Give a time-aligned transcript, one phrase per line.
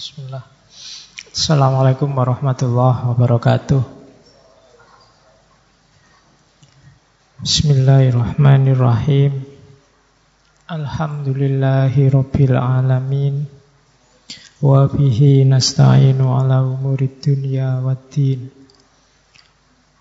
[0.00, 0.40] Bismillah.
[1.28, 3.84] Assalamualaikum warahmatullahi wabarakatuh.
[7.44, 9.44] Bismillahirrahmanirrahim.
[10.72, 13.44] Alhamdulillahi rabbil alamin.
[14.64, 18.48] Wa bihi nasta'inu ala umurid dunya waddin.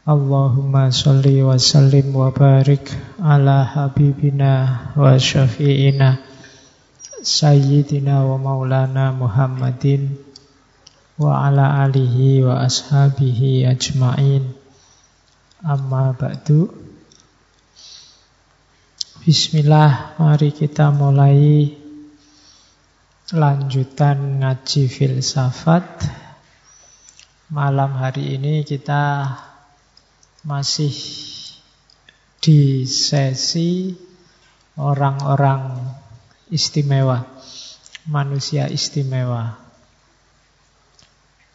[0.08, 2.88] Allahumma salli wa sallim wa barik
[3.20, 6.39] ala habibina wa syafi'ina
[7.20, 10.16] Sayyidina wa maulana Muhammadin
[11.20, 14.56] wa ala alihi wa ashabihi ajma'in.
[15.60, 16.72] Amma ba'du.
[19.20, 21.76] Bismillah, mari kita mulai
[23.36, 26.08] lanjutan ngaji filsafat.
[27.52, 29.28] Malam hari ini kita
[30.48, 30.96] masih
[32.40, 33.92] di sesi
[34.80, 35.99] orang-orang
[36.50, 37.26] istimewa,
[38.10, 39.58] manusia istimewa.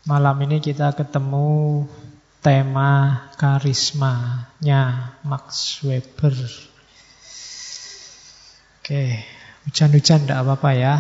[0.07, 1.85] Malam ini kita ketemu
[2.45, 6.37] tema karismanya Max Weber.
[8.85, 9.25] Oke,
[9.65, 10.95] hujan-hujan tidak apa-apa ya.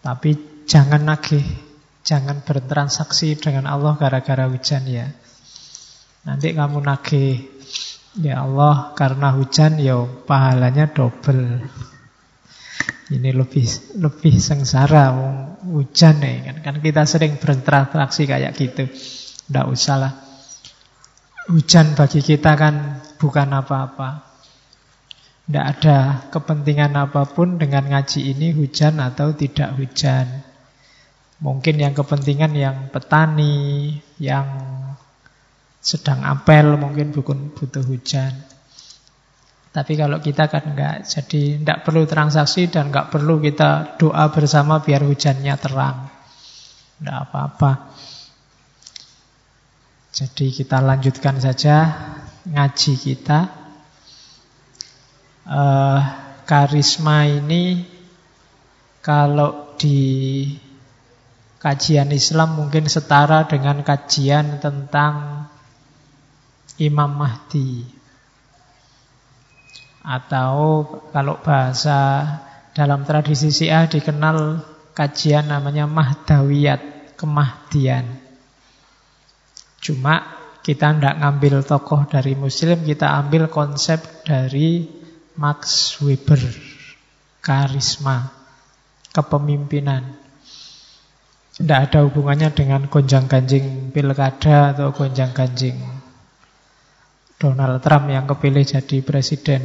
[0.00, 1.44] Tapi jangan nagih,
[2.02, 5.12] jangan bertransaksi dengan Allah gara-gara hujan ya.
[6.24, 7.55] Nanti kamu nagih
[8.16, 11.68] Ya Allah, karena hujan ya pahalanya double.
[13.06, 13.68] Ini lebih
[14.00, 15.12] lebih sengsara
[15.62, 16.56] hujan nih kan.
[16.64, 18.88] Kan kita sering berinteraksi kayak gitu.
[18.88, 20.12] Tidak usah lah.
[21.52, 24.26] Hujan bagi kita kan bukan apa-apa.
[25.46, 30.42] Tidak ada kepentingan apa pun dengan ngaji ini hujan atau tidak hujan.
[31.38, 34.48] Mungkin yang kepentingan yang petani, yang
[35.86, 38.34] sedang apel mungkin bukan butuh hujan.
[39.70, 44.82] Tapi kalau kita kan enggak, jadi enggak perlu transaksi dan enggak perlu kita doa bersama
[44.82, 46.10] biar hujannya terang.
[46.98, 47.72] Enggak apa-apa.
[50.10, 51.76] Jadi kita lanjutkan saja
[52.48, 53.40] ngaji kita.
[55.46, 56.00] Uh,
[56.42, 57.86] karisma ini
[58.98, 60.50] kalau di
[61.60, 65.35] kajian Islam mungkin setara dengan kajian tentang
[66.76, 67.96] Imam Mahdi
[70.06, 72.22] atau kalau bahasa
[72.70, 74.62] dalam tradisi Syiah dikenal
[74.94, 78.06] kajian namanya Mahdawiyat, kemahdian.
[79.82, 80.22] Cuma
[80.62, 84.86] kita tidak ngambil tokoh dari Muslim, kita ambil konsep dari
[85.34, 86.38] Max Weber,
[87.42, 88.30] karisma,
[89.10, 90.22] kepemimpinan.
[91.56, 95.95] Tidak ada hubungannya dengan gonjang-ganjing pilkada atau gonjang-ganjing
[97.36, 99.60] Donald Trump yang kepilih jadi presiden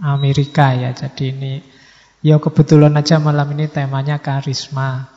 [0.00, 0.96] Amerika ya.
[0.96, 1.60] Jadi ini
[2.24, 5.12] ya kebetulan aja malam ini temanya karisma.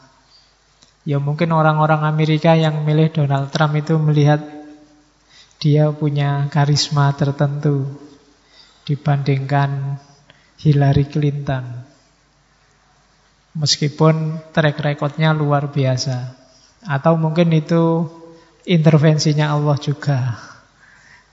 [1.07, 4.43] Ya mungkin orang-orang Amerika yang milih Donald Trump itu melihat
[5.59, 7.87] dia punya karisma tertentu
[8.83, 10.03] dibandingkan
[10.59, 11.63] Hillary Clinton.
[13.55, 16.35] Meskipun track recordnya luar biasa.
[16.83, 18.07] Atau mungkin itu
[18.67, 20.19] intervensinya Allah juga.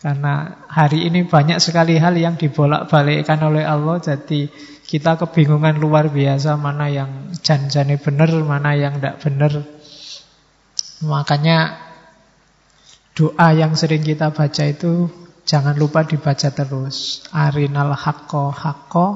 [0.07, 4.47] Karena hari ini banyak sekali hal yang dibolak-balikkan oleh Allah Jadi
[4.87, 9.67] kita kebingungan luar biasa Mana yang janjani benar, mana yang tidak benar
[11.03, 11.75] Makanya
[13.19, 15.11] doa yang sering kita baca itu
[15.43, 17.27] Jangan lupa dibaca terus.
[17.35, 19.07] Arinal hakko hakko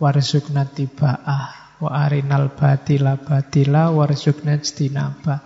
[0.00, 5.44] Warzukna tiba'ah Wa arinal batila batila Warzukna jtinabah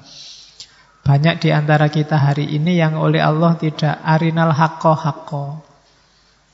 [1.10, 5.59] banyak di antara kita hari ini yang oleh Allah tidak arinal hakko hakko.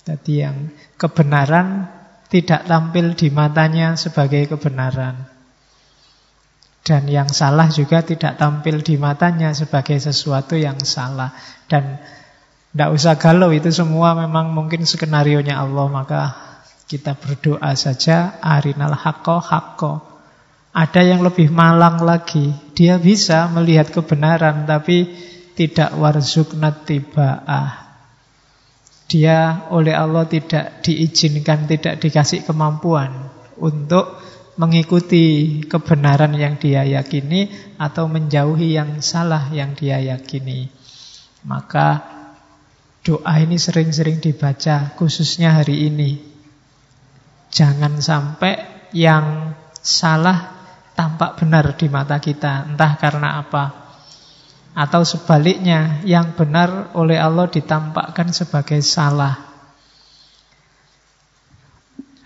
[0.09, 1.93] Jadi yang kebenaran
[2.33, 5.28] tidak tampil di matanya sebagai kebenaran.
[6.81, 11.37] Dan yang salah juga tidak tampil di matanya sebagai sesuatu yang salah.
[11.69, 12.00] Dan
[12.73, 15.84] tidak usah galau, itu semua memang mungkin skenario-nya Allah.
[15.93, 16.21] Maka
[16.88, 20.16] kita berdoa saja, arinal hakko hakko.
[20.76, 22.52] Ada yang lebih malang lagi.
[22.76, 25.08] Dia bisa melihat kebenaran tapi
[25.56, 27.88] tidak warzuknat tiba'ah.
[29.08, 34.20] Dia oleh Allah tidak diizinkan, tidak dikasih kemampuan untuk
[34.61, 37.49] mengikuti kebenaran yang dia yakini
[37.81, 40.69] atau menjauhi yang salah yang dia yakini.
[41.49, 42.05] Maka
[43.00, 46.20] doa ini sering-sering dibaca khususnya hari ini.
[47.49, 48.61] Jangan sampai
[48.93, 50.56] yang salah
[50.96, 53.64] tampak benar di mata kita, entah karena apa.
[54.72, 59.37] Atau sebaliknya, yang benar oleh Allah ditampakkan sebagai salah.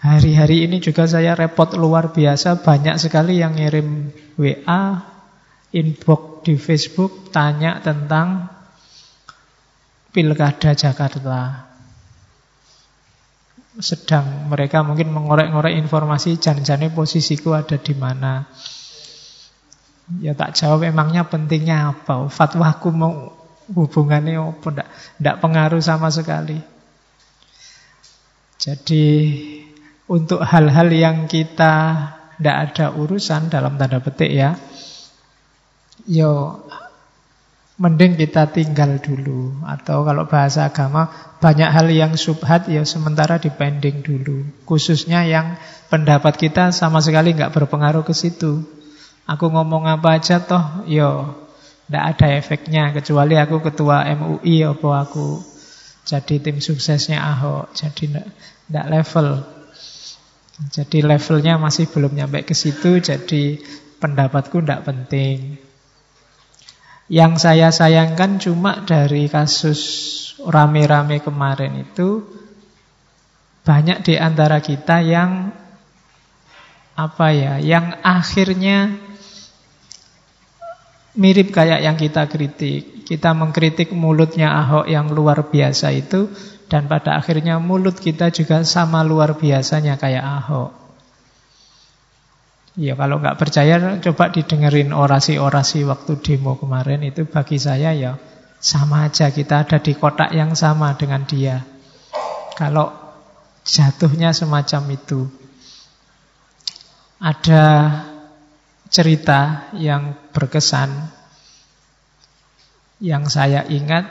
[0.01, 4.09] Hari-hari ini juga saya repot luar biasa, banyak sekali yang ngirim
[4.41, 4.83] WA,
[5.77, 8.49] inbox di Facebook, tanya tentang
[10.11, 11.70] Pilkada Jakarta.
[13.81, 18.45] Sedang mereka mungkin mengorek-ngorek informasi, jangan-jangan posisiku ada di mana.
[20.21, 22.29] Ya tak jawab emangnya pentingnya apa?
[22.29, 23.33] Fatwaku mau
[23.73, 24.85] hubungannya apa?
[24.85, 26.61] Tidak pengaruh sama sekali.
[28.61, 29.07] Jadi
[30.11, 31.75] untuk hal-hal yang kita
[32.37, 34.59] tidak ada urusan dalam tanda petik ya,
[36.05, 36.61] yo
[37.81, 39.65] mending kita tinggal dulu.
[39.65, 41.09] Atau kalau bahasa agama,
[41.41, 44.45] banyak hal yang subhat ya sementara dipending dulu.
[44.69, 45.57] Khususnya yang
[45.89, 48.61] pendapat kita sama sekali nggak berpengaruh ke situ.
[49.25, 51.33] Aku ngomong apa aja toh, yo
[51.89, 55.43] tidak ada efeknya kecuali aku ketua MUI apa aku
[56.05, 57.73] jadi tim suksesnya Ahok.
[57.73, 59.29] Jadi tidak level.
[60.61, 63.57] Jadi levelnya masih belum nyampe ke situ, jadi
[63.97, 65.70] pendapatku tidak penting.
[67.11, 69.81] Yang saya sayangkan cuma dari kasus
[70.47, 72.23] rame-rame kemarin itu
[73.67, 75.51] banyak di antara kita yang
[76.95, 78.95] apa ya, yang akhirnya
[81.19, 83.03] mirip kayak yang kita kritik.
[83.03, 86.31] Kita mengkritik mulutnya Ahok yang luar biasa itu
[86.71, 90.71] dan pada akhirnya mulut kita juga sama luar biasanya kayak Ahok.
[92.79, 98.15] Ya kalau nggak percaya coba didengerin orasi-orasi waktu demo kemarin itu bagi saya ya
[98.61, 101.65] sama aja kita ada di kotak yang sama dengan dia.
[102.55, 102.93] Kalau
[103.65, 105.21] jatuhnya semacam itu.
[107.21, 107.65] Ada
[108.89, 110.89] cerita yang berkesan
[113.01, 114.09] yang saya ingat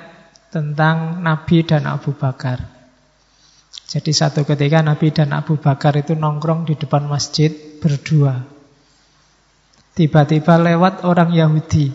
[0.53, 2.78] tentang Nabi dan Abu Bakar.
[3.89, 7.49] Jadi satu ketika Nabi dan Abu Bakar itu nongkrong di depan masjid
[7.81, 8.37] berdua.
[9.97, 11.89] Tiba-tiba lewat orang Yahudi.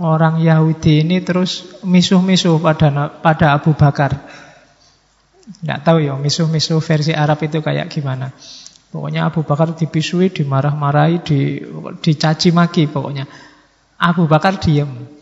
[0.00, 4.24] Orang Yahudi ini terus misuh-misuh pada pada Abu Bakar.
[5.44, 8.32] Tidak tahu ya misuh-misuh versi Arab itu kayak gimana.
[8.88, 11.20] Pokoknya Abu Bakar dipisui, dimarah-marahi,
[12.00, 13.28] dicaci maki pokoknya.
[14.00, 15.13] Abu Bakar diem.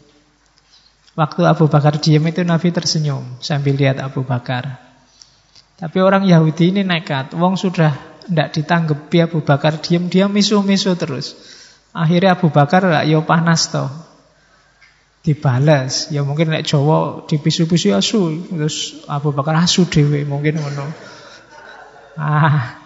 [1.13, 4.81] Waktu Abu Bakar diam itu Nabi tersenyum sambil lihat Abu Bakar.
[5.77, 7.37] Tapi orang Yahudi ini nekat.
[7.37, 7.93] Wong sudah
[8.25, 11.37] tidak ditanggapi Abu Bakar diam, dia misu-misu terus.
[11.93, 13.93] Akhirnya Abu Bakar lah yo panas toh.
[15.21, 16.09] Dibalas.
[16.09, 18.49] Ya mungkin nek Jawa dipisu-pisu asu.
[18.49, 20.87] Terus Abu Bakar asu dewe mungkin ngono.
[22.17, 22.81] Ah.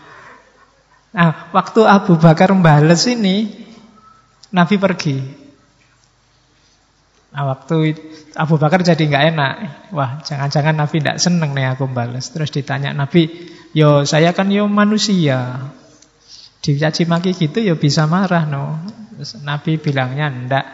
[1.14, 3.54] Nah, waktu Abu Bakar membalas ini
[4.50, 5.16] Nabi pergi.
[7.36, 7.92] Nah, waktu
[8.32, 9.54] Abu Bakar jadi nggak enak.
[9.92, 12.32] Wah, jangan-jangan Nabi tidak seneng nih aku balas.
[12.32, 13.28] Terus ditanya Nabi,
[13.76, 15.68] yo saya kan yo manusia.
[16.64, 18.80] Dicaci maki gitu yo bisa marah no.
[19.12, 20.64] Terus Nabi bilangnya ndak.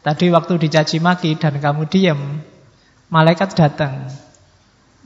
[0.00, 2.40] Tadi waktu dicaci maki dan kamu diam,
[3.12, 4.08] malaikat datang.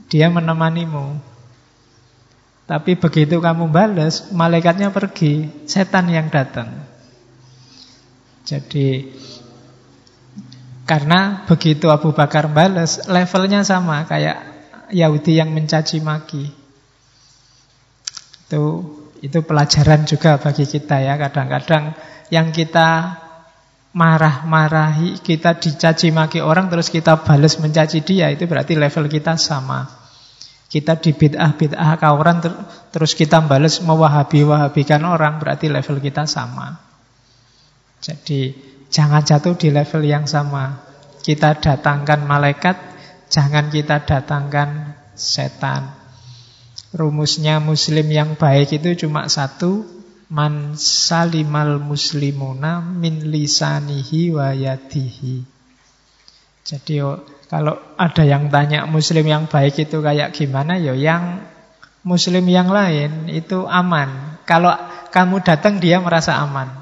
[0.07, 1.19] Dia menemanimu.
[2.71, 6.71] Tapi begitu kamu balas, malaikatnya pergi, setan yang datang.
[8.47, 9.11] Jadi
[10.91, 14.43] karena begitu Abu Bakar balas, levelnya sama kayak
[14.91, 16.51] Yahudi yang mencaci maki.
[18.43, 18.63] Itu
[19.23, 21.15] itu pelajaran juga bagi kita ya.
[21.15, 21.95] Kadang-kadang
[22.27, 23.15] yang kita
[23.95, 29.87] marah-marahi, kita dicaci maki orang terus kita balas mencaci dia, itu berarti level kita sama.
[30.67, 32.51] Kita di bid'ah-bid'ah kauran ter
[32.91, 36.75] terus kita balas mewahabi-wahabikan orang, berarti level kita sama.
[38.03, 40.83] Jadi Jangan jatuh di level yang sama.
[41.23, 42.75] Kita datangkan malaikat,
[43.31, 45.95] jangan kita datangkan setan.
[46.91, 49.87] Rumusnya muslim yang baik itu cuma satu,
[50.27, 55.43] man salimal muslimuna min lisanihi wa yadihi.
[56.67, 61.47] Jadi oh, kalau ada yang tanya muslim yang baik itu kayak gimana ya yang
[62.03, 64.39] muslim yang lain itu aman.
[64.43, 64.71] Kalau
[65.11, 66.80] kamu datang dia merasa aman.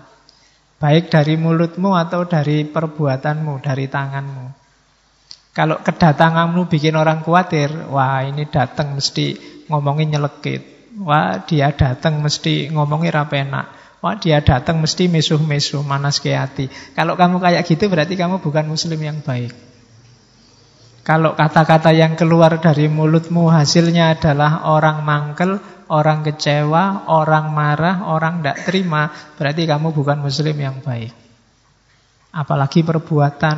[0.80, 4.46] Baik dari mulutmu atau dari perbuatanmu, dari tanganmu.
[5.52, 9.36] Kalau kedatanganmu bikin orang khawatir, wah ini datang mesti
[9.68, 10.80] ngomongin nyelekit.
[11.04, 13.68] Wah dia datang mesti ngomongin rapenak.
[14.00, 16.72] Wah dia datang mesti mesuh-mesuh, manas ke hati.
[16.96, 19.52] Kalau kamu kayak gitu berarti kamu bukan muslim yang baik.
[21.04, 25.60] Kalau kata-kata yang keluar dari mulutmu hasilnya adalah orang mangkel,
[25.90, 31.14] orang kecewa, orang marah, orang tidak terima, berarti kamu bukan muslim yang baik.
[32.30, 33.58] Apalagi perbuatan,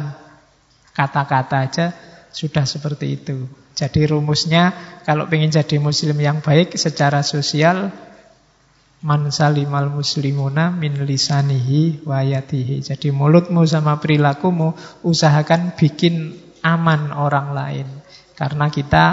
[0.95, 1.85] kata-kata aja
[2.31, 3.47] sudah seperti itu.
[3.75, 4.71] Jadi rumusnya
[5.07, 7.91] kalau ingin jadi muslim yang baik secara sosial
[9.01, 12.85] man salimal muslimuna min lisanihi wayatihi.
[12.85, 17.87] Jadi mulutmu sama perilakumu usahakan bikin aman orang lain.
[18.37, 19.05] Karena kita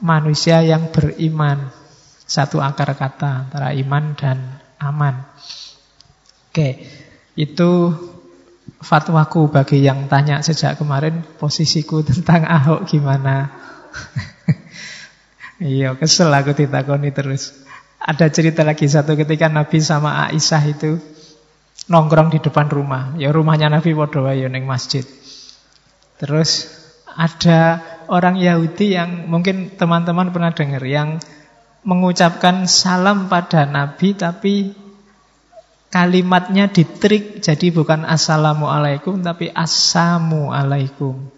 [0.00, 1.85] manusia yang beriman.
[2.26, 5.22] Satu akar kata antara iman dan aman.
[6.50, 6.82] Oke,
[7.38, 7.70] itu
[8.82, 13.50] fatwaku bagi yang tanya sejak kemarin posisiku tentang Ahok gimana.
[15.62, 17.54] iya, kesel aku ditakoni terus.
[18.02, 20.98] Ada cerita lagi satu ketika Nabi sama Aisyah itu
[21.86, 23.14] nongkrong di depan rumah.
[23.16, 25.02] Ya rumahnya Nabi wae ning masjid.
[26.16, 26.70] Terus
[27.16, 27.80] ada
[28.12, 31.18] orang Yahudi yang mungkin teman-teman pernah dengar yang
[31.86, 34.74] mengucapkan salam pada Nabi tapi
[35.86, 41.32] kalimatnya ditrik jadi bukan assalamualaikum tapi assamualaikum.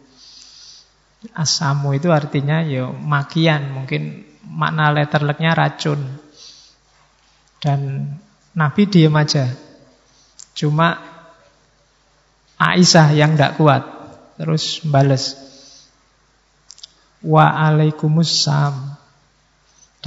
[1.35, 5.99] Asamu itu artinya ya makian, mungkin makna letterleknya racun.
[7.59, 8.15] Dan
[8.55, 9.51] Nabi diem aja.
[10.55, 10.99] Cuma
[12.59, 13.83] Aisyah yang tidak kuat.
[14.39, 15.39] Terus bales.
[17.23, 18.98] Waalaikumsalam.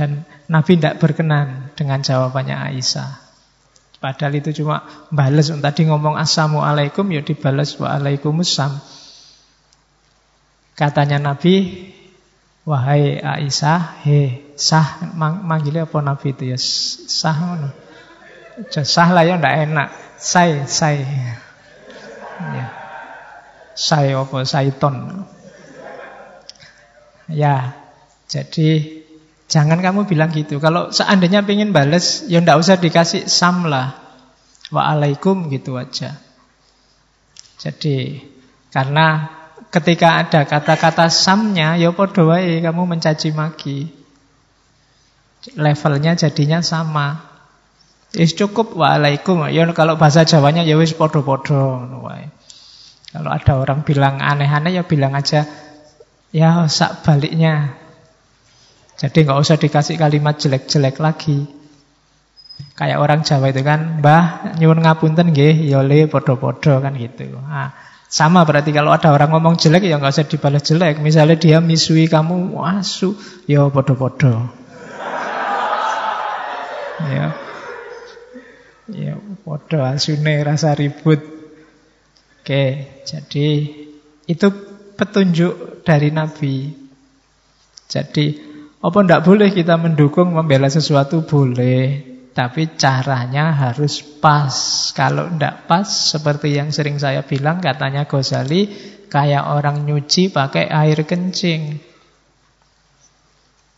[0.02, 3.22] Dan Nabi tidak berkenan dengan jawabannya Aisyah.
[4.02, 4.82] Padahal itu cuma
[5.14, 5.54] balas.
[5.54, 8.82] Tadi ngomong Assalamualaikum ya dibalas Waalaikumsalam.
[10.74, 11.86] Katanya Nabi,
[12.66, 16.58] wahai Aisyah, he, sah mang, manggilnya apa Nabi itu ya?
[16.58, 17.70] Sah mana?
[18.74, 19.90] Sah lah ya ndak enak.
[20.18, 21.06] Say, say.
[22.42, 22.74] Ya.
[23.78, 24.50] Say apa?
[24.50, 25.30] Saiton.
[27.30, 27.78] Ya,
[28.26, 29.01] jadi
[29.52, 30.64] Jangan kamu bilang gitu.
[30.64, 34.00] Kalau seandainya pengen bales, ya ndak usah dikasih sam lah.
[34.72, 36.16] Waalaikum gitu aja.
[37.60, 38.24] Jadi
[38.72, 39.28] karena
[39.68, 43.92] ketika ada kata-kata samnya, ya podo wae kamu mencaci maki.
[45.60, 47.28] Levelnya jadinya sama.
[48.16, 49.52] Is cukup waalaikum.
[49.52, 51.92] Ya kalau bahasa Jawanya ya wis podo-podo
[53.12, 55.44] Kalau ada orang bilang aneh-aneh ya bilang aja
[56.32, 57.81] ya sak baliknya
[59.02, 61.50] jadi nggak usah dikasih kalimat jelek-jelek lagi.
[62.78, 67.34] Kayak orang Jawa itu kan, Mbah nyuwun ngapunten nggih, ya le padha-padha kan gitu.
[67.34, 67.74] Nah,
[68.06, 71.02] sama berarti kalau ada orang ngomong jelek ya nggak usah dibalas jelek.
[71.02, 73.18] Misalnya dia misui kamu, wasu,
[73.50, 74.54] ya padha-padha.
[77.18, 77.34] ya.
[78.94, 81.26] Ya padha asune rasa ribut.
[82.46, 83.48] Oke, jadi
[84.30, 84.48] itu
[84.94, 86.70] petunjuk dari Nabi.
[87.90, 88.51] Jadi
[88.82, 91.22] apa tidak boleh kita mendukung membela sesuatu?
[91.22, 92.02] Boleh.
[92.34, 94.50] Tapi caranya harus pas.
[94.98, 98.74] Kalau tidak pas, seperti yang sering saya bilang, katanya Ghazali,
[99.06, 101.78] kayak orang nyuci pakai air kencing.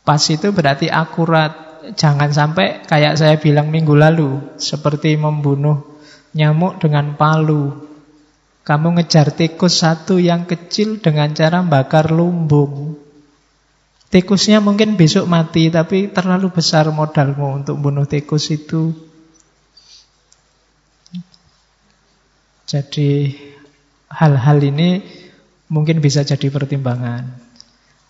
[0.08, 1.84] Pas itu berarti akurat.
[1.84, 5.84] Jangan sampai kayak saya bilang minggu lalu, seperti membunuh
[6.32, 7.92] nyamuk dengan palu.
[8.64, 12.93] Kamu ngejar tikus satu yang kecil dengan cara bakar lumbung.
[14.14, 18.94] Tikusnya mungkin besok mati, tapi terlalu besar modalmu untuk bunuh tikus itu.
[22.70, 23.34] Jadi
[24.14, 25.02] hal-hal ini
[25.74, 27.42] mungkin bisa jadi pertimbangan.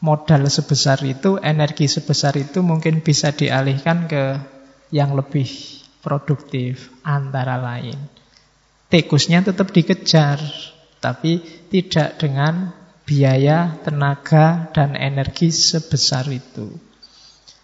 [0.04, 4.24] Modal sebesar itu, energi sebesar itu mungkin bisa dialihkan ke
[4.92, 5.48] yang lebih
[6.04, 7.96] produktif antara lain.
[8.92, 10.44] Tikusnya tetap dikejar,
[11.00, 11.40] tapi
[11.72, 16.72] tidak dengan biaya, tenaga, dan energi sebesar itu.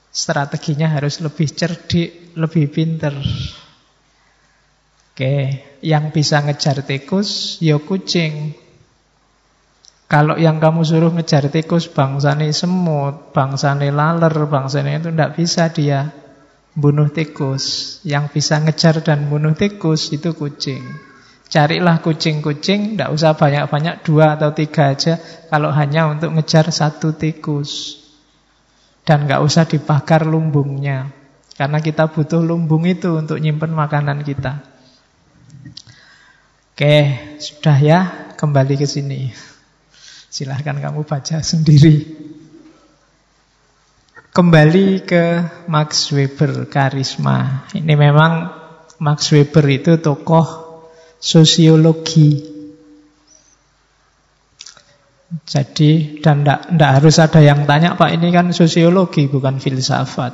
[0.10, 3.16] Strateginya harus lebih cerdik, lebih pinter.
[5.14, 8.56] Oke, yang bisa ngejar tikus, ya kucing.
[10.10, 16.10] Kalau yang kamu suruh ngejar tikus bangsane semut, bangsane laler, bangsane itu tidak bisa dia
[16.74, 18.00] bunuh tikus.
[18.02, 21.09] Yang bisa ngejar dan bunuh tikus itu kucing.
[21.50, 25.18] Carilah kucing-kucing, tidak usah banyak-banyak, dua atau tiga aja,
[25.50, 27.98] kalau hanya untuk ngejar satu tikus.
[29.02, 31.10] Dan nggak usah dibakar lumbungnya,
[31.58, 34.62] karena kita butuh lumbung itu untuk nyimpen makanan kita.
[36.78, 38.00] Oke, sudah ya,
[38.38, 39.34] kembali ke sini.
[40.30, 42.06] Silahkan kamu baca sendiri.
[44.30, 47.66] Kembali ke Max Weber, karisma.
[47.74, 48.54] Ini memang
[49.02, 50.69] Max Weber itu tokoh
[51.20, 52.58] sosiologi.
[55.46, 60.34] Jadi dan tidak harus ada yang tanya Pak ini kan sosiologi bukan filsafat.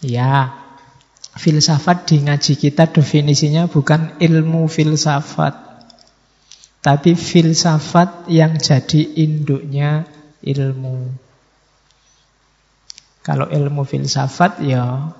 [0.00, 0.56] Ya,
[1.36, 5.68] filsafat di ngaji kita definisinya bukan ilmu filsafat.
[6.80, 10.08] Tapi filsafat yang jadi induknya
[10.40, 11.12] ilmu.
[13.20, 15.12] Kalau ilmu filsafat ya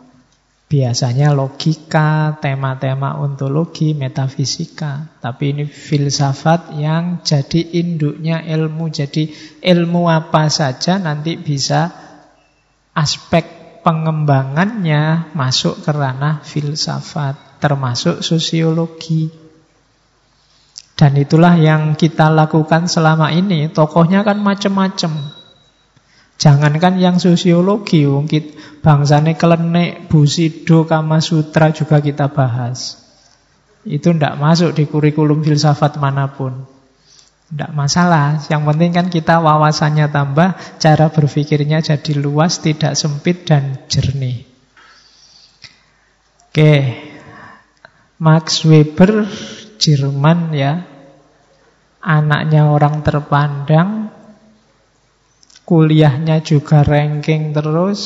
[0.71, 5.19] biasanya logika, tema-tema ontologi, metafisika.
[5.19, 8.87] Tapi ini filsafat yang jadi induknya ilmu.
[8.87, 9.35] Jadi
[9.67, 11.91] ilmu apa saja nanti bisa
[12.95, 19.27] aspek pengembangannya masuk ke ranah filsafat, termasuk sosiologi.
[20.95, 23.73] Dan itulah yang kita lakukan selama ini.
[23.75, 25.40] Tokohnya kan macam-macam.
[26.41, 32.97] Jangankan yang sosiologi, mungkin bangsane kelenek, busido, kama sutra juga kita bahas.
[33.85, 36.65] Itu tidak masuk di kurikulum filsafat mana pun.
[37.53, 43.85] Tidak masalah, yang penting kan kita wawasannya tambah, cara berpikirnya jadi luas, tidak sempit dan
[43.93, 44.49] jernih.
[46.49, 46.73] Oke,
[48.17, 49.29] Max Weber,
[49.77, 50.89] Jerman ya,
[52.01, 54.00] anaknya orang terpandang,
[55.65, 58.01] kuliahnya juga ranking terus,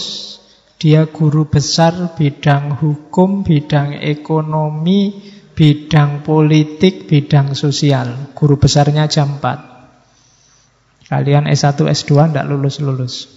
[0.85, 5.17] dia guru besar bidang hukum, bidang ekonomi,
[5.55, 8.35] bidang politik, bidang sosial.
[8.37, 11.09] Guru besarnya jam 4.
[11.09, 13.31] Kalian S1, S2 tidak lulus-lulus.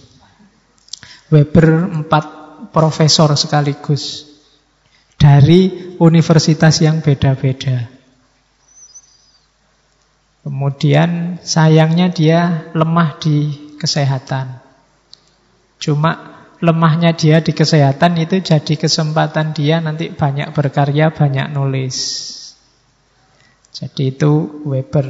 [1.30, 4.26] Weber 4 profesor sekaligus.
[5.18, 7.90] Dari universitas yang beda-beda.
[10.46, 14.58] Kemudian sayangnya dia lemah di kesehatan.
[15.78, 21.96] Cuma lemahnya dia di kesehatan itu jadi kesempatan dia nanti banyak berkarya, banyak nulis.
[23.70, 25.06] Jadi itu Weber.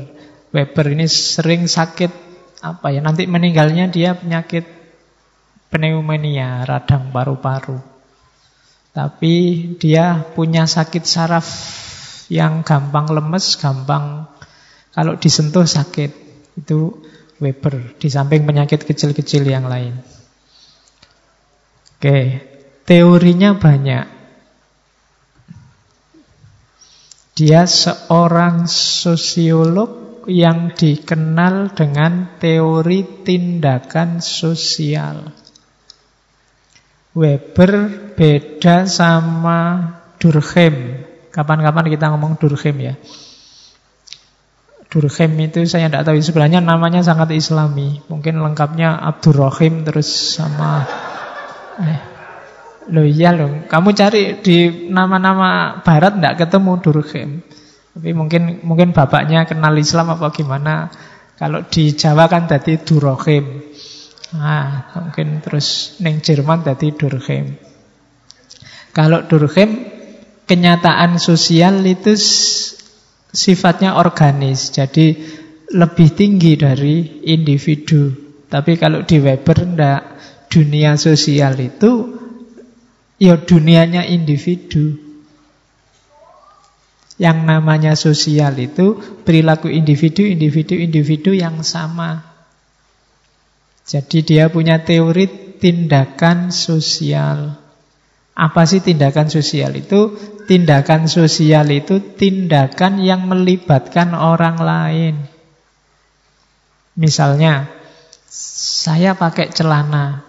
[0.52, 2.12] Weber ini sering sakit
[2.60, 3.00] apa ya?
[3.00, 4.68] Nanti meninggalnya dia penyakit
[5.72, 7.80] pneumonia, radang paru-paru.
[8.92, 9.34] Tapi
[9.80, 11.48] dia punya sakit saraf
[12.28, 14.28] yang gampang lemes, gampang
[14.92, 16.12] kalau disentuh sakit.
[16.58, 17.07] Itu
[17.38, 19.94] Weber di samping penyakit kecil-kecil yang lain.
[21.98, 22.42] Oke,
[22.82, 24.06] teorinya banyak.
[27.38, 35.30] Dia seorang sosiolog yang dikenal dengan teori tindakan sosial.
[37.14, 37.72] Weber
[38.18, 41.06] beda sama Durkheim.
[41.30, 42.94] Kapan-kapan kita ngomong Durkheim ya.
[44.88, 48.00] Durkheim itu saya tidak tahu sebenarnya namanya sangat islami.
[48.08, 50.88] Mungkin lengkapnya Abdurrahim terus sama
[51.78, 52.00] Eh,
[52.90, 57.30] loh iya loh, kamu cari di nama-nama barat tidak ketemu Durkheim.
[57.94, 60.90] Tapi mungkin mungkin bapaknya kenal Islam apa gimana.
[61.38, 63.62] Kalau di Jawa kan tadi Durkheim.
[64.34, 67.54] Nah, mungkin terus neng Jerman tadi Durkheim.
[68.90, 69.86] Kalau Durkheim
[70.50, 72.18] kenyataan sosial itu
[73.32, 75.16] sifatnya organis, jadi
[75.72, 78.12] lebih tinggi dari individu.
[78.48, 80.02] Tapi kalau di Weber enggak,
[80.48, 82.16] dunia sosial itu
[83.20, 84.96] ya dunianya individu.
[87.18, 88.94] Yang namanya sosial itu
[89.26, 92.22] perilaku individu, individu, individu yang sama.
[93.82, 97.67] Jadi dia punya teori tindakan sosial.
[98.38, 100.14] Apa sih tindakan sosial itu?
[100.46, 105.14] Tindakan sosial itu tindakan yang melibatkan orang lain.
[106.94, 107.66] Misalnya,
[108.30, 110.22] saya pakai celana.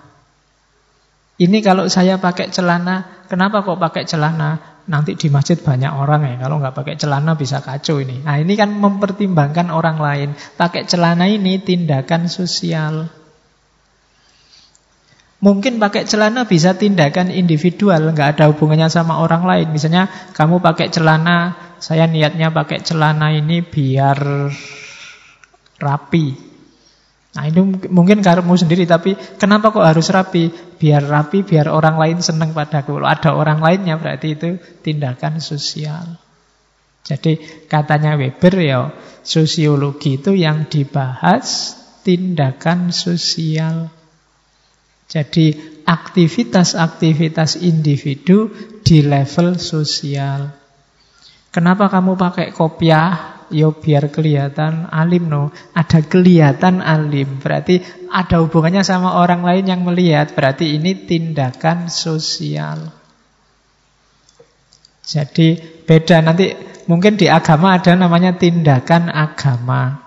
[1.37, 4.81] Ini kalau saya pakai celana, kenapa kok pakai celana?
[4.89, 8.25] Nanti di masjid banyak orang ya, kalau nggak pakai celana bisa kacau ini.
[8.25, 10.29] Nah ini kan mempertimbangkan orang lain.
[10.57, 13.18] Pakai celana ini tindakan sosial.
[15.39, 19.67] Mungkin pakai celana bisa tindakan individual, nggak ada hubungannya sama orang lain.
[19.71, 24.19] Misalnya kamu pakai celana, saya niatnya pakai celana ini biar
[25.79, 26.27] rapi.
[27.29, 30.51] Nah ini mungkin karepmu sendiri tapi kenapa kok harus rapi?
[30.75, 32.99] Biar rapi, biar orang lain senang padaku.
[32.99, 36.19] Kalau ada orang lainnya berarti itu tindakan sosial.
[37.07, 38.91] Jadi katanya Weber ya
[39.23, 43.98] sosiologi itu yang dibahas tindakan sosial.
[45.09, 45.57] Jadi
[45.89, 48.53] aktivitas-aktivitas individu
[48.85, 50.53] di level sosial.
[51.49, 53.39] Kenapa kamu pakai kopiah?
[53.49, 55.49] yo biar kelihatan alim no.
[55.73, 62.93] Ada kelihatan alim, berarti ada hubungannya sama orang lain yang melihat, berarti ini tindakan sosial.
[65.09, 65.57] Jadi
[65.89, 66.53] beda nanti
[66.85, 70.05] mungkin di agama ada namanya tindakan agama.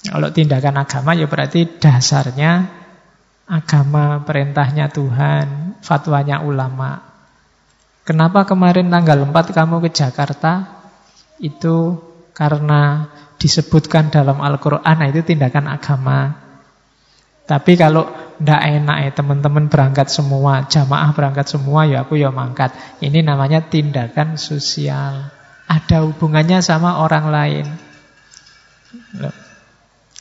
[0.00, 2.79] Kalau tindakan agama ya berarti dasarnya
[3.50, 7.02] agama, perintahnya Tuhan, fatwanya ulama.
[8.06, 10.80] Kenapa kemarin tanggal 4 kamu ke Jakarta?
[11.42, 11.98] Itu
[12.30, 13.10] karena
[13.42, 16.38] disebutkan dalam Al-Quran, nah itu tindakan agama.
[17.50, 18.06] Tapi kalau
[18.38, 22.70] ndak enak ya teman-teman berangkat semua, jamaah berangkat semua, ya aku ya mangkat.
[23.02, 25.34] Ini namanya tindakan sosial.
[25.66, 27.66] Ada hubungannya sama orang lain.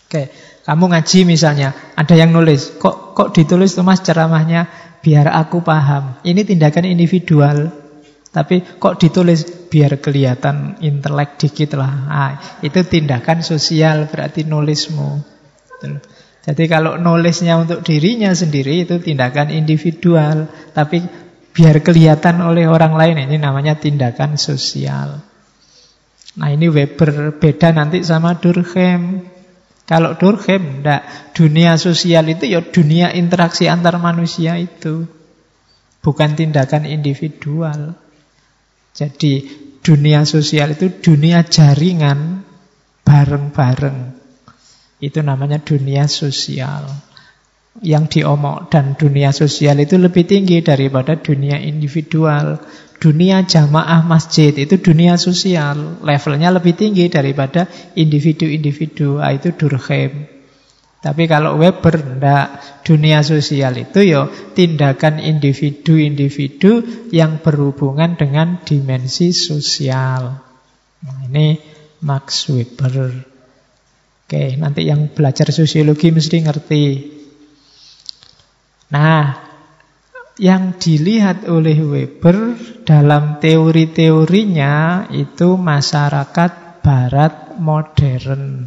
[0.09, 0.33] Oke,
[0.69, 4.69] kamu ngaji misalnya, ada yang nulis, kok kok ditulis tuh mas ceramahnya
[5.01, 6.21] biar aku paham.
[6.21, 7.73] Ini tindakan individual.
[8.29, 9.41] Tapi kok ditulis
[9.73, 11.89] biar kelihatan intelek dikit lah.
[11.89, 15.17] Nah, itu tindakan sosial berarti nulismu.
[16.45, 20.45] Jadi kalau nulisnya untuk dirinya sendiri itu tindakan individual.
[20.69, 21.01] Tapi
[21.49, 25.17] biar kelihatan oleh orang lain ini namanya tindakan sosial.
[26.37, 29.38] Nah ini Weber beda nanti sama Durkheim.
[29.89, 31.33] Kalau Durkheim, enggak.
[31.33, 35.09] Dunia sosial itu ya dunia interaksi antar manusia itu.
[36.05, 37.97] Bukan tindakan individual.
[38.93, 39.49] Jadi
[39.81, 42.45] dunia sosial itu dunia jaringan
[43.01, 44.13] bareng-bareng.
[45.01, 46.85] Itu namanya dunia sosial.
[47.81, 52.61] Yang diomong dan dunia sosial itu lebih tinggi daripada dunia individual.
[52.99, 56.03] Dunia jamaah masjid itu dunia sosial.
[56.03, 59.23] Levelnya lebih tinggi daripada individu-individu.
[59.23, 60.27] Ah, itu Durkheim.
[60.99, 70.43] Tapi kalau Weber enggak, dunia sosial itu ya tindakan individu-individu yang berhubungan dengan dimensi sosial.
[70.99, 71.55] Nah, ini
[72.03, 73.15] Max Weber.
[74.27, 76.85] Oke, nanti yang belajar sosiologi mesti ngerti.
[78.91, 79.39] Nah,
[80.35, 82.59] yang dilihat oleh Weber
[82.89, 88.65] dalam teori-teorinya itu masyarakat barat modern.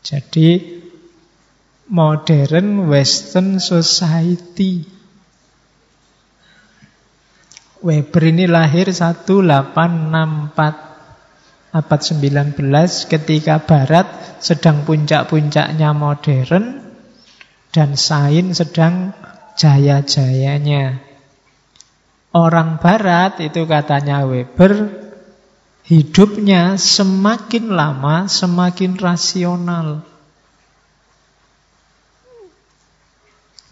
[0.00, 0.80] Jadi
[1.92, 4.88] modern western society.
[7.84, 12.56] Weber ini lahir 1864 abad 19
[13.04, 14.08] ketika barat
[14.40, 16.88] sedang puncak-puncaknya modern
[17.68, 19.12] dan sains sedang
[19.60, 21.07] jaya-jayanya.
[22.38, 25.08] Orang barat itu katanya Weber
[25.88, 30.04] Hidupnya semakin lama semakin rasional.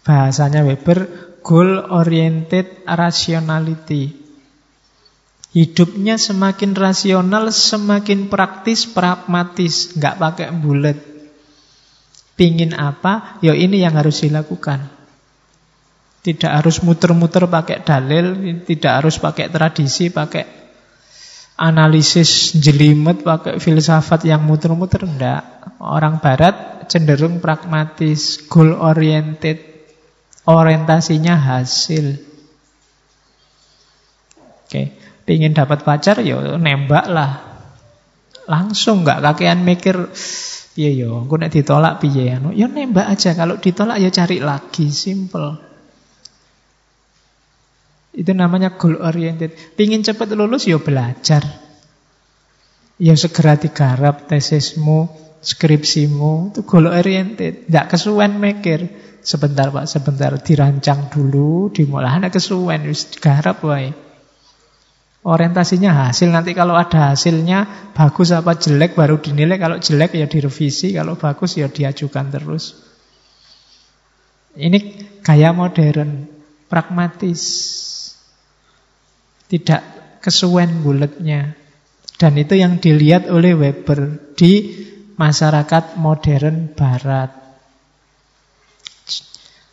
[0.01, 1.05] Bahasanya Weber,
[1.45, 4.17] goal oriented rationality.
[5.53, 10.97] Hidupnya semakin rasional, semakin praktis, pragmatis, nggak pakai bulat.
[12.33, 13.37] Pingin apa?
[13.45, 14.96] Ya ini yang harus dilakukan.
[16.27, 18.35] Tidak harus muter-muter pakai dalil,
[18.67, 20.57] tidak harus pakai tradisi, pakai
[21.57, 25.41] analisis jelimet pakai filsafat yang muter-muter enggak.
[25.81, 29.75] Orang barat cenderung pragmatis, goal oriented.
[30.47, 32.23] Orientasinya hasil.
[34.63, 34.95] Oke,
[35.27, 37.31] pingin dapat pacar ya nembak lah.
[38.47, 40.07] Langsung nggak kakean mikir
[40.77, 42.53] Iya yo, aku nek ditolak piye anu.
[42.53, 45.66] Ya nembak aja, kalau ditolak ya cari lagi, simple.
[48.17, 49.53] Itu namanya goal oriented.
[49.77, 51.45] Pingin cepat lulus, ya belajar.
[52.97, 55.05] Ya segera digarap tesismu,
[55.37, 57.69] skripsimu, itu goal oriented.
[57.69, 59.05] Tidak kesuwen mikir.
[59.21, 63.93] Sebentar Pak, sebentar dirancang dulu, dimulai ada kesuwen, wis garap wae.
[65.27, 70.95] Orientasinya hasil nanti kalau ada hasilnya bagus apa jelek baru dinilai kalau jelek ya direvisi
[70.95, 72.79] kalau bagus ya diajukan terus.
[74.55, 74.79] Ini
[75.27, 76.31] gaya modern,
[76.71, 77.43] pragmatis.
[79.47, 79.81] Tidak
[80.19, 81.55] kesuwen bulatnya.
[82.17, 84.73] Dan itu yang dilihat oleh Weber di
[85.15, 87.31] masyarakat modern barat.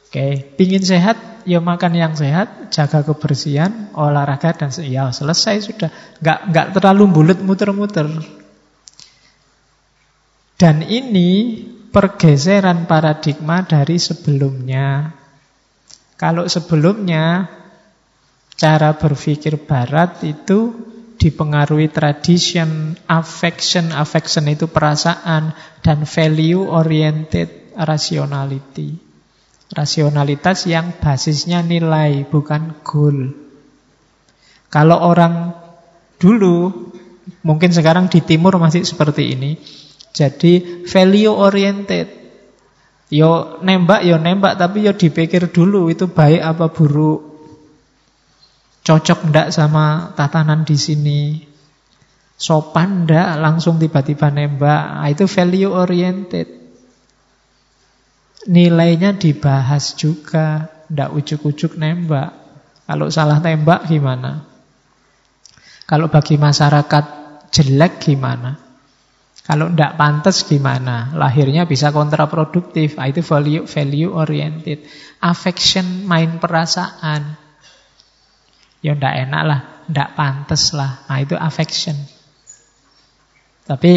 [0.06, 5.90] Oke, pingin sehat, ya makan yang sehat, jaga kebersihan, olahraga dan ya selesai sudah.
[6.22, 8.06] Nggak nggak terlalu bulat muter-muter.
[10.54, 11.58] Dan ini
[11.90, 15.10] pergeseran paradigma dari sebelumnya.
[16.14, 17.50] Kalau sebelumnya
[18.54, 20.70] Cara berpikir barat itu
[21.18, 25.50] dipengaruhi tradition, affection, affection itu perasaan,
[25.82, 28.94] dan value oriented rationality.
[29.74, 33.34] Rasionalitas yang basisnya nilai, bukan goal.
[34.70, 35.50] Kalau orang
[36.22, 36.70] dulu,
[37.42, 39.58] mungkin sekarang di timur masih seperti ini,
[40.14, 42.06] jadi value oriented.
[43.10, 47.33] Yo nembak, yo nembak, tapi yo dipikir dulu itu baik apa buruk
[48.84, 51.40] Cocok ndak sama tatanan di sini?
[52.36, 54.84] Sopan ndak langsung tiba-tiba nembak?
[55.00, 56.48] Nah, itu value oriented.
[58.44, 62.36] Nilainya dibahas juga, ndak ujuk-ujuk nembak.
[62.84, 64.44] Kalau salah tembak gimana?
[65.88, 67.04] Kalau bagi masyarakat
[67.48, 68.60] jelek gimana?
[69.44, 71.12] Kalau tidak pantas gimana?
[71.16, 73.00] Lahirnya bisa kontraproduktif.
[73.00, 74.84] Ah, itu value value oriented.
[75.24, 77.43] Affection main perasaan.
[78.84, 81.08] Ya tidak enak lah, tidak pantas lah.
[81.08, 81.96] Nah itu affection.
[83.64, 83.92] Tapi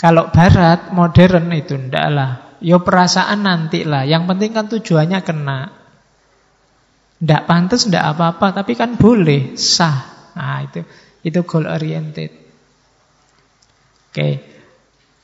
[0.00, 2.30] kalau barat modern itu tidak lah.
[2.64, 4.08] Ya perasaan nanti lah.
[4.08, 5.60] Yang penting kan tujuannya kena.
[7.20, 10.32] Tidak pantas, tidak apa-apa, tapi kan boleh, sah.
[10.34, 10.80] Nah itu
[11.22, 12.32] itu goal oriented.
[14.10, 14.30] Oke.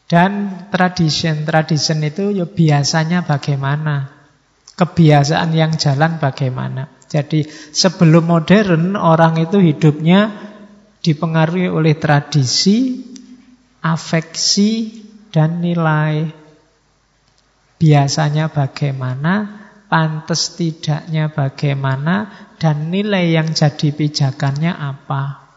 [0.09, 4.09] Dan tradition, tradition itu ya biasanya bagaimana?
[4.79, 6.98] Kebiasaan yang jalan bagaimana?
[7.09, 10.29] Jadi sebelum modern orang itu hidupnya
[11.01, 13.01] dipengaruhi oleh tradisi,
[13.81, 16.29] afeksi, dan nilai.
[17.79, 19.49] Biasanya bagaimana,
[19.88, 22.29] pantas tidaknya bagaimana,
[22.61, 25.49] dan nilai yang jadi pijakannya apa.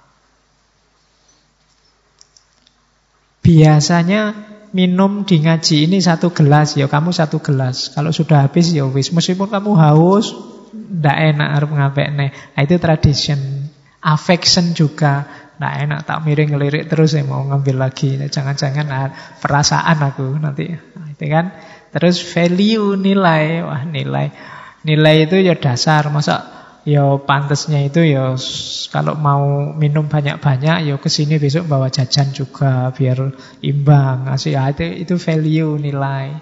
[3.41, 4.37] Biasanya
[4.71, 7.91] minum di ngaji ini satu gelas, ya kamu satu gelas.
[7.91, 9.09] Kalau sudah habis ya wis.
[9.09, 10.31] Meskipun kamu haus,
[10.73, 12.29] ndak enak ngapek nih.
[12.31, 13.39] Nah, itu tradition.
[14.01, 15.27] Affection juga
[15.61, 18.17] ndak enak tak miring ngelirik terus ya mau ngambil lagi.
[18.17, 20.71] Jangan-jangan nah, perasaan aku nanti.
[20.73, 21.45] Nah, itu kan.
[21.91, 24.27] Terus value nilai, wah nilai.
[24.87, 26.07] Nilai itu ya dasar.
[26.07, 28.33] Masa ya pantasnya itu ya
[28.89, 34.73] kalau mau minum banyak-banyak ya ke sini besok bawa jajan juga biar imbang asih ya,
[34.73, 36.33] itu, itu value nilai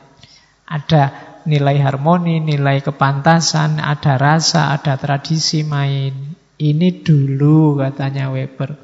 [0.70, 6.14] ada nilai harmoni nilai kepantasan ada rasa ada tradisi main
[6.62, 8.78] ini dulu katanya Weber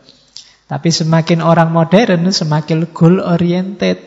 [0.65, 4.01] tapi semakin orang modern semakin goal oriented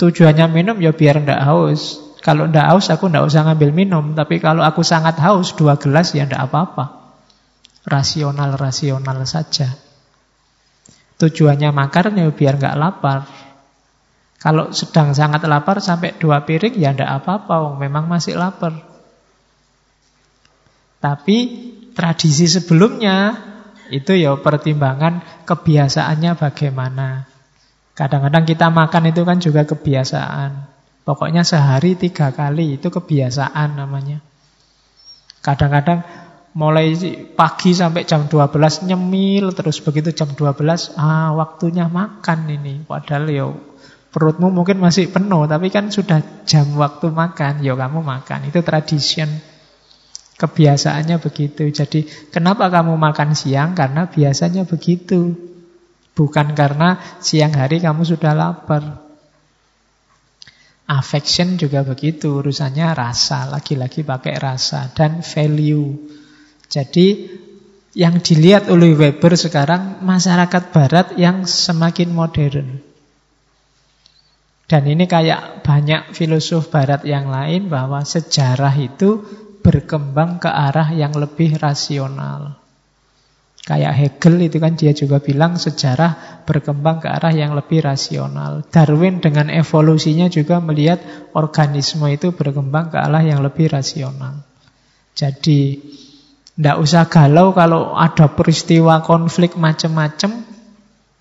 [0.00, 4.40] tujuannya minum ya biar ndak haus kalau ndak haus aku ndak usah ngambil minum, tapi
[4.40, 7.12] kalau aku sangat haus dua gelas ya ndak apa-apa.
[7.84, 9.68] Rasional-rasional saja.
[11.20, 13.28] Tujuannya makan ya biar nggak lapar.
[14.44, 18.76] Kalau sedang sangat lapar sampai dua piring ya ndak apa-apa, memang masih lapar.
[21.00, 21.36] Tapi
[21.96, 23.40] tradisi sebelumnya
[23.88, 27.24] itu ya pertimbangan kebiasaannya bagaimana.
[27.96, 30.68] Kadang-kadang kita makan itu kan juga kebiasaan.
[31.08, 34.20] Pokoknya sehari tiga kali, itu kebiasaan namanya.
[35.40, 36.04] Kadang-kadang
[36.52, 36.92] mulai
[37.32, 42.84] pagi sampai jam 12 nyemil, terus begitu jam 12, ah waktunya makan ini.
[42.84, 43.46] Padahal ya
[44.14, 48.46] perutmu mungkin masih penuh, tapi kan sudah jam waktu makan, ya kamu makan.
[48.46, 49.26] Itu tradition.
[50.38, 51.66] Kebiasaannya begitu.
[51.74, 53.74] Jadi kenapa kamu makan siang?
[53.74, 55.34] Karena biasanya begitu.
[56.14, 59.02] Bukan karena siang hari kamu sudah lapar.
[60.86, 65.90] Affection juga begitu, urusannya rasa, lagi-lagi pakai rasa dan value.
[66.70, 67.34] Jadi
[67.98, 72.93] yang dilihat oleh Weber sekarang masyarakat barat yang semakin modern.
[74.74, 79.22] Dan ini kayak banyak filosof barat yang lain bahwa sejarah itu
[79.62, 82.58] berkembang ke arah yang lebih rasional.
[83.62, 88.66] Kayak Hegel itu kan dia juga bilang sejarah berkembang ke arah yang lebih rasional.
[88.66, 90.98] Darwin dengan evolusinya juga melihat
[91.38, 94.42] organisme itu berkembang ke arah yang lebih rasional.
[95.14, 95.78] Jadi
[96.58, 100.53] tidak usah galau kalau ada peristiwa konflik macam-macam,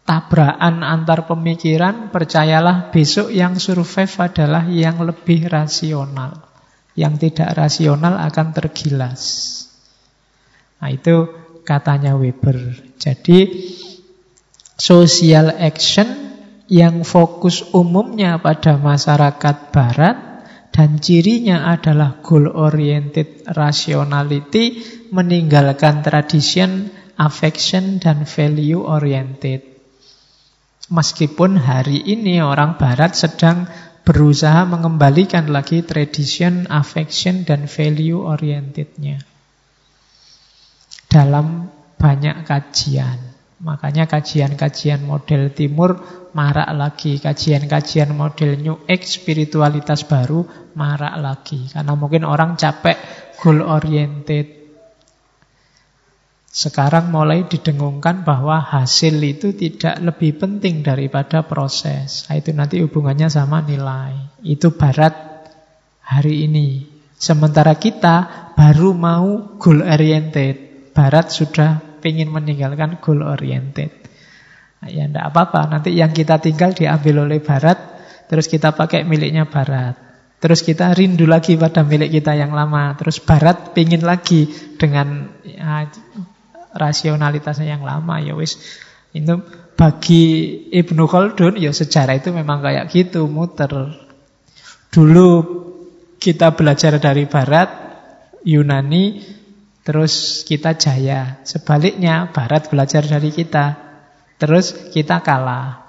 [0.03, 6.43] tabrakan antar pemikiran, percayalah besok yang survive adalah yang lebih rasional.
[6.93, 9.21] Yang tidak rasional akan tergilas.
[10.77, 11.31] Nah itu
[11.65, 12.75] katanya Weber.
[13.01, 13.49] Jadi
[14.77, 16.05] social action
[16.69, 20.17] yang fokus umumnya pada masyarakat barat
[20.69, 29.72] dan cirinya adalah goal oriented rationality meninggalkan tradition, affection dan value oriented.
[30.93, 33.65] Meskipun hari ini orang barat sedang
[34.05, 39.25] berusaha mengembalikan lagi tradition, affection dan value orientednya
[41.13, 43.17] dalam banyak kajian.
[43.63, 45.95] Makanya kajian-kajian model timur
[46.35, 47.21] marak lagi.
[47.21, 50.43] Kajian-kajian model New Age, spiritualitas baru
[50.75, 51.71] marak lagi.
[51.71, 52.97] Karena mungkin orang capek
[53.39, 54.62] goal oriented.
[56.53, 62.29] Sekarang mulai didengungkan bahwa hasil itu tidak lebih penting daripada proses.
[62.29, 64.37] Nah, itu nanti hubungannya sama nilai.
[64.45, 65.17] Itu barat
[66.05, 66.85] hari ini.
[67.17, 70.93] Sementara kita baru mau goal oriented.
[70.93, 73.89] Barat sudah ingin meninggalkan goal oriented.
[74.85, 77.81] Nah, ya tidak apa-apa, nanti yang kita tinggal diambil oleh Barat,
[78.29, 79.97] terus kita pakai miliknya Barat.
[80.37, 82.93] Terus kita rindu lagi pada milik kita yang lama.
[82.99, 85.87] Terus Barat pingin lagi dengan ya,
[86.73, 88.19] rasionalitasnya yang lama.
[88.19, 88.57] Ya wis,
[89.13, 89.39] itu
[89.77, 90.23] bagi
[90.73, 93.69] Ibnu Khaldun ya sejarah itu memang kayak gitu, muter.
[94.93, 95.29] Dulu
[96.21, 97.69] kita belajar dari barat,
[98.45, 99.21] Yunani,
[99.81, 101.41] terus kita jaya.
[101.45, 103.77] Sebaliknya barat belajar dari kita,
[104.37, 105.83] terus kita kalah.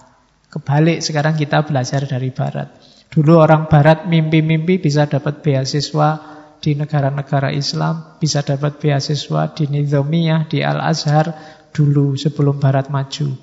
[0.51, 2.71] Kebalik sekarang kita belajar dari barat.
[3.11, 6.34] Dulu orang barat mimpi-mimpi bisa dapat beasiswa
[6.65, 11.37] di negara-negara Islam, bisa dapat beasiswa di Nizamiyah, di Al-Azhar
[11.77, 13.37] dulu sebelum Barat maju.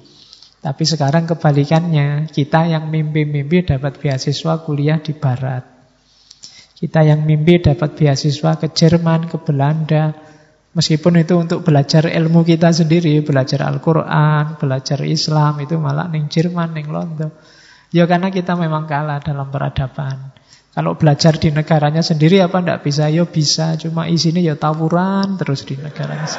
[0.58, 5.62] Tapi sekarang kebalikannya, kita yang mimpi-mimpi dapat beasiswa kuliah di Barat.
[6.82, 10.18] Kita yang mimpi dapat beasiswa ke Jerman, ke Belanda,
[10.72, 16.72] Meskipun itu untuk belajar ilmu kita sendiri, belajar Al-Quran, belajar Islam, itu malah neng Jerman,
[16.72, 17.28] neng London.
[17.92, 20.32] Ya karena kita memang kalah dalam peradaban.
[20.72, 23.12] Kalau belajar di negaranya sendiri apa ndak bisa?
[23.12, 26.32] Ya bisa, cuma isinya ya tawuran terus di negaranya.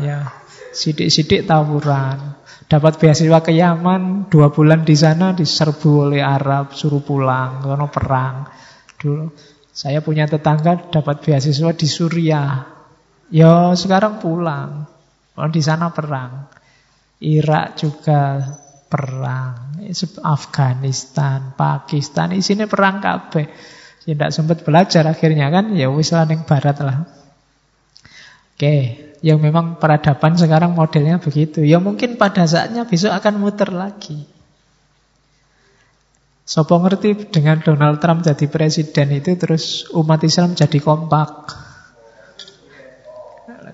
[0.00, 0.32] Ya,
[0.72, 2.40] sidik-sidik tawuran.
[2.64, 8.36] Dapat beasiswa ke Yaman, dua bulan di sana diserbu oleh Arab, suruh pulang, karena perang.
[8.96, 9.28] Dulu
[9.68, 12.64] saya punya tetangga dapat beasiswa di Suriah.
[13.28, 14.88] Ya sekarang pulang,
[15.36, 16.48] kalau di sana perang.
[17.20, 18.40] Irak juga
[18.88, 19.63] perang.
[20.22, 23.46] Afghanistan, Pakistan, di sini perang kabeh.
[24.04, 27.08] Tidak sempat belajar akhirnya kan, ya wis lah barat lah.
[28.54, 28.76] Oke,
[29.24, 31.64] yang memang peradaban sekarang modelnya begitu.
[31.64, 34.28] Ya mungkin pada saatnya besok akan muter lagi.
[36.44, 41.56] Sopo ngerti dengan Donald Trump jadi presiden itu terus umat Islam jadi kompak.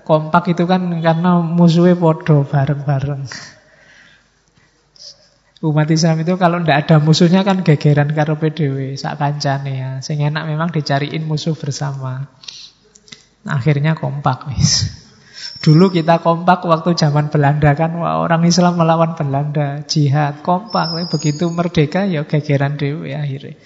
[0.07, 3.27] Kompak itu kan karena musuhnya podo bareng-bareng.
[5.61, 9.89] Umat Islam itu kalau tidak ada musuhnya kan gegeran karo PDW, sak kancane ya.
[10.01, 12.33] Sing enak memang dicariin musuh bersama.
[13.45, 14.89] Nah, akhirnya kompak wis.
[15.61, 20.97] Dulu kita kompak waktu zaman Belanda kan wah, orang Islam melawan Belanda, jihad, kompak.
[21.13, 23.61] Begitu merdeka ya gegeran dewe akhirnya.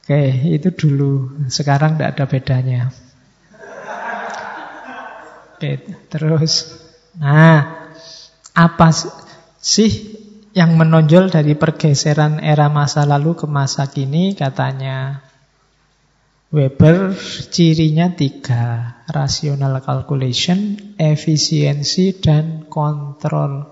[0.00, 1.44] Oke, itu dulu.
[1.52, 2.80] Sekarang tidak ada bedanya.
[5.52, 6.72] Oke, terus.
[7.20, 7.84] Nah,
[8.56, 8.88] apa
[9.60, 10.17] sih
[10.56, 15.24] yang menonjol dari pergeseran era masa lalu ke masa kini katanya.
[16.48, 17.12] Weber
[17.52, 23.68] cirinya tiga Rational calculation, efisiensi, dan kontrol.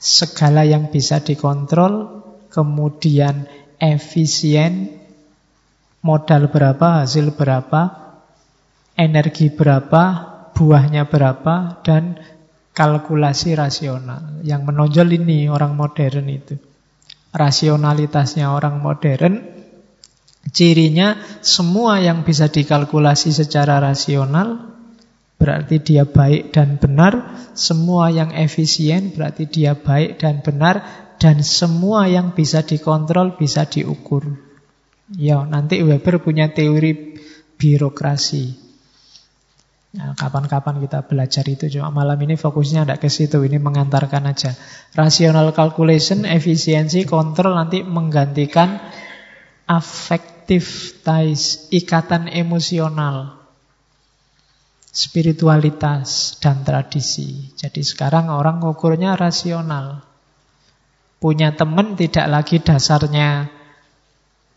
[0.00, 3.44] Segala yang bisa dikontrol Kemudian
[3.76, 4.96] efisien
[6.00, 7.82] Modal berapa, hasil berapa
[8.96, 10.02] Energi berapa,
[10.56, 12.16] buahnya berapa Dan
[12.74, 14.42] kalkulasi rasional.
[14.46, 16.54] Yang menonjol ini orang modern itu.
[17.30, 19.38] Rasionalitasnya orang modern,
[20.50, 21.14] cirinya
[21.46, 24.74] semua yang bisa dikalkulasi secara rasional,
[25.38, 27.38] berarti dia baik dan benar.
[27.54, 31.06] Semua yang efisien berarti dia baik dan benar.
[31.20, 34.40] Dan semua yang bisa dikontrol bisa diukur.
[35.12, 37.20] Ya, nanti Weber punya teori
[37.60, 38.69] birokrasi.
[39.90, 44.54] Nah, kapan-kapan kita belajar itu cuma malam ini fokusnya tidak ke situ, ini mengantarkan aja.
[44.94, 48.78] Rational calculation, efisiensi, kontrol nanti menggantikan
[49.66, 53.34] affective ties, ikatan emosional,
[54.94, 57.50] spiritualitas dan tradisi.
[57.58, 60.06] Jadi sekarang orang ngukurnya rasional.
[61.18, 63.59] Punya teman tidak lagi dasarnya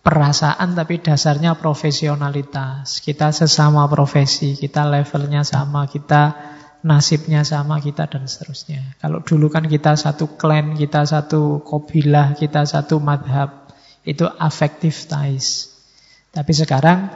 [0.03, 2.99] perasaan tapi dasarnya profesionalitas.
[2.99, 6.35] Kita sesama profesi, kita levelnya sama, kita
[6.83, 8.99] nasibnya sama kita dan seterusnya.
[8.99, 13.71] Kalau dulu kan kita satu klan, kita satu kobilah, kita satu madhab.
[14.03, 15.71] Itu affective ties.
[16.35, 17.07] Tapi sekarang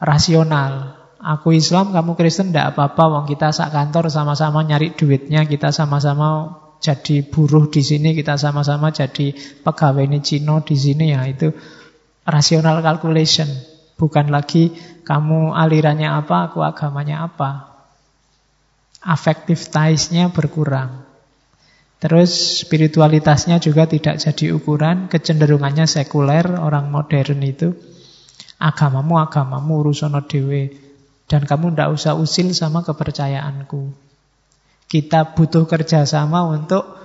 [0.00, 1.04] rasional.
[1.20, 3.04] Aku Islam, kamu Kristen, tidak apa-apa.
[3.12, 8.92] Wong kita sak kantor sama-sama nyari duitnya, kita sama-sama jadi buruh di sini, kita sama-sama
[8.92, 9.32] jadi
[9.64, 11.48] pegawai ini Cino di sini ya itu
[12.24, 13.48] rational calculation.
[13.94, 14.74] Bukan lagi
[15.06, 17.70] kamu alirannya apa, aku agamanya apa.
[19.04, 21.04] Affective ties-nya berkurang.
[22.00, 27.72] Terus spiritualitasnya juga tidak jadi ukuran, kecenderungannya sekuler, orang modern itu.
[28.60, 30.72] Agamamu, agamamu, urusono dewe.
[31.24, 33.92] Dan kamu tidak usah usil sama kepercayaanku.
[34.84, 37.03] Kita butuh kerjasama untuk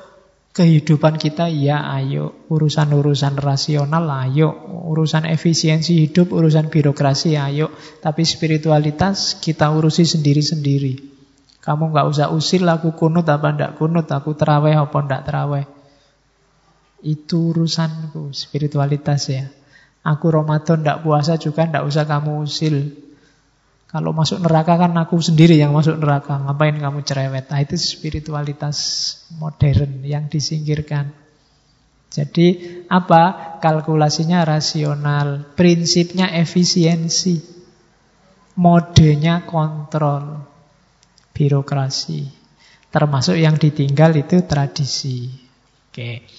[0.54, 2.46] kehidupan kita ya ayo.
[2.50, 4.54] Urusan-urusan rasional ayo.
[4.90, 7.74] Urusan efisiensi hidup urusan birokrasi ayo.
[8.02, 11.10] Tapi spiritualitas kita urusi sendiri-sendiri.
[11.60, 15.66] Kamu nggak usah usil aku kunut apa ndak kunut aku teraweh apa ndak teraweh
[17.04, 19.48] itu urusanku spiritualitas ya.
[20.04, 22.76] Aku Ramadan ndak puasa juga ndak usah kamu usil
[23.90, 26.38] Kalau masuk neraka kan aku sendiri yang masuk neraka.
[26.38, 27.50] Ngapain kamu cerewet?
[27.50, 28.78] Nah, itu spiritualitas
[29.42, 31.10] modern yang disingkirkan.
[32.14, 32.48] Jadi
[32.86, 33.58] apa?
[33.58, 37.42] Kalkulasinya rasional, prinsipnya efisiensi,
[38.62, 40.46] modenya kontrol,
[41.34, 42.30] birokrasi.
[42.94, 45.34] Termasuk yang ditinggal itu tradisi.
[45.90, 46.30] Oke.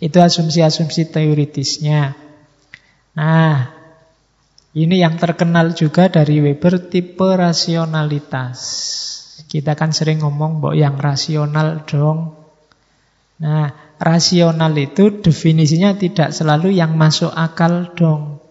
[0.00, 2.16] Itu asumsi-asumsi teoritisnya.
[3.16, 3.75] Nah,
[4.76, 8.60] ini yang terkenal juga dari Weber tipe rasionalitas.
[9.48, 12.36] Kita kan sering ngomong bahwa yang rasional dong.
[13.40, 18.44] Nah, rasional itu definisinya tidak selalu yang masuk akal dong.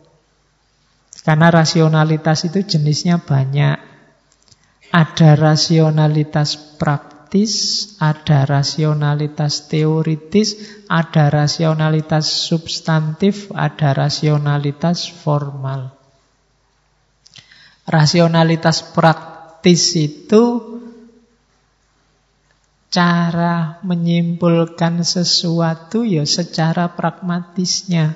[1.21, 3.77] Karena rasionalitas itu jenisnya banyak.
[4.89, 7.53] Ada rasionalitas praktis,
[8.01, 10.57] ada rasionalitas teoritis,
[10.89, 15.94] ada rasionalitas substantif, ada rasionalitas formal.
[17.85, 20.75] Rasionalitas praktis itu
[22.89, 28.15] cara menyimpulkan sesuatu ya secara pragmatisnya.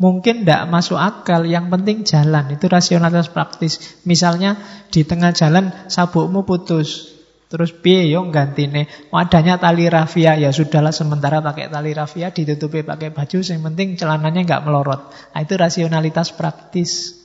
[0.00, 2.56] Mungkin tidak masuk akal, yang penting jalan.
[2.56, 4.00] Itu rasionalitas praktis.
[4.08, 4.56] Misalnya
[4.88, 7.20] di tengah jalan sabukmu putus.
[7.52, 8.88] Terus piye yo gantine?
[9.12, 14.40] Wadahnya tali rafia ya sudahlah sementara pakai tali rafia ditutupi pakai baju yang penting celananya
[14.46, 15.12] nggak melorot.
[15.36, 17.19] Nah, itu rasionalitas praktis.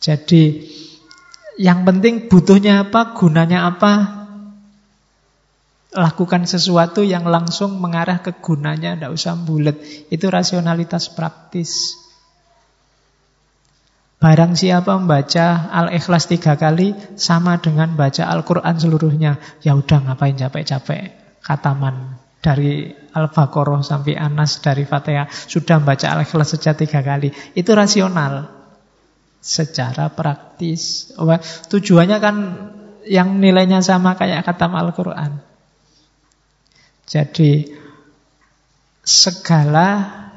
[0.00, 0.64] Jadi
[1.60, 3.92] yang penting butuhnya apa, gunanya apa,
[5.92, 9.76] lakukan sesuatu yang langsung mengarah ke gunanya, tidak usah bulat.
[10.08, 12.00] Itu rasionalitas praktis.
[14.20, 19.40] Barang siapa membaca Al-Ikhlas tiga kali sama dengan baca Al-Quran seluruhnya.
[19.64, 21.16] Ya udah ngapain capek-capek.
[21.40, 27.32] Kataman dari Al-Baqarah sampai Anas dari Fatihah sudah membaca Al-Ikhlas sejak tiga kali.
[27.56, 28.59] Itu rasional
[29.40, 31.10] secara praktis.
[31.72, 32.36] Tujuannya kan
[33.08, 35.40] yang nilainya sama kayak kata Al-Quran.
[37.08, 37.66] Jadi
[39.00, 39.88] segala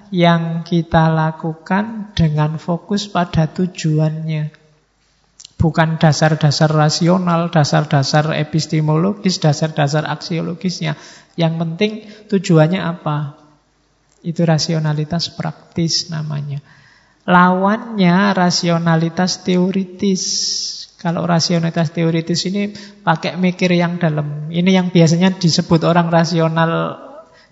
[0.10, 4.50] yang kita lakukan dengan fokus pada tujuannya.
[5.60, 11.00] Bukan dasar-dasar rasional, dasar-dasar epistemologis, dasar-dasar aksiologisnya.
[11.40, 11.92] Yang penting
[12.28, 13.40] tujuannya apa?
[14.24, 16.60] Itu rasionalitas praktis namanya.
[17.24, 20.24] Lawannya rasionalitas teoritis.
[21.00, 22.72] Kalau rasionalitas teoritis ini
[23.04, 24.52] pakai mikir yang dalam.
[24.52, 27.00] Ini yang biasanya disebut orang rasional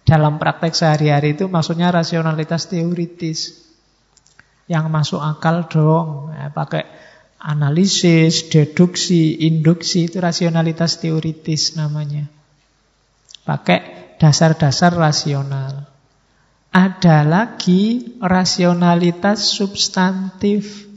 [0.03, 3.67] dalam praktek sehari-hari itu maksudnya rasionalitas teoritis.
[4.67, 6.35] Yang masuk akal dong.
[6.35, 6.87] Ya, pakai
[7.39, 12.27] analisis, deduksi, induksi itu rasionalitas teoritis namanya.
[13.47, 15.90] Pakai dasar-dasar rasional.
[16.71, 20.87] Ada lagi rasionalitas substantif.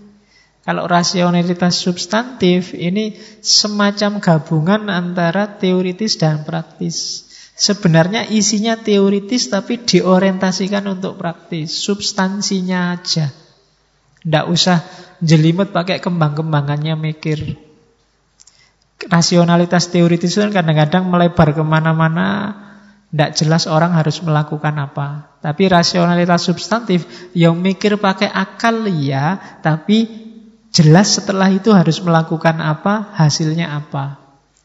[0.62, 7.26] Kalau rasionalitas substantif ini semacam gabungan antara teoritis dan praktis.
[7.58, 11.74] Sebenarnya isinya teoritis tapi diorientasikan untuk praktis.
[11.74, 13.34] Substansinya aja.
[14.22, 14.78] Tidak usah
[15.18, 17.58] jelimet pakai kembang-kembangannya mikir.
[19.10, 22.56] Rasionalitas teoritis itu kadang-kadang melebar ke mana-mana
[23.10, 25.38] tidak jelas orang harus melakukan apa.
[25.38, 30.08] Tapi rasionalitas substantif yang mikir pakai akal ya, tapi
[30.74, 34.18] jelas setelah itu harus melakukan apa, hasilnya apa.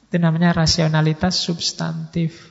[0.09, 2.49] Itu namanya rasionalitas substantif.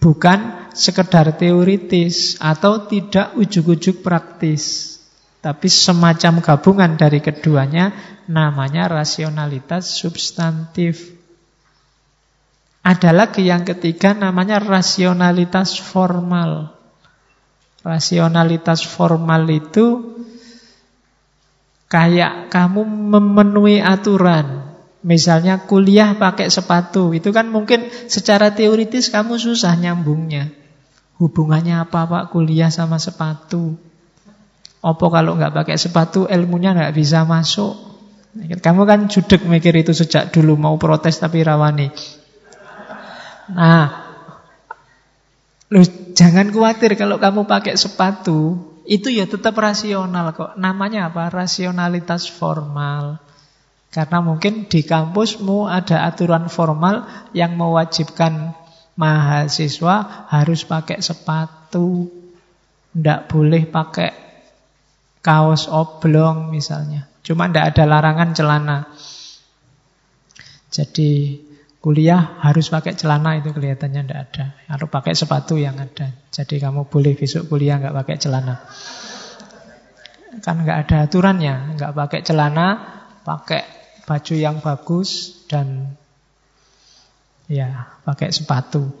[0.00, 4.96] Bukan sekedar teoritis atau tidak ujuk-ujuk praktis.
[5.42, 7.92] Tapi semacam gabungan dari keduanya
[8.30, 11.19] namanya rasionalitas substantif.
[12.80, 16.72] Ada lagi yang ketiga namanya rasionalitas formal.
[17.84, 20.16] Rasionalitas formal itu
[21.92, 24.72] kayak kamu memenuhi aturan.
[25.00, 30.52] Misalnya kuliah pakai sepatu, itu kan mungkin secara teoritis kamu susah nyambungnya.
[31.16, 33.76] Hubungannya apa Pak kuliah sama sepatu?
[34.80, 37.76] Apa kalau nggak pakai sepatu ilmunya nggak bisa masuk?
[38.60, 41.92] Kamu kan judek mikir itu sejak dulu mau protes tapi rawani.
[43.50, 43.86] Nah,
[45.70, 45.82] lu
[46.14, 48.58] jangan khawatir kalau kamu pakai sepatu,
[48.90, 50.58] itu ya tetap rasional kok.
[50.58, 51.30] Namanya apa?
[51.30, 53.22] Rasionalitas formal.
[53.90, 58.54] Karena mungkin di kampusmu ada aturan formal yang mewajibkan
[58.94, 62.06] mahasiswa harus pakai sepatu.
[62.90, 64.10] Tidak boleh pakai
[65.22, 67.06] kaos oblong misalnya.
[67.22, 68.78] Cuma tidak ada larangan celana.
[70.70, 71.38] Jadi
[71.80, 74.44] Kuliah harus pakai celana itu kelihatannya tidak ada.
[74.68, 76.12] Harus pakai sepatu yang ada.
[76.28, 78.60] Jadi kamu boleh besok kuliah nggak pakai celana.
[80.44, 82.68] kan nggak ada aturannya, nggak pakai celana,
[83.24, 83.64] pakai
[84.06, 85.96] baju yang bagus dan
[87.50, 88.94] ya pakai sepatu.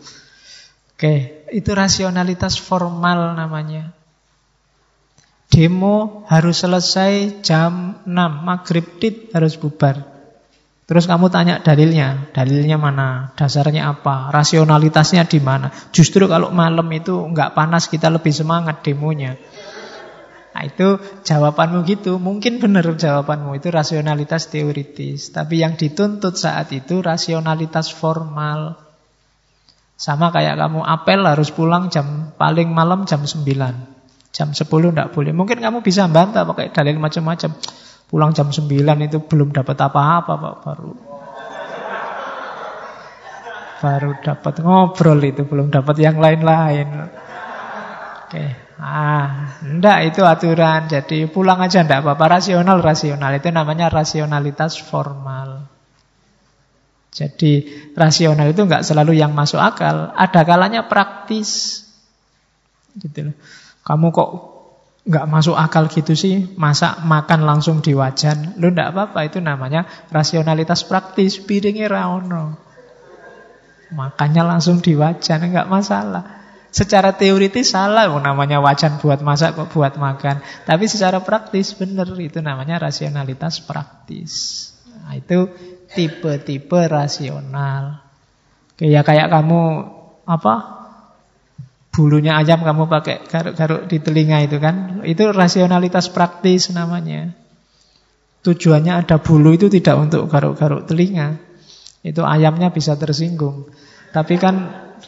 [0.96, 3.94] Oke, itu rasionalitas formal namanya.
[5.50, 8.10] Demo harus selesai jam 6,
[8.46, 10.09] maghrib tit harus bubar.
[10.90, 15.70] Terus kamu tanya dalilnya, dalilnya mana, dasarnya apa, rasionalitasnya di mana.
[15.94, 19.38] Justru kalau malam itu nggak panas kita lebih semangat demonya.
[20.50, 25.30] Nah itu jawabanmu gitu, mungkin benar jawabanmu itu rasionalitas teoritis.
[25.30, 28.74] Tapi yang dituntut saat itu rasionalitas formal.
[29.94, 33.46] Sama kayak kamu apel harus pulang jam paling malam jam 9.
[34.34, 35.30] Jam 10 tidak boleh.
[35.30, 37.54] Mungkin kamu bisa bantah pakai dalil macam-macam.
[38.10, 38.66] Pulang jam 9
[39.06, 40.92] itu belum dapat apa-apa Pak baru.
[43.80, 47.06] Baru dapat ngobrol itu, belum dapat yang lain-lain.
[48.26, 48.44] Oke.
[48.82, 50.90] Ah, enggak itu aturan.
[50.90, 52.42] Jadi pulang aja enggak apa-apa.
[52.42, 53.30] Rasional, rasional.
[53.38, 55.70] Itu namanya rasionalitas formal.
[57.14, 60.10] Jadi rasional itu nggak selalu yang masuk akal.
[60.18, 61.82] Ada kalanya praktis.
[62.98, 63.36] Gitu loh.
[63.86, 64.30] Kamu kok
[65.00, 68.60] nggak masuk akal gitu sih, masa makan langsung di wajan?
[68.60, 71.40] Lu nggak apa-apa, itu namanya rasionalitas praktis.
[71.40, 72.60] Piringnya raono.
[73.90, 76.40] Makannya langsung di wajan, nggak masalah.
[76.70, 80.38] Secara teoritis salah, oh, namanya wajan buat masak kok buat makan.
[80.62, 84.32] Tapi secara praktis benar, itu namanya rasionalitas praktis.
[84.86, 85.50] Nah, itu
[85.90, 87.98] tipe-tipe rasional.
[88.78, 89.60] Kayak kayak kamu
[90.22, 90.79] apa?
[91.90, 95.02] Bulunya ayam kamu pakai garuk-garuk di telinga itu kan.
[95.02, 97.34] Itu rasionalitas praktis namanya.
[98.46, 101.36] Tujuannya ada bulu itu tidak untuk garuk-garuk telinga.
[102.00, 103.68] Itu ayamnya bisa tersinggung.
[104.14, 104.54] Tapi kan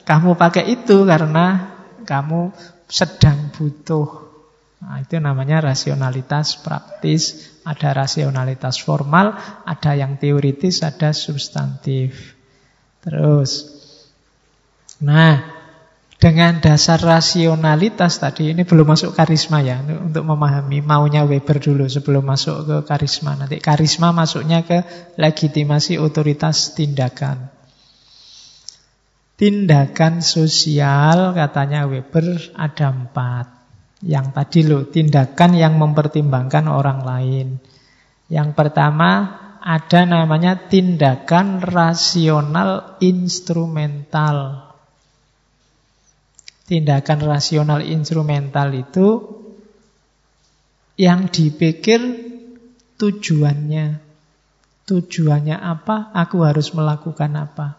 [0.03, 1.71] kamu pakai itu karena
[2.03, 2.51] kamu
[2.91, 4.29] sedang butuh.
[4.83, 12.35] Nah, itu namanya rasionalitas praktis ada rasionalitas formal, ada yang teoritis, ada substantif.
[13.03, 13.71] Terus,
[14.99, 15.52] nah,
[16.23, 22.23] dengan dasar rasionalitas tadi, ini belum masuk karisma ya, untuk memahami maunya Weber dulu sebelum
[22.23, 23.35] masuk ke karisma.
[23.35, 24.87] Nanti karisma masuknya ke
[25.19, 27.51] legitimasi otoritas tindakan.
[29.35, 33.47] Tindakan sosial katanya Weber ada empat.
[34.07, 37.59] Yang tadi loh, tindakan yang mempertimbangkan orang lain.
[38.31, 39.11] Yang pertama
[39.59, 44.71] ada namanya tindakan rasional instrumental.
[46.63, 49.09] Tindakan rasional instrumental itu
[50.97, 52.01] yang dipikir
[52.97, 53.99] tujuannya.
[54.83, 56.15] Tujuannya apa?
[56.15, 57.79] Aku harus melakukan apa?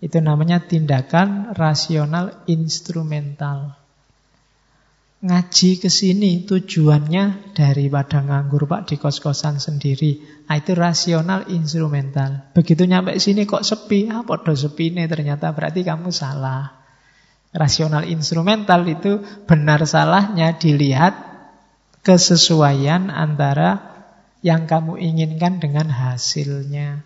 [0.00, 3.80] Itu namanya tindakan rasional instrumental
[5.20, 10.16] ngaji ke sini tujuannya daripada nganggur Pak di kos-kosan sendiri.
[10.48, 12.56] Nah, itu rasional instrumental.
[12.56, 16.79] Begitu nyampe sini kok sepi, ah podo sepi nih ternyata berarti kamu salah.
[17.50, 21.18] Rasional instrumental itu benar salahnya dilihat
[22.06, 23.90] kesesuaian antara
[24.40, 27.02] yang kamu inginkan dengan hasilnya.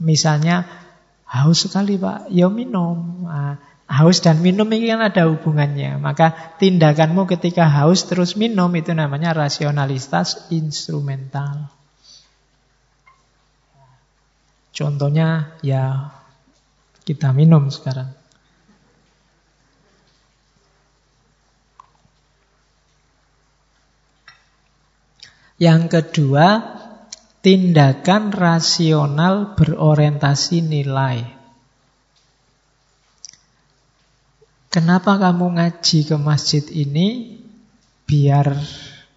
[0.00, 0.64] Misalnya
[1.26, 3.26] haus sekali Pak, ya minum.
[3.26, 3.58] Nah,
[3.90, 5.98] Haus dan minum ini kan ada hubungannya.
[5.98, 11.66] Maka tindakanmu ketika haus terus minum itu namanya rasionalitas instrumental.
[14.70, 16.14] Contohnya ya
[17.02, 18.14] kita minum sekarang.
[25.60, 26.64] Yang kedua,
[27.44, 31.20] tindakan rasional berorientasi nilai.
[34.72, 37.36] Kenapa kamu ngaji ke masjid ini?
[38.08, 38.54] Biar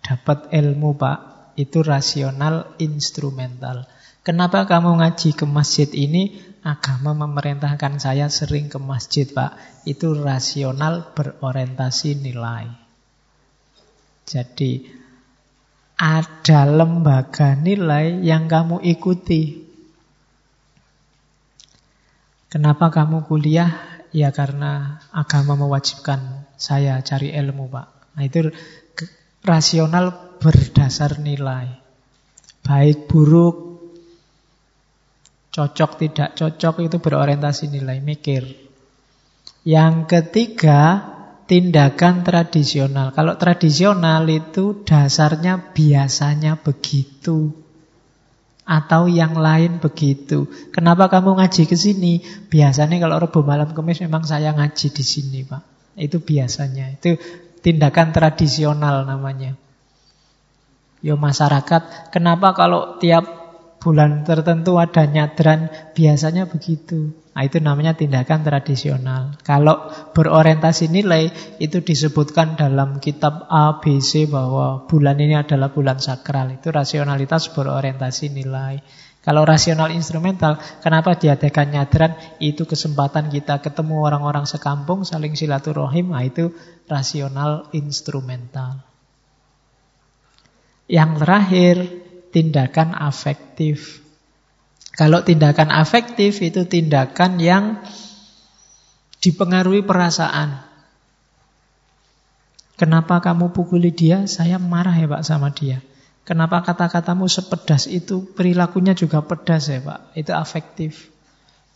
[0.01, 1.17] dapat ilmu pak
[1.53, 3.85] Itu rasional instrumental
[4.25, 6.41] Kenapa kamu ngaji ke masjid ini?
[6.65, 9.53] Agama memerintahkan saya sering ke masjid pak
[9.85, 12.73] Itu rasional berorientasi nilai
[14.25, 15.02] Jadi
[15.97, 19.63] ada lembaga nilai yang kamu ikuti
[22.53, 23.73] Kenapa kamu kuliah?
[24.13, 28.13] Ya karena agama mewajibkan saya cari ilmu Pak.
[28.13, 28.53] Nah itu
[29.41, 31.81] rasional berdasar nilai.
[32.61, 33.81] Baik buruk,
[35.49, 38.45] cocok tidak cocok itu berorientasi nilai mikir.
[39.65, 41.12] Yang ketiga,
[41.53, 43.13] tindakan tradisional.
[43.13, 47.53] Kalau tradisional itu dasarnya biasanya begitu
[48.65, 50.49] atau yang lain begitu.
[50.73, 52.25] Kenapa kamu ngaji ke sini?
[52.49, 55.93] Biasanya kalau Rabu malam Kamis memang saya ngaji di sini, Pak.
[55.93, 56.97] Itu biasanya.
[56.97, 57.21] Itu
[57.61, 59.53] tindakan tradisional namanya.
[61.05, 63.42] Yo masyarakat, kenapa kalau tiap
[63.83, 67.11] bulan tertentu ada nyadran, biasanya begitu.
[67.35, 69.35] Nah, itu namanya tindakan tradisional.
[69.43, 71.27] Kalau berorientasi nilai,
[71.59, 76.55] itu disebutkan dalam kitab ABC bahwa bulan ini adalah bulan sakral.
[76.55, 78.79] Itu rasionalitas berorientasi nilai.
[79.23, 82.11] Kalau rasional instrumental, kenapa diadakan nyadran?
[82.39, 86.15] Itu kesempatan kita ketemu orang-orang sekampung, saling silaturahim.
[86.15, 86.55] Nah, itu
[86.87, 88.83] rasional instrumental.
[90.91, 91.75] Yang terakhir,
[92.33, 94.01] tindakan afektif.
[94.97, 97.63] Kalau tindakan afektif itu tindakan yang
[99.21, 100.65] dipengaruhi perasaan.
[102.75, 104.25] Kenapa kamu pukuli dia?
[104.25, 105.79] Saya marah ya Pak sama dia.
[106.25, 108.25] Kenapa kata-katamu sepedas itu?
[108.33, 110.17] Perilakunya juga pedas ya Pak.
[110.17, 111.13] Itu afektif.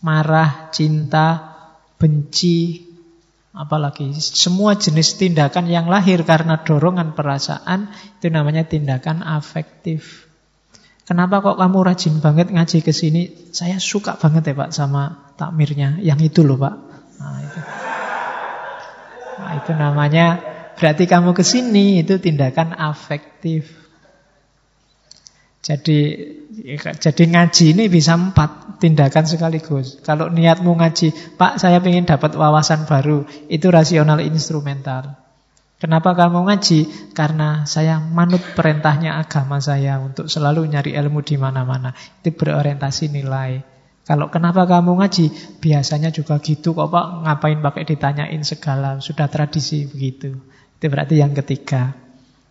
[0.01, 1.58] Marah, cinta,
[1.97, 2.88] benci,
[3.58, 7.89] Apalagi semua jenis tindakan yang lahir karena dorongan perasaan
[8.22, 10.26] itu namanya tindakan afektif.
[11.08, 13.32] Kenapa kok kamu rajin banget ngaji ke sini?
[13.55, 16.03] Saya suka banget ya Pak sama takmirnya.
[16.03, 16.76] Yang itu loh Pak.
[17.16, 17.60] Nah itu,
[19.39, 20.26] nah, itu namanya
[20.76, 23.72] berarti kamu ke sini itu tindakan afektif.
[25.64, 25.99] Jadi
[26.99, 30.03] jadi ngaji ini bisa empat tindakan sekaligus.
[30.03, 35.26] Kalau niatmu ngaji, Pak saya ingin dapat wawasan baru, itu rasional instrumental.
[35.78, 36.80] Kenapa kamu ngaji?
[37.13, 41.93] Karena saya manut perintahnya agama saya untuk selalu nyari ilmu di mana-mana.
[42.21, 43.61] Itu berorientasi nilai.
[44.01, 45.25] Kalau kenapa kamu ngaji?
[45.61, 50.34] Biasanya juga gitu kok Pak, ngapain pakai ditanyain segala, sudah tradisi begitu.
[50.80, 51.93] Itu berarti yang ketiga.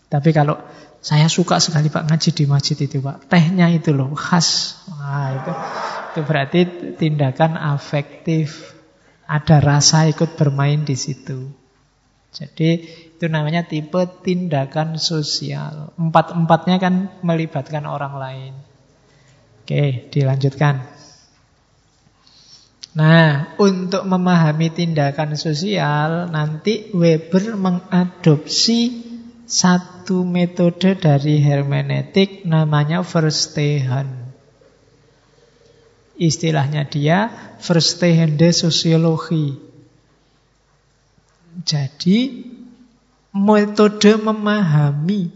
[0.07, 0.63] Tapi kalau
[1.03, 3.27] saya suka sekali Pak ngaji di masjid itu Pak.
[3.27, 4.79] Tehnya itu loh khas.
[4.87, 5.53] Wah, itu
[6.15, 6.61] itu berarti
[6.95, 8.77] tindakan afektif.
[9.27, 11.51] Ada rasa ikut bermain di situ.
[12.37, 12.85] Jadi
[13.17, 15.97] itu namanya tipe tindakan sosial.
[15.97, 16.95] Empat-empatnya kan
[17.25, 18.53] melibatkan orang lain.
[19.65, 20.85] Oke, dilanjutkan.
[22.97, 29.05] Nah, untuk memahami tindakan sosial, nanti Weber mengadopsi
[29.49, 34.33] satu metode dari hermeneutik namanya verstehen.
[36.21, 39.57] Istilahnya dia verstehende sosiologi.
[41.65, 42.19] Jadi
[43.37, 45.29] metode memahami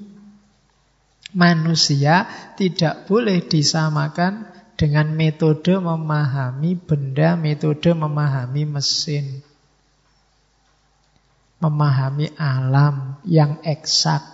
[1.36, 2.26] manusia
[2.56, 9.44] tidak boleh disamakan dengan metode memahami benda, metode memahami mesin
[11.60, 14.24] memahami alam yang eksak.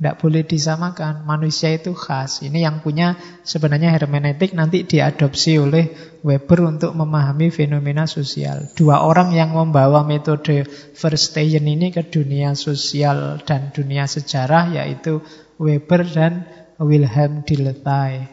[0.00, 1.28] Tidak boleh disamakan.
[1.28, 2.40] Manusia itu khas.
[2.40, 5.92] Ini yang punya sebenarnya hermeneutik nanti diadopsi oleh
[6.24, 8.72] Weber untuk memahami fenomena sosial.
[8.72, 10.64] Dua orang yang membawa metode
[10.96, 15.20] Verstehen ini ke dunia sosial dan dunia sejarah yaitu
[15.60, 16.48] Weber dan
[16.80, 18.24] Wilhelm Dilthey.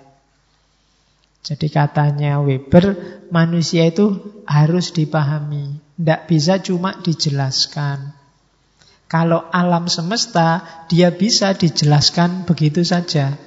[1.44, 2.96] Jadi katanya Weber,
[3.28, 5.84] manusia itu harus dipahami.
[6.00, 8.17] Tidak bisa cuma dijelaskan.
[9.08, 13.40] Kalau alam semesta, dia bisa dijelaskan begitu saja.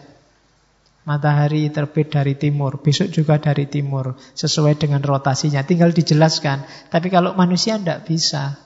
[1.04, 6.64] Matahari terbit dari timur, besok juga dari timur, sesuai dengan rotasinya, tinggal dijelaskan.
[6.88, 8.56] Tapi kalau manusia tidak bisa.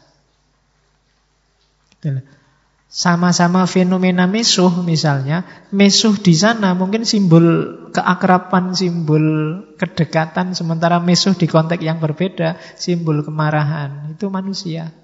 [1.99, 2.23] Gitu
[2.95, 7.43] Sama-sama fenomena mesuh misalnya, mesuh di sana mungkin simbol
[7.91, 9.27] keakraban, simbol
[9.75, 14.15] kedekatan, sementara mesuh di konteks yang berbeda, simbol kemarahan.
[14.15, 14.95] Itu manusia.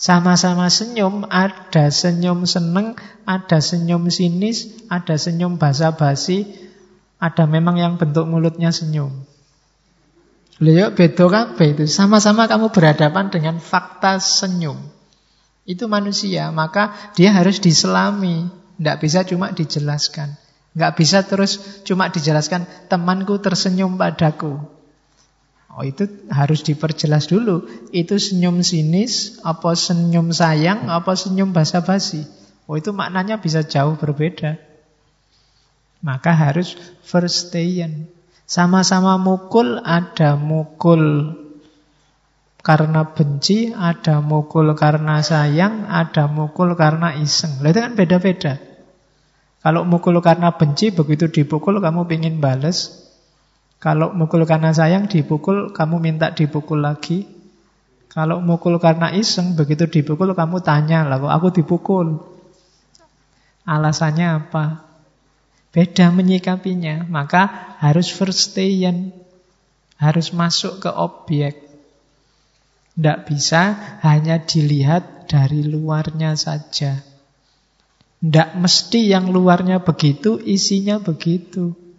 [0.00, 2.96] Sama-sama senyum, ada senyum seneng,
[3.28, 6.48] ada senyum sinis, ada senyum basa-basi,
[7.20, 9.12] ada memang yang bentuk mulutnya senyum.
[10.56, 11.84] Lihat beda kabeh itu.
[11.84, 14.80] Sama-sama kamu berhadapan dengan fakta senyum.
[15.68, 18.48] Itu manusia, maka dia harus diselami.
[18.80, 20.32] Tidak bisa cuma dijelaskan.
[20.72, 24.79] Nggak bisa terus cuma dijelaskan, temanku tersenyum padaku.
[25.70, 27.62] Oh itu harus diperjelas dulu.
[27.94, 32.26] Itu senyum sinis, apa senyum sayang, apa senyum basa-basi.
[32.66, 34.58] Oh itu maknanya bisa jauh berbeda.
[36.02, 36.74] Maka harus
[37.06, 37.54] first.
[38.50, 41.38] Sama-sama mukul, ada mukul
[42.66, 47.62] karena benci, ada mukul karena sayang, ada mukul karena iseng.
[47.62, 48.58] Itu kan beda-beda.
[49.60, 53.09] Kalau mukul karena benci, begitu dipukul kamu ingin bales,
[53.80, 57.24] kalau mukul karena sayang dipukul, kamu minta dipukul lagi.
[58.12, 62.20] Kalau mukul karena iseng, begitu dipukul kamu tanya, lah aku dipukul?
[63.64, 64.84] Alasannya apa?
[65.72, 69.16] Beda menyikapinya, maka harus first verstehen.
[69.96, 71.60] Harus masuk ke objek.
[72.96, 73.62] Tidak bisa
[74.04, 77.00] hanya dilihat dari luarnya saja.
[78.20, 81.89] Tidak mesti yang luarnya begitu, isinya begitu.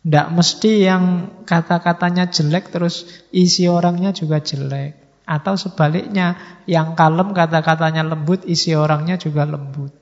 [0.00, 1.04] Tidak mesti yang
[1.44, 3.04] kata-katanya jelek terus
[3.36, 4.96] isi orangnya juga jelek.
[5.28, 9.92] Atau sebaliknya, yang kalem kata-katanya lembut, isi orangnya juga lembut.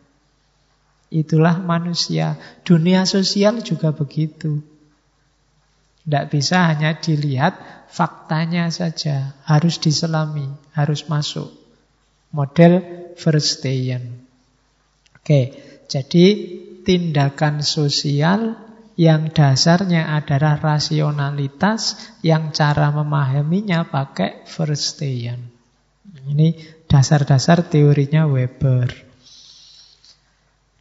[1.11, 2.39] Itulah manusia.
[2.63, 4.63] Dunia sosial juga begitu.
[6.07, 9.37] Tidak bisa hanya dilihat faktanya saja.
[9.45, 11.53] Harus diselami, harus masuk.
[12.33, 12.81] Model
[13.61, 14.25] dayan.
[15.17, 15.53] Oke,
[15.91, 16.27] jadi
[16.85, 18.68] tindakan sosial
[18.99, 25.55] yang dasarnya adalah rasionalitas, yang cara memahaminya pakai Verstehen.
[26.27, 26.59] Ini
[26.91, 28.91] dasar-dasar teorinya Weber.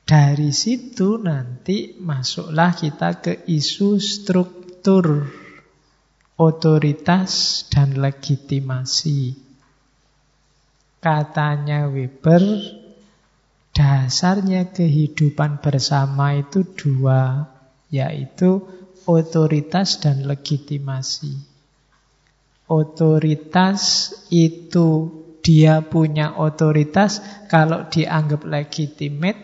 [0.08, 5.30] Dari situ nanti masuklah kita ke isu struktur
[6.42, 9.46] otoritas dan legitimasi.
[10.98, 12.42] Katanya Weber,
[13.78, 17.46] Dasarnya kehidupan bersama itu dua,
[17.94, 18.64] yaitu
[19.08, 21.34] otoritas dan legitimasi.
[22.68, 29.40] Otoritas itu dia punya otoritas kalau dianggap legitimate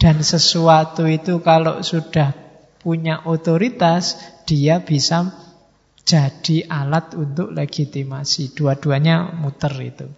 [0.00, 2.32] dan sesuatu itu kalau sudah
[2.80, 4.16] punya otoritas
[4.48, 5.28] dia bisa
[6.08, 8.56] jadi alat untuk legitimasi.
[8.56, 10.08] Dua-duanya muter itu.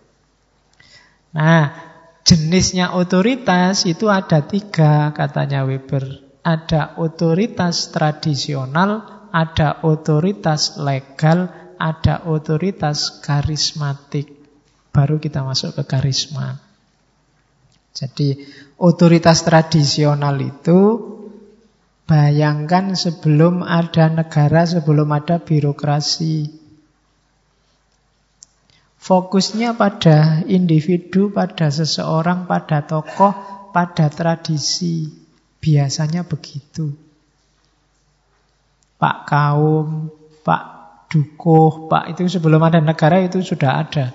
[1.34, 1.88] Nah,
[2.28, 6.27] Jenisnya otoritas itu ada tiga katanya Weber.
[6.42, 14.32] Ada otoritas tradisional, ada otoritas legal, ada otoritas karismatik.
[14.90, 16.58] Baru kita masuk ke karisma.
[17.94, 18.46] Jadi
[18.78, 20.80] otoritas tradisional itu
[22.08, 26.48] bayangkan sebelum ada negara, sebelum ada birokrasi.
[28.98, 33.30] Fokusnya pada individu, pada seseorang, pada tokoh,
[33.70, 35.27] pada tradisi.
[35.58, 36.94] Biasanya begitu.
[38.98, 40.10] Pak kaum,
[40.42, 40.62] Pak
[41.10, 44.14] dukuh, Pak itu sebelum ada negara itu sudah ada.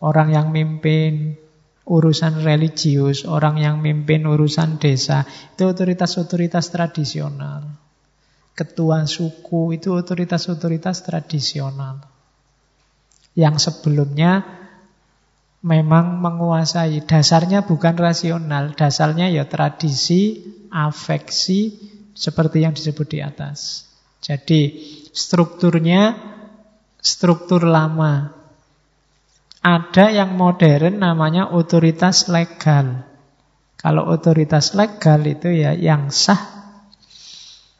[0.00, 1.36] Orang yang mimpin
[1.84, 7.68] urusan religius, orang yang mimpin urusan desa, itu otoritas-otoritas tradisional.
[8.56, 12.14] Ketua suku itu otoritas-otoritas tradisional
[13.34, 14.63] yang sebelumnya
[15.64, 17.02] memang menguasai.
[17.08, 21.72] Dasarnya bukan rasional, dasarnya ya tradisi, afeksi,
[22.12, 23.88] seperti yang disebut di atas.
[24.20, 24.76] Jadi
[25.10, 26.14] strukturnya
[27.00, 28.44] struktur lama.
[29.64, 33.00] Ada yang modern namanya otoritas legal.
[33.80, 36.40] Kalau otoritas legal itu ya yang sah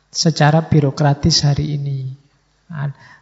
[0.08, 2.08] secara birokratis hari ini.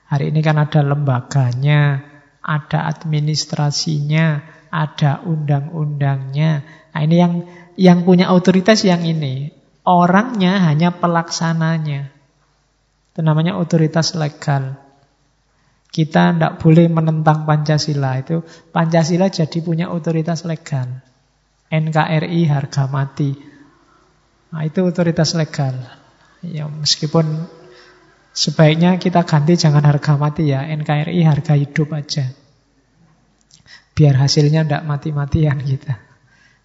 [0.07, 2.12] Hari ini kan ada lembaganya,
[2.43, 6.67] ada administrasinya, ada undang-undangnya.
[6.93, 7.33] Nah, ini yang
[7.79, 9.55] yang punya otoritas yang ini.
[9.83, 12.11] Orangnya hanya pelaksananya.
[13.13, 14.79] Itu namanya otoritas legal.
[15.93, 18.17] Kita tidak boleh menentang Pancasila.
[18.23, 21.03] Itu Pancasila jadi punya otoritas legal.
[21.73, 23.35] NKRI harga mati.
[24.53, 25.75] Nah, itu otoritas legal.
[26.45, 27.49] Ya, meskipun
[28.33, 32.33] Sebaiknya kita ganti jangan harga mati ya, NKRI harga hidup aja.
[33.93, 36.01] Biar hasilnya tidak mati-matian kita.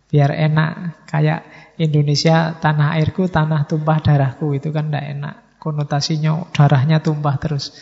[0.08, 1.44] Biar enak, kayak
[1.76, 5.36] Indonesia tanah airku, tanah tumpah darahku, itu kan tidak enak.
[5.60, 7.76] Konotasinya darahnya tumpah terus.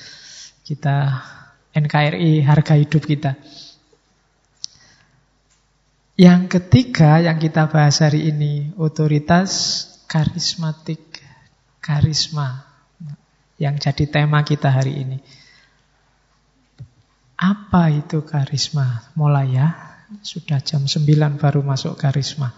[0.66, 1.22] Kita
[1.78, 3.38] NKRI harga hidup kita.
[6.18, 11.22] Yang ketiga yang kita bahas hari ini, otoritas karismatik.
[11.86, 12.75] Karisma
[13.56, 15.18] yang jadi tema kita hari ini.
[17.36, 19.12] Apa itu karisma?
[19.16, 19.68] Mulai ya,
[20.24, 22.56] sudah jam 9 baru masuk karisma.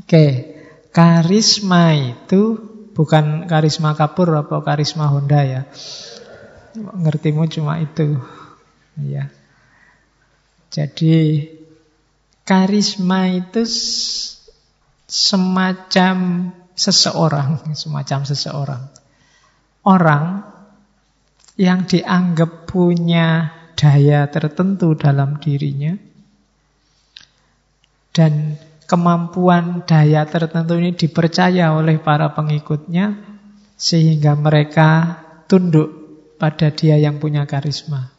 [0.00, 0.56] Oke,
[0.92, 2.56] karisma itu
[2.96, 5.62] bukan karisma kapur atau karisma Honda ya.
[6.76, 8.16] Ngertimu cuma itu.
[8.96, 9.28] Ya.
[10.72, 11.48] Jadi
[12.48, 13.60] karisma itu
[15.04, 16.16] semacam
[16.72, 19.01] seseorang, semacam seseorang
[19.82, 20.46] orang
[21.58, 25.98] yang dianggap punya daya tertentu dalam dirinya
[28.12, 33.16] dan kemampuan daya tertentu ini dipercaya oleh para pengikutnya
[33.80, 35.18] sehingga mereka
[35.48, 35.90] tunduk
[36.36, 38.12] pada dia yang punya karisma.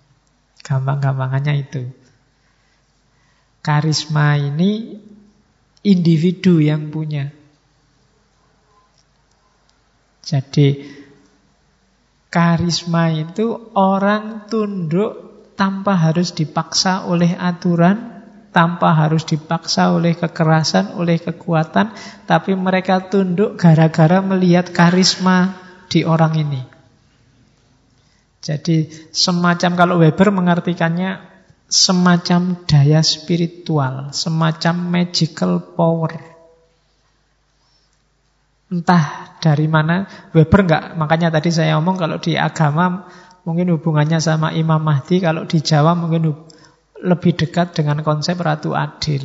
[0.64, 1.84] Gampang-gampangannya itu.
[3.64, 5.00] Karisma ini
[5.84, 7.32] individu yang punya.
[10.24, 11.03] Jadi
[12.34, 21.22] Karisma itu orang tunduk tanpa harus dipaksa oleh aturan, tanpa harus dipaksa oleh kekerasan, oleh
[21.22, 21.94] kekuatan,
[22.26, 25.62] tapi mereka tunduk gara-gara melihat karisma
[25.94, 26.62] di orang ini.
[28.42, 31.22] Jadi semacam kalau Weber mengartikannya
[31.70, 36.33] semacam daya spiritual, semacam magical power.
[38.74, 43.06] Entah dari mana Weber enggak, makanya tadi saya omong kalau di agama
[43.46, 46.34] mungkin hubungannya sama Imam Mahdi, kalau di Jawa mungkin
[47.04, 49.22] lebih dekat dengan konsep Ratu Adil.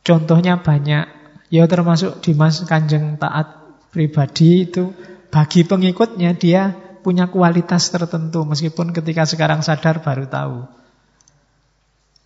[0.00, 1.04] Contohnya banyak,
[1.52, 3.60] ya termasuk Dimas Kanjeng Taat
[3.92, 4.96] pribadi itu
[5.28, 6.72] bagi pengikutnya dia
[7.04, 10.58] punya kualitas tertentu meskipun ketika sekarang sadar baru tahu.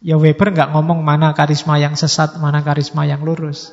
[0.05, 3.73] Ya Weber nggak ngomong mana karisma yang sesat, mana karisma yang lurus.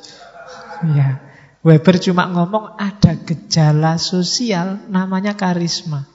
[0.90, 1.22] Ya.
[1.62, 6.10] Weber cuma ngomong ada gejala sosial namanya karisma.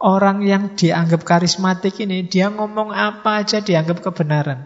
[0.00, 4.64] Orang yang dianggap karismatik ini, dia ngomong apa aja dianggap kebenaran.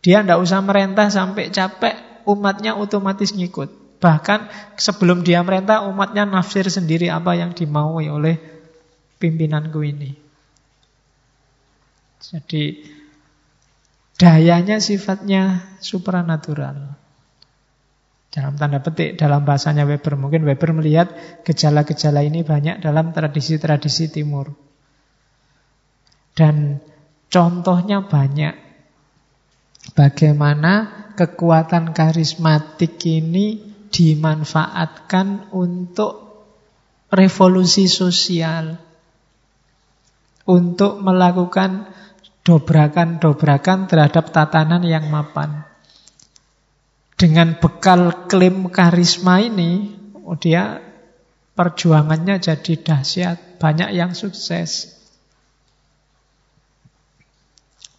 [0.00, 4.00] Dia tidak usah merentah sampai capek, umatnya otomatis ngikut.
[4.00, 4.48] Bahkan
[4.80, 8.40] sebelum dia merentah, umatnya nafsir sendiri apa yang dimaui oleh
[9.20, 10.16] pimpinanku ini.
[12.20, 12.64] Jadi
[14.20, 16.92] Dayanya sifatnya supranatural.
[18.28, 20.20] Dalam tanda petik, dalam bahasanya Weber.
[20.20, 21.08] Mungkin Weber melihat
[21.40, 24.52] gejala-gejala ini banyak dalam tradisi-tradisi timur.
[26.36, 26.84] Dan
[27.32, 28.54] contohnya banyak.
[29.96, 30.72] Bagaimana
[31.16, 36.44] kekuatan karismatik ini dimanfaatkan untuk
[37.08, 38.76] revolusi sosial.
[40.44, 41.88] Untuk melakukan
[42.44, 45.64] dobrakan-dobrakan terhadap tatanan yang mapan.
[47.20, 49.92] Dengan bekal klaim karisma ini,
[50.24, 50.80] oh dia
[51.52, 54.96] perjuangannya jadi dahsyat, banyak yang sukses.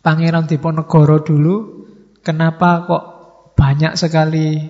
[0.02, 1.86] Pangeran Diponegoro dulu,
[2.26, 3.04] kenapa kok
[3.54, 4.66] banyak sekali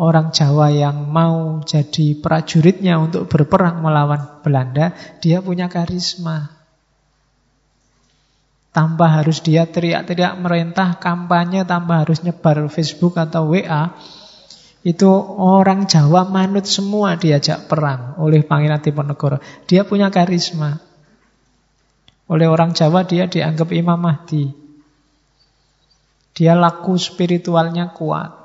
[0.00, 6.61] orang Jawa yang mau jadi prajuritnya untuk berperang melawan Belanda, dia punya karisma.
[8.72, 13.92] Tanpa harus dia teriak-teriak merintah kampanye, tanpa harus nyebar Facebook atau WA.
[14.80, 19.38] Itu orang Jawa manut semua diajak perang oleh Pangeran Diponegoro.
[19.68, 20.80] Dia punya karisma.
[22.32, 24.48] Oleh orang Jawa dia dianggap Imam Mahdi.
[26.32, 28.40] Dia laku spiritualnya kuat.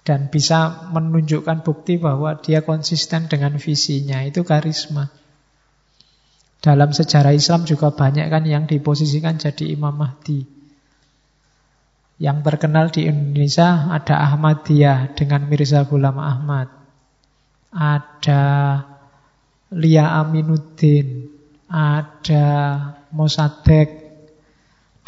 [0.00, 4.24] Dan bisa menunjukkan bukti bahwa dia konsisten dengan visinya.
[4.24, 5.19] Itu karisma.
[6.60, 10.44] Dalam sejarah Islam juga banyak kan yang diposisikan jadi Imam Mahdi.
[12.20, 16.68] Yang terkenal di Indonesia ada Ahmadiyah dengan Mirza Ghulam Ahmad.
[17.72, 18.44] Ada
[19.72, 21.32] Lia Aminuddin.
[21.72, 22.46] Ada
[23.16, 23.88] Mosadek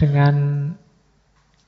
[0.01, 0.73] dengan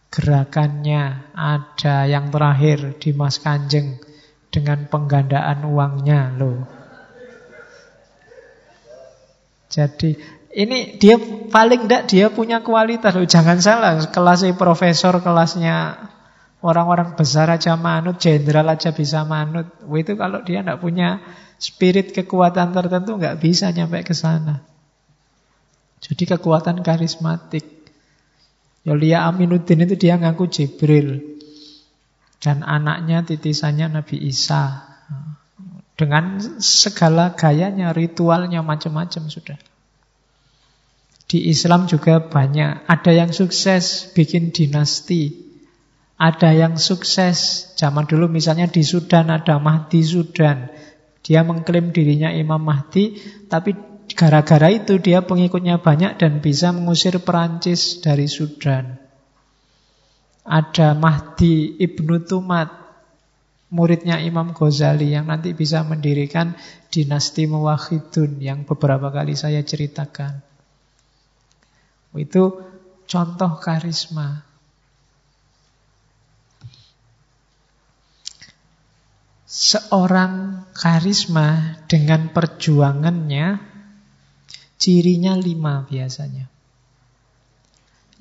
[0.09, 1.29] gerakannya.
[1.37, 4.01] Ada yang terakhir Dimas Kanjeng
[4.49, 6.84] dengan penggandaan uangnya loh.
[9.75, 10.15] Jadi
[10.55, 11.19] ini dia
[11.51, 13.27] paling tidak dia punya kualitas loh.
[13.27, 15.99] Jangan salah, kelasnya profesor, kelasnya
[16.63, 19.67] orang-orang besar aja manut, jenderal aja bisa manut.
[19.91, 21.19] Itu kalau dia tidak punya
[21.59, 24.63] spirit kekuatan tertentu nggak bisa nyampe ke sana.
[25.99, 27.67] Jadi kekuatan karismatik.
[28.85, 31.35] Yolia Aminuddin itu dia ngaku Jibril.
[32.39, 34.94] Dan anaknya titisannya Nabi Isa.
[35.95, 39.59] Dengan segala gayanya, ritualnya macam-macam sudah.
[41.31, 42.87] Di Islam juga banyak.
[42.91, 45.35] Ada yang sukses bikin dinasti.
[46.19, 47.71] Ada yang sukses.
[47.79, 50.71] Zaman dulu misalnya di Sudan ada Mahdi Sudan.
[51.25, 53.17] Dia mengklaim dirinya Imam Mahdi,
[53.49, 53.73] tapi
[54.13, 59.01] gara-gara itu dia pengikutnya banyak dan bisa mengusir Perancis dari Sudan.
[60.45, 62.84] Ada Mahdi Ibnu Tumat,
[63.75, 66.55] muridnya Imam Ghazali yang nanti bisa mendirikan
[66.95, 70.39] dinasti Muwahhidun yang beberapa kali saya ceritakan.
[72.15, 72.63] Itu
[73.11, 74.47] contoh karisma.
[79.51, 83.59] Seorang karisma dengan perjuangannya
[84.79, 86.47] cirinya lima biasanya.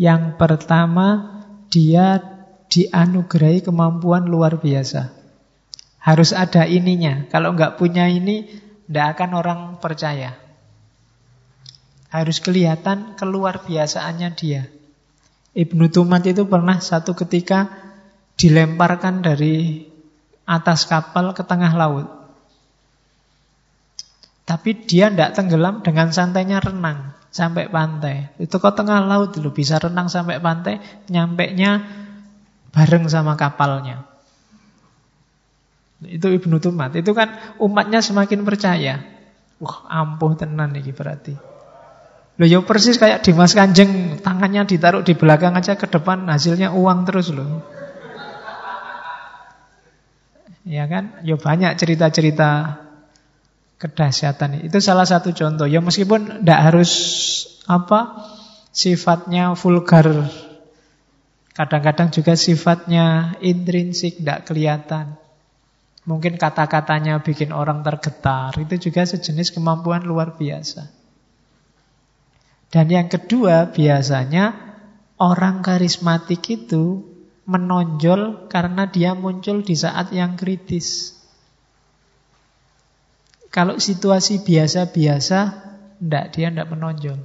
[0.01, 1.07] Yang pertama,
[1.69, 2.17] dia
[2.73, 5.22] dianugerahi kemampuan luar biasa.
[6.03, 7.23] Harus ada ininya.
[7.31, 8.43] Kalau nggak punya ini,
[8.85, 10.35] tidak akan orang percaya.
[12.11, 14.67] Harus kelihatan keluar biasaannya dia.
[15.55, 17.71] Ibnu Tumat itu pernah satu ketika
[18.35, 19.87] dilemparkan dari
[20.43, 22.07] atas kapal ke tengah laut.
[24.43, 28.29] Tapi dia tidak tenggelam dengan santainya renang sampai pantai.
[28.37, 31.79] Itu kok tengah laut dulu bisa renang sampai pantai, nyampe nya
[32.75, 34.12] bareng sama kapalnya.
[36.07, 36.95] Itu Ibnu Tumat.
[36.95, 39.03] Itu kan umatnya semakin percaya.
[39.63, 41.35] Wah, ampuh tenan nih berarti.
[42.41, 47.05] Loh ya persis kayak Dimas Kanjeng, tangannya ditaruh di belakang aja ke depan, hasilnya uang
[47.05, 47.61] terus loh.
[50.65, 51.21] Ya kan?
[51.21, 52.81] Ya banyak cerita-cerita
[53.77, 54.65] kedahsyatan.
[54.65, 55.67] Itu salah satu contoh.
[55.67, 56.91] Ya meskipun tidak harus
[57.67, 58.23] apa
[58.73, 60.09] sifatnya vulgar.
[61.53, 65.21] Kadang-kadang juga sifatnya intrinsik, tidak kelihatan.
[66.03, 68.51] Mungkin kata-katanya bikin orang tergetar.
[68.59, 70.91] Itu juga sejenis kemampuan luar biasa.
[72.67, 74.51] Dan yang kedua, biasanya
[75.21, 77.07] orang karismatik itu
[77.47, 81.15] menonjol karena dia muncul di saat yang kritis.
[83.53, 85.39] Kalau situasi biasa-biasa,
[86.01, 87.19] ndak dia ndak menonjol.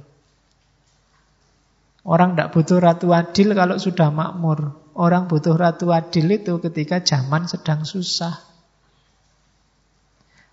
[2.05, 4.77] Orang ndak butuh ratu adil kalau sudah makmur.
[4.95, 8.48] Orang butuh ratu adil itu ketika zaman sedang susah.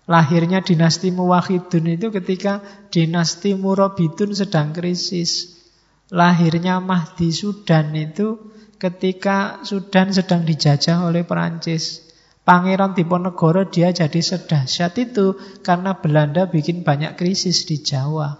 [0.07, 5.59] Lahirnya dinasti Muwahidun itu ketika dinasti Murabidun sedang krisis.
[6.07, 8.39] Lahirnya Mahdi Sudan itu
[8.79, 12.07] ketika Sudan sedang dijajah oleh Perancis.
[12.47, 18.39] Pangeran Diponegoro dia jadi sedahsyat itu karena Belanda bikin banyak krisis di Jawa.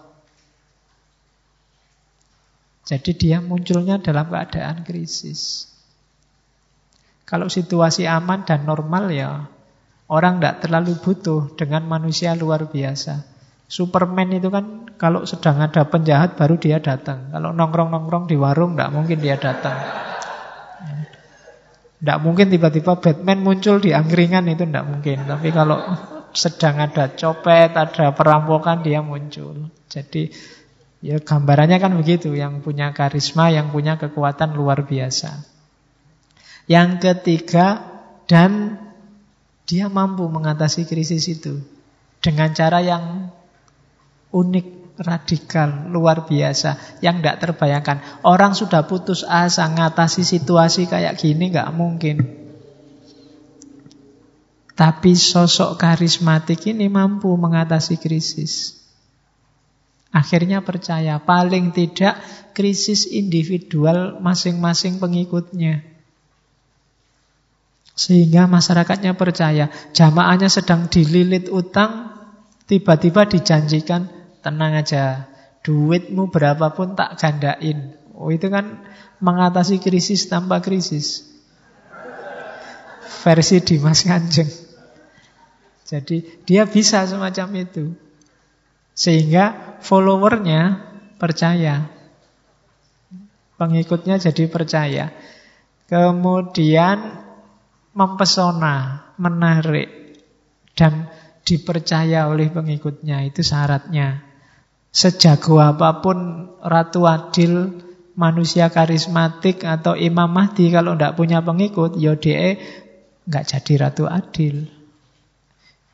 [2.88, 5.68] Jadi dia munculnya dalam keadaan krisis.
[7.28, 9.57] Kalau situasi aman dan normal ya
[10.08, 13.24] orang tidak terlalu butuh dengan manusia luar biasa.
[13.68, 17.28] Superman itu kan kalau sedang ada penjahat baru dia datang.
[17.36, 19.76] Kalau nongkrong-nongkrong di warung tidak mungkin dia datang.
[21.98, 25.28] Tidak mungkin tiba-tiba Batman muncul di angkringan itu tidak mungkin.
[25.28, 25.82] Tapi kalau
[26.30, 29.74] sedang ada copet, ada perampokan, dia muncul.
[29.90, 30.30] Jadi
[31.02, 32.38] ya gambarannya kan begitu.
[32.38, 35.42] Yang punya karisma, yang punya kekuatan luar biasa.
[36.70, 37.82] Yang ketiga,
[38.30, 38.78] dan
[39.68, 41.60] dia mampu mengatasi krisis itu.
[42.24, 43.30] Dengan cara yang
[44.32, 48.24] unik, radikal, luar biasa, yang tidak terbayangkan.
[48.26, 52.18] Orang sudah putus asa ngatasi situasi kayak gini nggak mungkin.
[54.78, 58.78] Tapi sosok karismatik ini mampu mengatasi krisis.
[60.14, 62.18] Akhirnya percaya, paling tidak
[62.56, 65.97] krisis individual masing-masing pengikutnya.
[67.98, 72.14] Sehingga masyarakatnya percaya, jamaahnya sedang dililit utang,
[72.70, 74.18] tiba-tiba dijanjikan
[74.48, 75.28] Tenang aja,
[75.60, 78.00] duitmu berapapun tak gandain.
[78.16, 78.80] Oh itu kan
[79.20, 81.28] mengatasi krisis tanpa krisis.
[83.28, 84.48] Versi Dimas Kanjeng.
[85.84, 87.92] Jadi dia bisa semacam itu.
[88.96, 90.80] Sehingga followernya
[91.20, 91.92] percaya.
[93.60, 95.12] Pengikutnya jadi percaya.
[95.92, 97.27] Kemudian
[97.98, 99.90] mempesona, menarik.
[100.78, 101.10] Dan
[101.42, 103.26] dipercaya oleh pengikutnya.
[103.26, 104.22] Itu syaratnya.
[104.94, 107.82] Sejago apa pun Ratu Adil,
[108.14, 112.58] manusia karismatik atau Imam Mahdi kalau tidak punya pengikut, ya dia
[113.26, 114.70] nggak jadi Ratu Adil.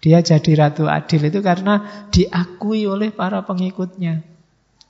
[0.03, 4.23] Dia jadi Ratu Adil itu karena diakui oleh para pengikutnya.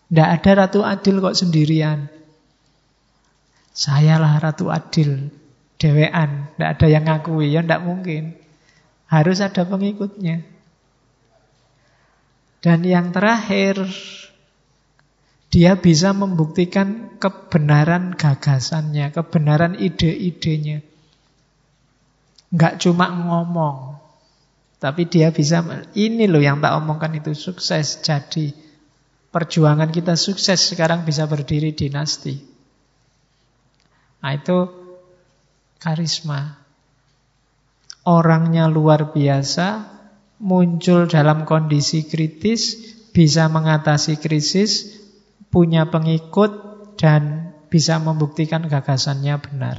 [0.10, 2.10] Tidak ada Ratu Adil kok sendirian.
[3.74, 5.34] Sayalah Ratu Adil,
[5.84, 6.48] dewean.
[6.56, 8.40] Tidak ada yang ngakui, ya tidak mungkin.
[9.12, 10.40] Harus ada pengikutnya.
[12.64, 13.84] Dan yang terakhir,
[15.52, 20.80] dia bisa membuktikan kebenaran gagasannya, kebenaran ide-idenya.
[22.56, 24.00] Enggak cuma ngomong,
[24.80, 25.60] tapi dia bisa,
[25.92, 28.56] ini loh yang tak omongkan itu sukses jadi.
[29.34, 32.38] Perjuangan kita sukses sekarang bisa berdiri dinasti.
[34.24, 34.83] Nah itu
[35.84, 36.64] karisma.
[38.08, 39.84] Orangnya luar biasa,
[40.40, 42.80] muncul dalam kondisi kritis,
[43.12, 44.96] bisa mengatasi krisis,
[45.52, 46.52] punya pengikut,
[46.96, 49.78] dan bisa membuktikan gagasannya benar.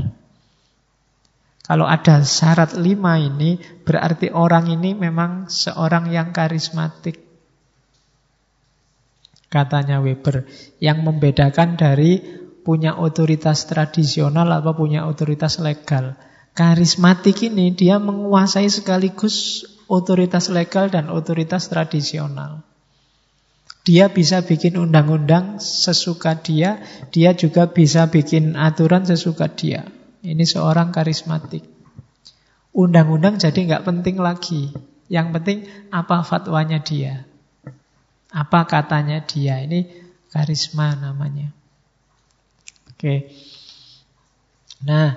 [1.64, 7.24] Kalau ada syarat lima ini, berarti orang ini memang seorang yang karismatik.
[9.48, 10.44] Katanya Weber,
[10.82, 16.16] yang membedakan dari punya otoritas tradisional atau punya otoritas legal.
[16.56, 22.64] Karismatik ini dia menguasai sekaligus otoritas legal dan otoritas tradisional.
[23.84, 26.80] Dia bisa bikin undang-undang sesuka dia,
[27.12, 29.84] dia juga bisa bikin aturan sesuka dia.
[30.24, 31.68] Ini seorang karismatik.
[32.72, 34.72] Undang-undang jadi nggak penting lagi.
[35.12, 35.58] Yang penting
[35.92, 37.28] apa fatwanya dia.
[38.32, 39.60] Apa katanya dia?
[39.60, 39.84] Ini
[40.32, 41.52] karisma namanya.
[43.04, 43.28] Oke.
[44.88, 45.12] Nah,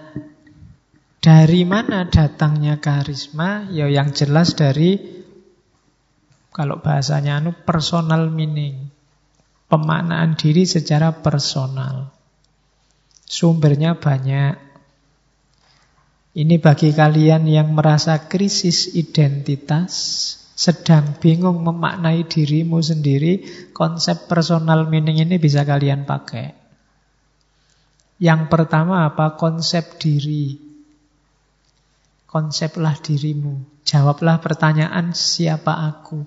[1.24, 3.64] dari mana datangnya karisma?
[3.72, 5.00] Ya yang jelas dari
[6.52, 8.92] kalau bahasanya anu personal meaning.
[9.72, 12.12] Pemaknaan diri secara personal.
[13.24, 14.60] Sumbernya banyak.
[16.36, 19.96] Ini bagi kalian yang merasa krisis identitas,
[20.60, 26.67] sedang bingung memaknai dirimu sendiri, konsep personal meaning ini bisa kalian pakai.
[28.18, 29.38] Yang pertama apa?
[29.38, 30.58] Konsep diri.
[32.26, 33.62] Konseplah dirimu.
[33.88, 36.26] Jawablah pertanyaan siapa aku.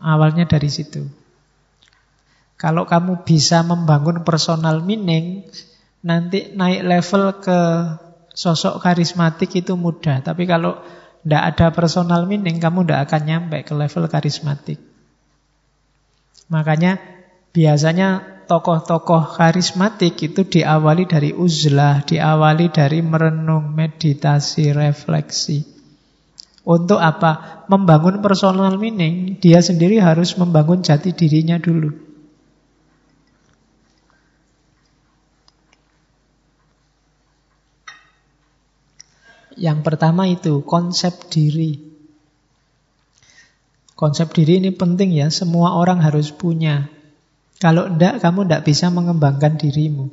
[0.00, 1.06] Awalnya dari situ.
[2.60, 5.48] Kalau kamu bisa membangun personal meaning,
[6.04, 7.60] nanti naik level ke
[8.36, 10.20] sosok karismatik itu mudah.
[10.20, 10.76] Tapi kalau
[11.24, 14.76] tidak ada personal meaning, kamu tidak akan nyampe ke level karismatik.
[16.52, 17.00] Makanya
[17.56, 25.62] biasanya tokoh-tokoh karismatik itu diawali dari uzlah, diawali dari merenung, meditasi, refleksi.
[26.66, 27.62] Untuk apa?
[27.70, 31.94] Membangun personal meaning, dia sendiri harus membangun jati dirinya dulu.
[39.54, 41.78] Yang pertama itu konsep diri.
[43.94, 46.90] Konsep diri ini penting ya, semua orang harus punya.
[47.60, 50.08] Kalau enggak, kamu enggak bisa mengembangkan dirimu.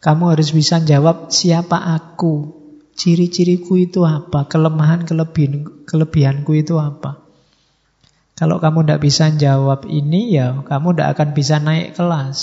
[0.00, 2.56] Kamu harus bisa jawab siapa aku,
[2.96, 7.20] ciri-ciriku itu apa, kelemahan kelebihan kelebihanku itu apa.
[8.38, 12.38] Kalau kamu tidak bisa jawab ini, ya kamu tidak akan bisa naik kelas.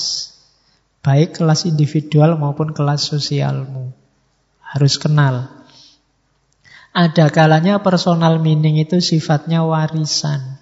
[0.99, 3.95] Baik kelas individual maupun kelas sosialmu.
[4.60, 5.49] Harus kenal.
[6.91, 10.60] Ada kalanya personal meaning itu sifatnya warisan.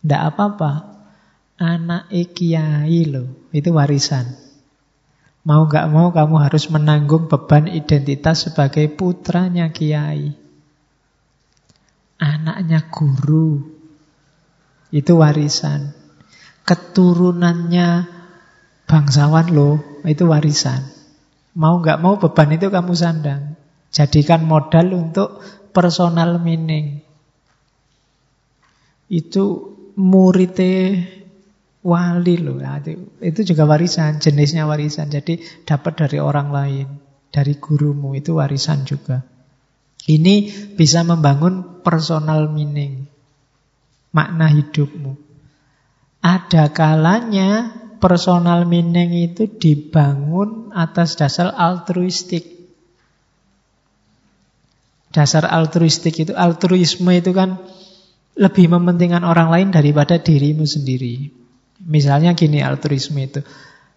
[0.00, 0.99] Tidak apa-apa.
[1.60, 4.32] Anak kiai loh, itu warisan.
[5.44, 10.32] Mau gak mau kamu harus menanggung beban identitas sebagai putranya kiai.
[12.16, 13.60] Anaknya guru,
[14.88, 15.92] itu warisan.
[16.64, 18.08] Keturunannya
[18.88, 20.80] bangsawan loh, itu warisan.
[21.52, 23.60] Mau gak mau beban itu kamu sandang.
[23.92, 25.44] Jadikan modal untuk
[25.76, 27.04] personal meaning.
[29.12, 31.04] Itu murite
[31.80, 32.60] wali loh.
[32.60, 32.80] Ya,
[33.24, 35.08] itu juga warisan, jenisnya warisan.
[35.08, 36.86] Jadi dapat dari orang lain,
[37.32, 39.24] dari gurumu itu warisan juga.
[40.08, 43.04] Ini bisa membangun personal meaning,
[44.16, 45.12] makna hidupmu.
[46.20, 52.60] Ada kalanya personal meaning itu dibangun atas dasar altruistik.
[55.10, 57.60] Dasar altruistik itu, altruisme itu kan
[58.38, 61.39] lebih mementingkan orang lain daripada dirimu sendiri.
[61.80, 63.40] Misalnya gini altruisme itu,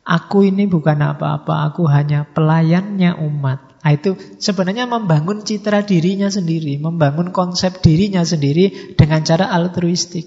[0.08, 3.84] aku ini bukan apa-apa, aku hanya pelayannya umat.
[3.84, 10.24] Nah, itu sebenarnya membangun citra dirinya sendiri, membangun konsep dirinya sendiri dengan cara altruistik.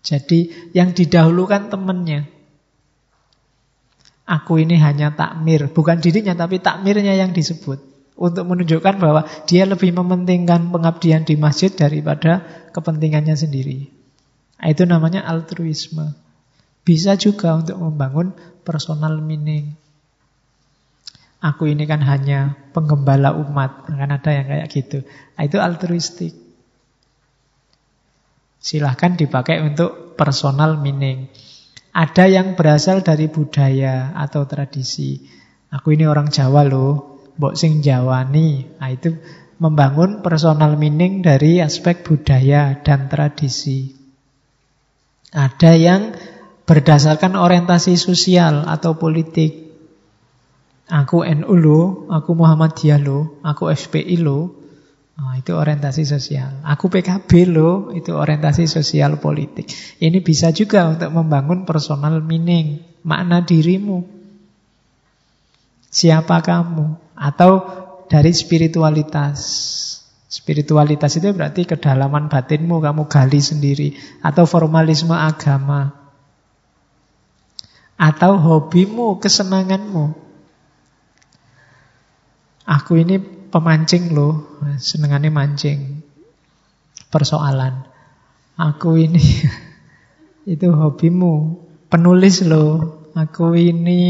[0.00, 2.32] Jadi yang didahulukan temannya.
[4.26, 7.78] Aku ini hanya takmir, bukan dirinya tapi takmirnya yang disebut
[8.16, 13.92] untuk menunjukkan bahwa dia lebih mementingkan pengabdian di masjid daripada kepentingannya sendiri.
[14.56, 16.16] Nah, itu namanya altruisme.
[16.86, 18.32] Bisa juga untuk membangun
[18.62, 19.74] personal meaning.
[21.42, 24.98] Aku ini kan hanya penggembala umat, kan ada yang kayak gitu.
[25.36, 26.32] Nah, itu altruistik.
[28.56, 31.28] Silahkan dipakai untuk personal meaning.
[31.96, 35.22] Ada yang berasal dari budaya atau tradisi.
[35.72, 38.76] Aku ini orang Jawa loh, mbok sing jawani.
[38.76, 39.16] Nah, itu
[39.56, 43.95] membangun personal meaning dari aspek budaya dan tradisi.
[45.36, 46.16] Ada yang
[46.64, 49.68] berdasarkan orientasi sosial atau politik.
[50.88, 54.54] Aku NU lo, aku Muhammadiyah lo, aku FPI lo.
[55.16, 56.60] Nah, itu orientasi sosial.
[56.64, 59.68] Aku PKB lo, itu orientasi sosial politik.
[60.00, 64.04] Ini bisa juga untuk membangun personal meaning, makna dirimu.
[65.88, 67.16] Siapa kamu?
[67.16, 67.64] Atau
[68.12, 69.40] dari spiritualitas.
[70.36, 73.96] Spiritualitas itu berarti kedalaman batinmu kamu gali sendiri.
[74.20, 75.96] Atau formalisme agama.
[77.96, 80.12] Atau hobimu, kesenanganmu.
[82.68, 83.16] Aku ini
[83.48, 86.04] pemancing loh, senengannya mancing.
[87.08, 87.88] Persoalan.
[88.60, 89.24] Aku ini
[90.52, 93.00] itu hobimu, penulis loh.
[93.16, 94.04] Aku ini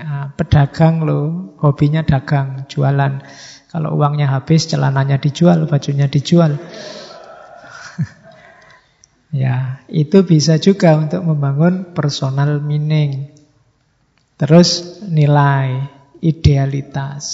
[0.00, 3.20] uh, pedagang loh, hobinya dagang, jualan.
[3.68, 6.56] Kalau uangnya habis, celananya dijual, bajunya dijual.
[9.28, 13.28] Ya, itu bisa juga untuk membangun personal meaning.
[14.40, 15.84] Terus nilai,
[16.24, 17.24] idealitas,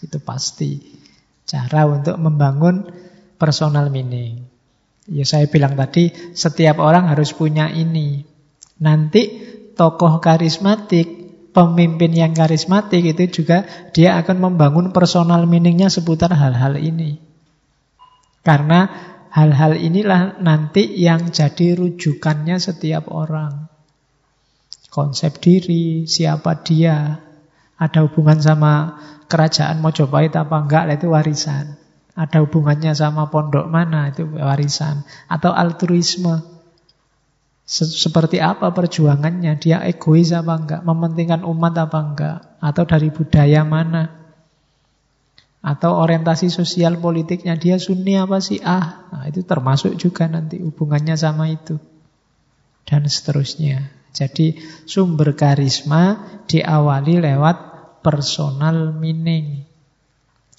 [0.00, 0.80] itu pasti
[1.44, 2.88] cara untuk membangun
[3.36, 4.48] personal meaning.
[5.10, 8.24] Ya saya bilang tadi, setiap orang harus punya ini.
[8.80, 9.22] Nanti
[9.76, 11.21] tokoh karismatik,
[11.52, 17.20] pemimpin yang karismatik itu juga dia akan membangun personal meaningnya seputar hal-hal ini.
[18.42, 18.90] Karena
[19.30, 23.70] hal-hal inilah nanti yang jadi rujukannya setiap orang.
[24.92, 27.16] Konsep diri, siapa dia,
[27.80, 31.80] ada hubungan sama kerajaan Mojopahit apa enggak, itu warisan.
[32.12, 35.00] Ada hubungannya sama pondok mana, itu warisan.
[35.32, 36.44] Atau altruisme.
[37.66, 44.10] Seperti apa perjuangannya, dia egois apa enggak, mementingkan umat apa enggak, atau dari budaya mana.
[45.62, 49.06] Atau orientasi sosial politiknya, dia sunni apa sih ah.
[49.14, 51.78] Nah, itu termasuk juga nanti hubungannya sama itu.
[52.82, 54.02] Dan seterusnya.
[54.12, 56.18] Jadi sumber karisma
[56.50, 57.56] diawali lewat
[58.02, 59.64] personal meaning.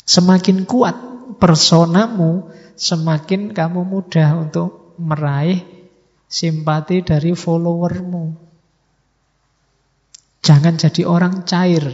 [0.07, 0.95] Semakin kuat
[1.37, 2.47] personamu,
[2.79, 5.72] semakin kamu mudah untuk meraih
[6.33, 8.25] simpati dari followermu.
[10.41, 11.85] Jangan jadi orang cair.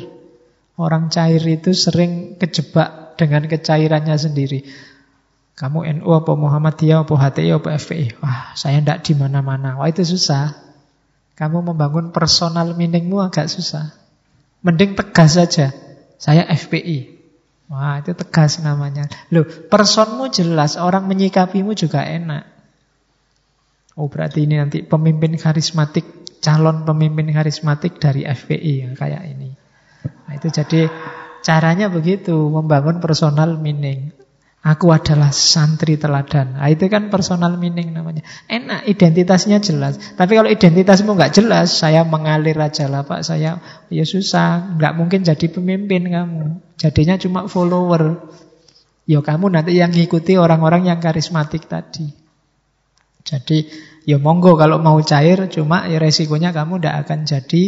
[0.79, 4.63] Orang cair itu sering kejebak dengan kecairannya sendiri.
[5.59, 8.23] Kamu NU apa Muhammadiyah apa HTI apa FPI?
[8.23, 9.75] Wah, saya tidak di mana-mana.
[9.75, 10.55] Wah, itu susah.
[11.35, 13.91] Kamu membangun personal meaningmu agak susah.
[14.63, 15.75] Mending tegas saja.
[16.15, 17.19] Saya FPI.
[17.67, 19.11] Wah, itu tegas namanya.
[19.35, 22.58] Loh, personmu jelas, orang menyikapimu juga enak.
[23.99, 29.51] Oh, berarti ini nanti pemimpin karismatik, calon pemimpin karismatik dari FPI yang kayak ini.
[30.23, 30.87] Nah, itu jadi
[31.43, 34.15] caranya begitu, membangun personal meaning.
[34.63, 36.55] Aku adalah santri teladan.
[36.55, 38.23] Nah, itu kan personal meaning namanya.
[38.47, 39.99] Enak, identitasnya jelas.
[40.15, 43.27] Tapi kalau identitasmu nggak jelas, saya mengalir aja lah Pak.
[43.27, 43.59] Saya
[43.91, 46.59] ya susah, nggak mungkin jadi pemimpin kamu.
[46.79, 48.31] Jadinya cuma follower.
[49.03, 52.28] Ya kamu nanti yang ngikuti orang-orang yang karismatik tadi.
[53.23, 53.67] Jadi
[54.07, 57.63] ya monggo kalau mau cair, cuma ya resikonya kamu tidak akan jadi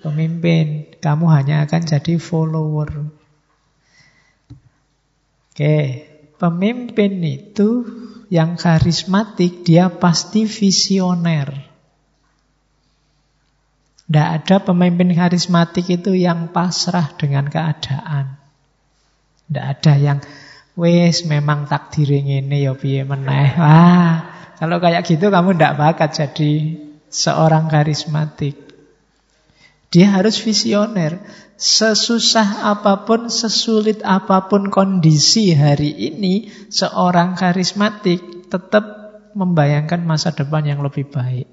[0.00, 0.96] pemimpin.
[0.98, 2.90] Kamu hanya akan jadi follower.
[5.54, 5.78] Oke,
[6.34, 7.86] Pemimpin itu
[8.26, 11.72] yang karismatik, dia pasti visioner.
[14.04, 18.36] Tidak ada pemimpin karismatik itu yang pasrah dengan keadaan.
[19.48, 20.18] Tidak ada yang
[20.74, 23.54] wes memang takdir ini ya piye meneh.
[23.56, 26.52] Wah, kalau kayak gitu kamu tidak bakat jadi
[27.10, 28.58] seorang karismatik.
[29.94, 31.22] Dia harus visioner.
[31.54, 38.82] Sesusah apa pun, sesulit apa pun kondisi hari ini, seorang karismatik tetap
[39.38, 41.46] membayangkan masa depan yang lebih baik.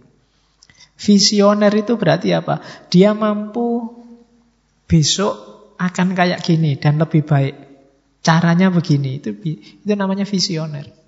[0.98, 2.66] Visioner itu berarti apa?
[2.90, 3.94] Dia mampu
[4.90, 5.34] besok
[5.78, 7.56] akan kayak gini dan lebih baik.
[8.26, 11.01] Caranya begini, itu itu namanya visioner.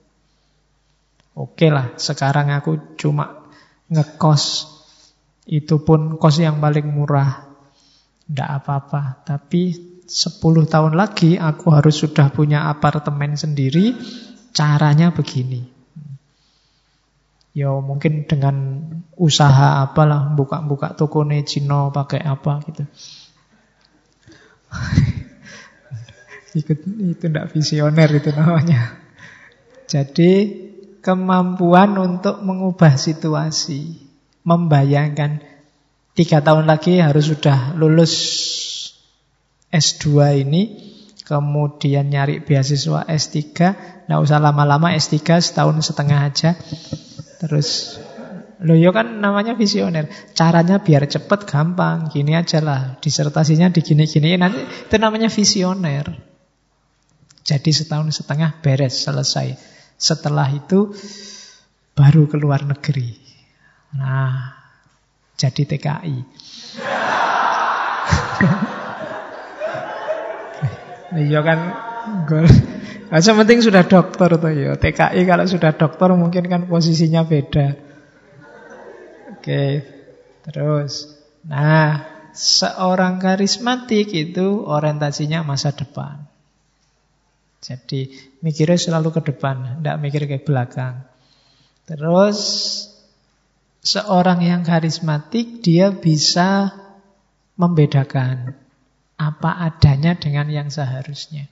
[1.34, 3.50] Oke lah, sekarang aku cuma
[3.90, 4.74] ngekos
[5.50, 7.52] itu pun kos yang paling murah.
[8.24, 9.26] Tidak apa-apa.
[9.28, 9.76] Tapi
[10.08, 10.40] 10
[10.70, 13.98] tahun lagi aku harus sudah punya apartemen sendiri.
[14.54, 15.74] Caranya begini.
[17.54, 18.82] Ya mungkin dengan
[19.18, 22.84] usaha apalah, buka-buka toko Cino pakai apa gitu.
[26.58, 26.74] Itu
[27.18, 28.94] tidak visioner itu namanya.
[29.90, 30.63] Jadi
[31.04, 34.00] kemampuan untuk mengubah situasi
[34.48, 35.44] membayangkan
[36.16, 38.14] tiga tahun lagi harus sudah lulus
[39.74, 40.06] S2
[40.48, 40.62] ini,
[41.26, 43.42] kemudian nyari beasiswa S3,
[44.08, 46.56] nggak usah lama-lama S3 setahun setengah aja.
[47.44, 48.00] Terus
[48.64, 50.08] Loh ya kan namanya visioner.
[50.32, 52.08] Caranya biar cepet gampang.
[52.08, 52.96] Gini aja lah.
[52.96, 54.40] Disertasinya digini-gini.
[54.40, 56.16] Nanti itu namanya visioner.
[57.44, 59.73] Jadi setahun setengah beres, selesai.
[59.98, 60.92] Setelah itu
[61.94, 63.14] baru keluar negeri.
[63.96, 64.52] Nah,
[65.38, 66.18] jadi TKI.
[71.14, 71.60] Iya kan
[72.26, 72.50] gol.
[73.14, 74.74] Nah, penting sudah dokter tuh ya.
[74.74, 77.78] TKI kalau sudah dokter mungkin kan posisinya beda.
[79.38, 79.86] Oke,
[80.42, 81.14] terus.
[81.46, 82.02] Nah,
[82.34, 86.33] seorang karismatik itu orientasinya masa depan.
[87.64, 88.12] Jadi
[88.44, 91.08] mikirnya selalu ke depan, tidak mikir ke belakang.
[91.88, 92.40] Terus
[93.80, 96.76] seorang yang karismatik dia bisa
[97.56, 98.60] membedakan
[99.16, 101.48] apa adanya dengan yang seharusnya.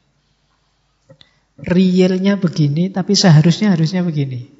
[1.62, 4.52] Realnya begini, tapi seharusnya harusnya begini.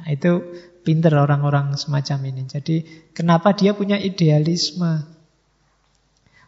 [0.00, 0.40] Nah, itu
[0.86, 2.42] pinter orang-orang semacam ini.
[2.48, 2.76] Jadi
[3.12, 5.04] kenapa dia punya idealisme?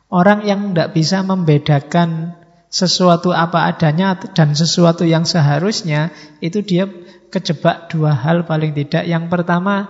[0.06, 2.38] Orang yang tidak bisa membedakan
[2.76, 6.12] sesuatu apa adanya dan sesuatu yang seharusnya,
[6.44, 6.84] itu dia
[7.32, 9.08] kejebak dua hal paling tidak.
[9.08, 9.88] Yang pertama,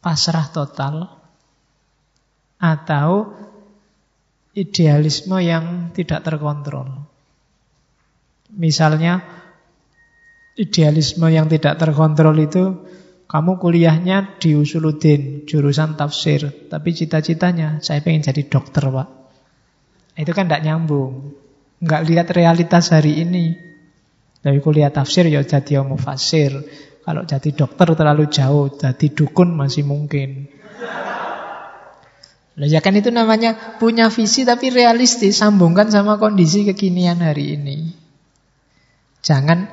[0.00, 1.20] pasrah total.
[2.56, 3.36] Atau
[4.56, 7.04] idealisme yang tidak terkontrol.
[8.56, 9.20] Misalnya,
[10.56, 12.64] idealisme yang tidak terkontrol itu
[13.28, 19.08] kamu kuliahnya di Usuluddin, jurusan tafsir, tapi cita-citanya saya pengen jadi dokter, Pak.
[20.18, 21.39] Itu kan tidak nyambung.
[21.80, 23.56] Nggak lihat realitas hari ini.
[24.40, 26.52] Dari kuliah tafsir ya jadi mufasir.
[27.00, 30.48] Kalau jadi dokter terlalu jauh, jadi dukun masih mungkin.
[32.60, 37.96] Loh, ya kan itu namanya punya visi tapi realistis, sambungkan sama kondisi kekinian hari ini.
[39.24, 39.68] Jangan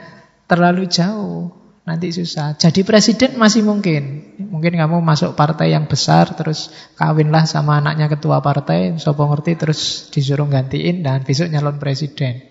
[0.47, 1.51] terlalu jauh,
[1.87, 2.59] nanti susah.
[2.59, 4.35] Jadi presiden masih mungkin.
[4.35, 6.67] Mungkin kamu masuk partai yang besar, terus
[6.99, 12.43] kawinlah sama anaknya ketua partai, sopo ngerti, terus disuruh gantiin, dan besok nyalon presiden.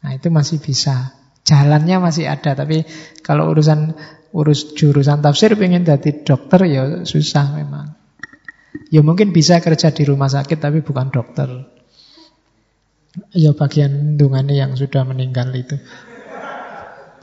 [0.00, 1.12] Nah itu masih bisa.
[1.44, 2.88] Jalannya masih ada, tapi
[3.20, 3.92] kalau urusan
[4.32, 7.92] urus jurusan tafsir pengen jadi dokter ya susah memang.
[8.88, 11.48] Ya mungkin bisa kerja di rumah sakit tapi bukan dokter.
[13.32, 15.76] Ya bagian dungannya yang sudah meninggal itu.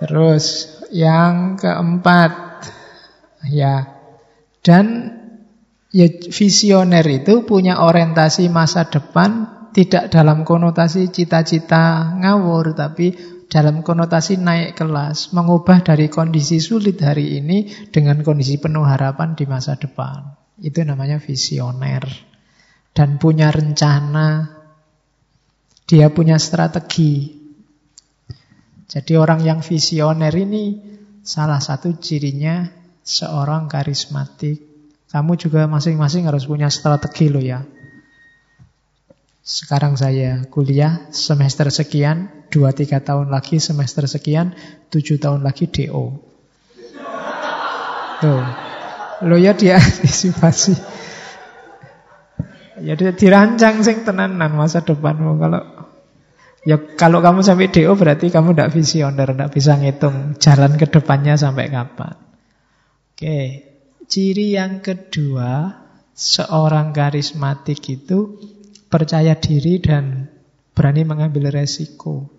[0.02, 2.32] Terus yang keempat
[3.50, 3.90] ya
[4.62, 4.86] dan
[5.90, 14.42] ya visioner itu punya orientasi masa depan tidak dalam konotasi cita-cita ngawur tapi dalam konotasi
[14.42, 20.34] naik kelas, mengubah dari kondisi sulit hari ini dengan kondisi penuh harapan di masa depan.
[20.58, 22.02] Itu namanya visioner.
[22.98, 24.58] Dan punya rencana.
[25.86, 27.43] Dia punya strategi.
[28.88, 30.80] Jadi orang yang visioner ini
[31.24, 32.68] salah satu cirinya
[33.04, 34.60] seorang karismatik.
[35.12, 37.62] Kamu juga masing-masing harus punya strategi loh ya.
[39.44, 44.56] Sekarang saya kuliah semester sekian, 2-3 tahun lagi semester sekian,
[44.88, 46.06] 7 tahun lagi DO.
[48.24, 48.44] Tuh,
[49.24, 50.76] Lo ya diantisipasi.
[52.84, 55.62] Ya dirancang sing tenanan masa depanmu kalau
[56.64, 61.36] ya kalau kamu sampai DO berarti kamu tidak visioner, tidak bisa ngitung jalan ke depannya
[61.36, 62.16] sampai kapan.
[63.14, 63.40] Oke,
[64.08, 65.84] ciri yang kedua
[66.14, 68.38] seorang karismatik itu
[68.88, 70.30] percaya diri dan
[70.74, 72.30] berani mengambil resiko.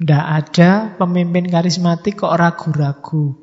[0.00, 3.36] Tidak ada pemimpin karismatik kok ragu-ragu.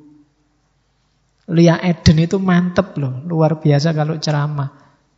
[1.54, 4.74] Lia Eden itu mantep loh, luar biasa kalau ceramah.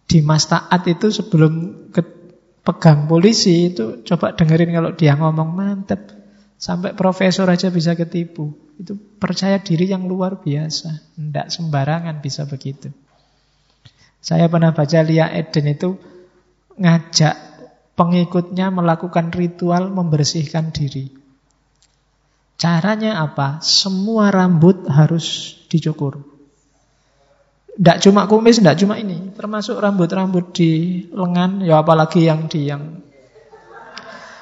[0.06, 2.19] Di Mas Taat itu sebelum ke
[2.64, 6.02] pegang polisi itu coba dengerin kalau dia ngomong mantep.
[6.60, 8.52] Sampai profesor aja bisa ketipu.
[8.76, 11.16] Itu percaya diri yang luar biasa.
[11.16, 12.92] Tidak sembarangan bisa begitu.
[14.20, 15.96] Saya pernah baca Lia Eden itu
[16.76, 17.36] ngajak
[17.96, 21.12] pengikutnya melakukan ritual membersihkan diri.
[22.60, 23.64] Caranya apa?
[23.64, 26.29] Semua rambut harus dicukur.
[27.80, 29.32] Tidak cuma kumis, tidak cuma ini.
[29.32, 30.72] Termasuk rambut-rambut di
[31.16, 33.00] lengan, ya apalagi yang di yang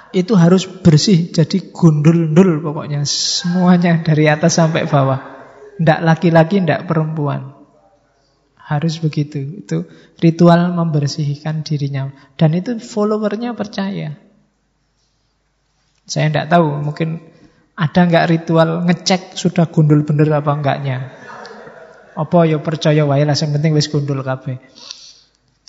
[0.10, 3.06] itu harus bersih, jadi gundul-gundul pokoknya.
[3.06, 5.22] Semuanya dari atas sampai bawah.
[5.78, 7.54] Tidak laki-laki, tidak perempuan.
[8.58, 9.62] Harus begitu.
[9.62, 9.86] Itu
[10.18, 12.10] ritual membersihkan dirinya.
[12.34, 14.18] Dan itu followernya percaya.
[16.10, 17.22] Saya tidak tahu, mungkin
[17.78, 21.14] ada nggak ritual ngecek sudah gundul bener apa enggaknya?
[22.18, 24.58] Apa ya percaya wae lah yang penting wis gundul kabeh.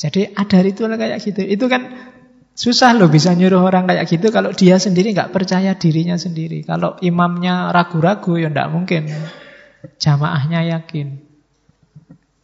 [0.00, 1.44] Jadi ada ritual kayak gitu.
[1.44, 1.92] Itu kan
[2.56, 6.64] susah loh bisa nyuruh orang kayak gitu kalau dia sendiri nggak percaya dirinya sendiri.
[6.64, 9.12] Kalau imamnya ragu-ragu ya ndak mungkin.
[10.00, 11.20] Jamaahnya yakin.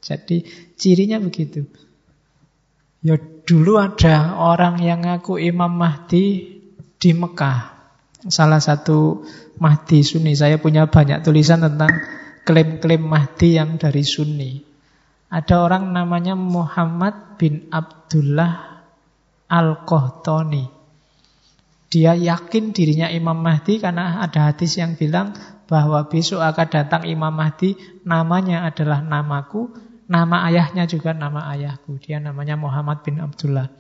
[0.04, 0.44] Jadi
[0.76, 1.64] cirinya begitu.
[3.00, 6.60] Ya dulu ada orang yang ngaku Imam Mahdi
[7.00, 7.72] di Mekah.
[8.28, 9.24] Salah satu
[9.60, 10.36] Mahdi Sunni.
[10.36, 11.92] Saya punya banyak tulisan tentang
[12.44, 14.60] klaim-klaim Mahdi yang dari Sunni.
[15.32, 18.84] Ada orang namanya Muhammad bin Abdullah
[19.48, 20.70] Al-Qahtani.
[21.90, 25.34] Dia yakin dirinya Imam Mahdi karena ada hadis yang bilang
[25.64, 29.72] bahwa besok akan datang Imam Mahdi, namanya adalah namaku,
[30.06, 31.96] nama ayahnya juga nama ayahku.
[31.98, 33.72] Dia namanya Muhammad bin Abdullah.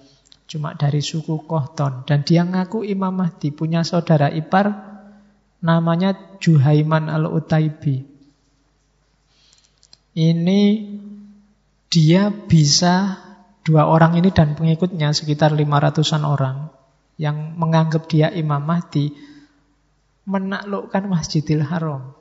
[0.48, 2.08] Cuma dari suku Kohton.
[2.08, 4.72] Dan dia ngaku Imam Mahdi, punya saudara ipar
[5.60, 8.13] namanya Juhaiman al-Utaibi.
[10.14, 10.60] Ini
[11.90, 13.18] dia bisa
[13.66, 16.70] dua orang ini dan pengikutnya sekitar 500-an orang
[17.18, 19.14] yang menganggap dia Imam Mahdi
[20.26, 22.14] menaklukkan Masjidil Haram.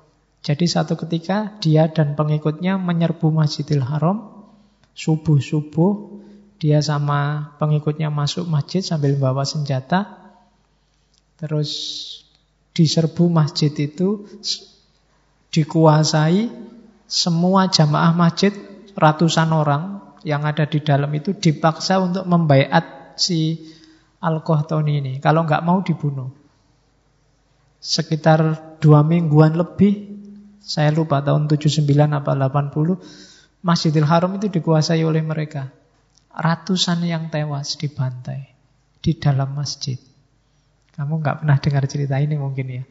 [0.43, 4.43] Jadi satu ketika dia dan pengikutnya menyerbu Masjidil Haram,
[4.97, 6.19] subuh-subuh
[6.59, 10.19] dia sama pengikutnya masuk masjid sambil bawa senjata,
[11.35, 11.71] terus
[12.73, 14.25] diserbu masjid itu
[15.53, 16.49] dikuasai
[17.07, 18.53] semua jamaah masjid
[18.93, 23.59] ratusan orang yang ada di dalam itu dipaksa untuk membaiat si
[24.23, 25.13] Al-Qahtani ini.
[25.19, 26.31] Kalau nggak mau dibunuh.
[27.83, 30.13] Sekitar dua mingguan lebih
[30.63, 35.71] saya lupa tahun 79 apa 80 Masjidil Haram itu dikuasai oleh mereka.
[36.31, 38.51] Ratusan yang tewas dibantai
[39.03, 39.99] di dalam masjid.
[40.95, 42.83] Kamu nggak pernah dengar cerita ini mungkin ya.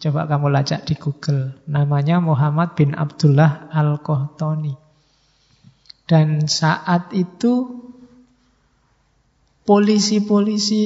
[0.00, 1.60] Coba kamu lacak di Google.
[1.68, 4.74] Namanya Muhammad bin Abdullah Al-Qahtani.
[6.08, 7.84] Dan saat itu
[9.68, 10.84] polisi-polisi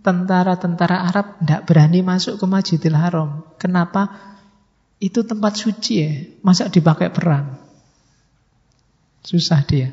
[0.00, 3.44] tentara-tentara Arab tidak berani masuk ke Masjidil Haram.
[3.60, 4.34] Kenapa?
[4.96, 7.60] itu tempat suci ya, masa dipakai perang?
[9.20, 9.92] Susah dia.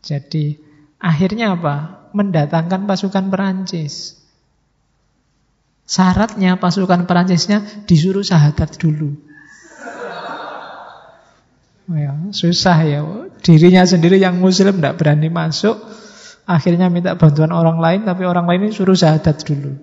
[0.00, 0.56] Jadi
[0.96, 2.08] akhirnya apa?
[2.16, 4.16] Mendatangkan pasukan Perancis.
[5.88, 9.16] Syaratnya pasukan Perancisnya disuruh sahadat dulu.
[11.88, 13.00] Ya, susah ya.
[13.40, 15.80] Dirinya sendiri yang muslim tidak berani masuk.
[16.44, 19.80] Akhirnya minta bantuan orang lain, tapi orang lain ini suruh sahadat dulu.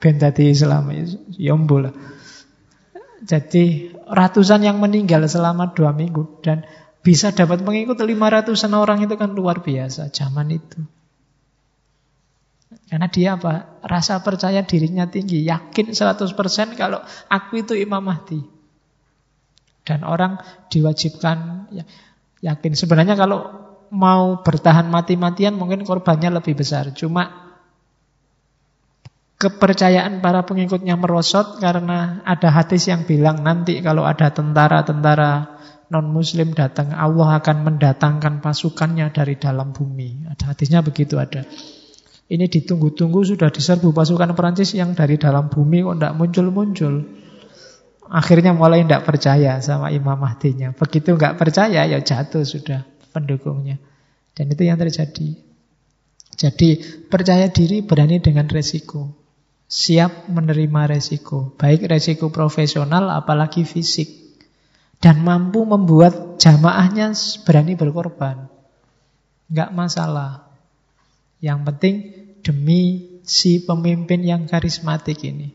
[0.00, 0.88] Ben tadi Islam.
[1.36, 1.92] Ya, lah.
[3.24, 6.64] Jadi ratusan yang meninggal selama dua minggu dan
[7.04, 10.80] bisa dapat pengikut lima ratusan orang itu kan luar biasa zaman itu.
[12.88, 13.73] Karena dia apa?
[13.84, 16.32] Rasa percaya dirinya tinggi, yakin 100%
[16.72, 18.40] kalau aku itu Imam Mahdi.
[19.84, 20.40] Dan orang
[20.72, 21.84] diwajibkan ya,
[22.40, 22.72] yakin.
[22.72, 23.44] Sebenarnya kalau
[23.92, 26.96] mau bertahan mati-matian mungkin korbannya lebih besar.
[26.96, 27.44] Cuma
[29.36, 35.60] kepercayaan para pengikutnya merosot karena ada hadis yang bilang nanti kalau ada tentara-tentara
[35.92, 40.32] non-muslim datang, Allah akan mendatangkan pasukannya dari dalam bumi.
[40.32, 41.44] Ada hadisnya begitu ada.
[42.24, 46.94] Ini ditunggu-tunggu sudah diserbu pasukan Perancis yang dari dalam bumi kok tidak muncul-muncul.
[48.08, 50.72] Akhirnya mulai tidak percaya sama Imam Mahdinya.
[50.72, 53.76] Begitu nggak percaya ya jatuh sudah pendukungnya.
[54.32, 55.36] Dan itu yang terjadi.
[56.34, 56.68] Jadi
[57.06, 59.24] percaya diri berani dengan resiko
[59.74, 64.38] siap menerima resiko, baik resiko profesional apalagi fisik,
[65.00, 67.10] dan mampu membuat jamaahnya
[67.42, 68.48] berani berkorban.
[69.50, 70.43] Enggak masalah.
[71.44, 71.94] Yang penting
[72.40, 75.52] demi si pemimpin yang karismatik ini.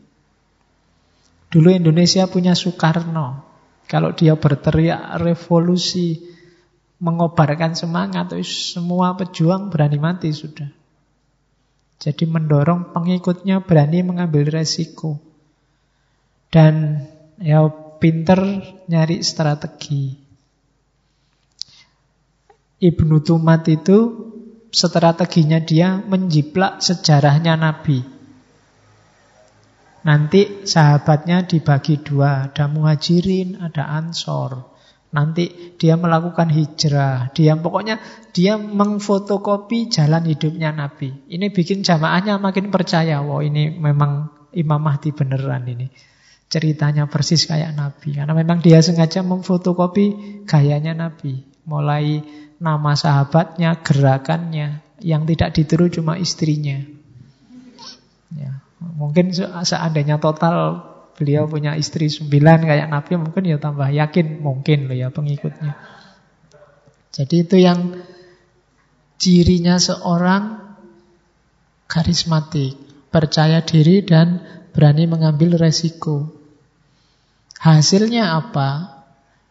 [1.50, 3.42] Dulu Indonesia punya Soekarno.
[3.90, 6.22] Kalau dia berteriak revolusi,
[7.02, 10.70] mengobarkan semangat, semua pejuang berani mati sudah.
[11.98, 15.18] Jadi mendorong pengikutnya berani mengambil resiko.
[16.54, 17.02] Dan
[17.42, 17.66] ya
[17.98, 20.14] pinter nyari strategi.
[22.78, 24.29] Ibnu Tumat itu
[24.70, 28.00] strateginya dia menjiplak sejarahnya Nabi.
[30.00, 34.70] Nanti sahabatnya dibagi dua, ada muhajirin, ada ansor.
[35.10, 37.34] Nanti dia melakukan hijrah.
[37.34, 37.98] Dia pokoknya
[38.30, 41.26] dia mengfotokopi jalan hidupnya Nabi.
[41.28, 43.18] Ini bikin jamaahnya makin percaya.
[43.20, 45.90] Wah ini memang Imam Mahdi beneran ini.
[46.46, 48.22] Ceritanya persis kayak Nabi.
[48.22, 51.42] Karena memang dia sengaja memfotokopi gayanya Nabi.
[51.66, 52.22] Mulai
[52.60, 54.84] nama sahabatnya, gerakannya.
[55.00, 56.84] Yang tidak ditiru cuma istrinya.
[58.36, 58.60] Ya.
[58.78, 59.32] Mungkin
[59.64, 60.84] seandainya total
[61.16, 65.72] beliau punya istri sembilan kayak Nabi mungkin ya tambah yakin mungkin loh ya pengikutnya.
[67.10, 67.96] Jadi itu yang
[69.20, 70.70] cirinya seorang
[71.90, 72.78] karismatik,
[73.12, 74.40] percaya diri dan
[74.72, 76.30] berani mengambil resiko.
[77.60, 79.02] Hasilnya apa?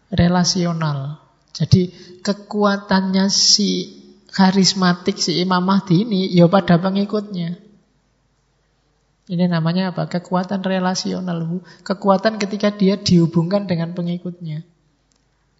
[0.09, 1.18] Relasional.
[1.53, 1.89] Jadi
[2.21, 3.99] kekuatannya si
[4.29, 7.57] karismatik si Imam Mahdi ini ya pada pengikutnya.
[9.29, 10.09] Ini namanya apa?
[10.09, 11.61] Kekuatan relasional.
[11.85, 14.65] Kekuatan ketika dia dihubungkan dengan pengikutnya.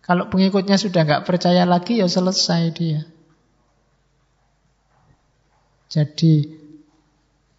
[0.02, 3.06] Kalau pengikutnya sudah nggak percaya lagi, ya selesai dia.
[5.86, 6.50] Jadi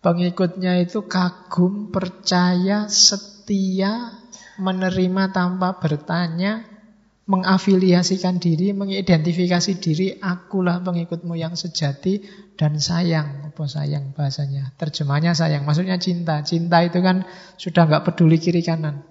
[0.03, 4.19] pengikutnya itu kagum, percaya, setia,
[4.59, 6.67] menerima tanpa bertanya,
[7.31, 12.27] mengafiliasikan diri, mengidentifikasi diri, akulah pengikutmu yang sejati
[12.59, 13.47] dan sayang.
[13.55, 14.75] Apa sayang bahasanya?
[14.75, 16.43] Terjemahnya sayang, maksudnya cinta.
[16.43, 17.23] Cinta itu kan
[17.55, 19.07] sudah nggak peduli kiri kanan.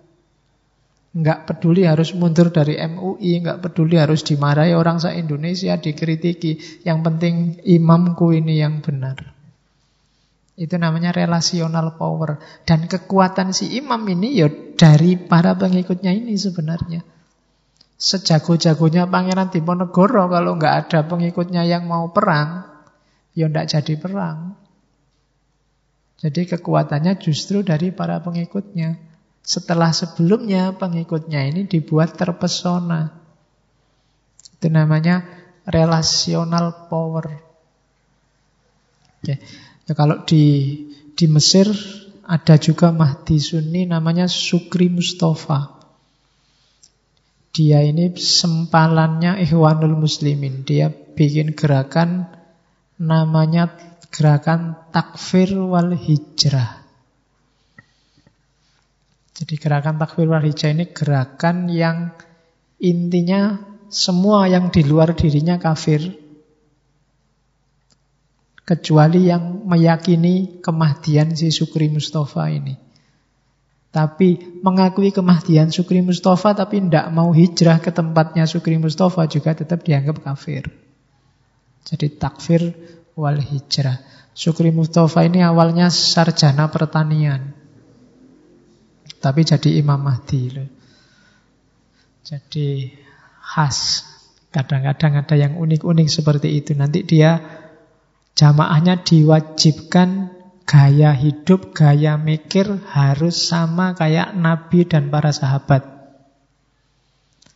[1.16, 6.84] Nggak peduli harus mundur dari MUI, nggak peduli harus dimarahi orang se-Indonesia, dikritiki.
[6.84, 9.16] Yang penting imamku ini yang benar.
[10.60, 12.44] Itu namanya relational power.
[12.68, 17.19] Dan kekuatan si imam ini ya dari para pengikutnya ini sebenarnya.
[18.00, 22.64] Sejago-jagonya Pangeran Diponegoro kalau nggak ada pengikutnya yang mau perang,
[23.36, 24.56] ya nggak jadi perang.
[26.20, 28.96] Jadi kekuatannya justru dari para pengikutnya.
[29.44, 33.12] Setelah sebelumnya pengikutnya ini dibuat terpesona.
[34.60, 35.24] Itu namanya
[35.68, 37.26] relational power.
[39.20, 39.36] Oke.
[39.88, 40.44] Ya, kalau di
[41.16, 41.68] di Mesir
[42.28, 45.79] ada juga Mahdi Sunni namanya Sukri Mustafa.
[47.60, 50.64] Dia ini sempalannya Ikhwanul Muslimin.
[50.64, 52.32] Dia bikin gerakan
[52.96, 53.76] namanya
[54.08, 56.80] gerakan takfir wal hijrah.
[59.36, 62.16] Jadi gerakan takfir wal hijrah ini gerakan yang
[62.80, 63.60] intinya
[63.92, 66.16] semua yang di luar dirinya kafir
[68.64, 72.89] kecuali yang meyakini kemahdian si Sukri Mustafa ini.
[73.90, 79.82] Tapi mengakui kemahdian Sukri Mustafa tapi tidak mau hijrah ke tempatnya Sukri Mustafa juga tetap
[79.82, 80.70] dianggap kafir.
[81.90, 82.62] Jadi takfir
[83.18, 83.98] wal hijrah.
[84.38, 87.58] Sukri Mustafa ini awalnya sarjana pertanian.
[89.20, 90.54] Tapi jadi Imam Mahdi.
[92.24, 92.94] Jadi
[93.42, 94.06] khas.
[94.54, 96.78] Kadang-kadang ada yang unik-unik seperti itu.
[96.78, 97.42] Nanti dia
[98.40, 100.39] Jamaahnya diwajibkan
[100.70, 105.82] gaya hidup, gaya mikir harus sama kayak Nabi dan para sahabat.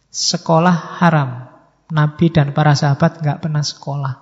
[0.10, 1.54] Sekolah haram.
[1.94, 4.14] Nabi dan para sahabat nggak pernah sekolah.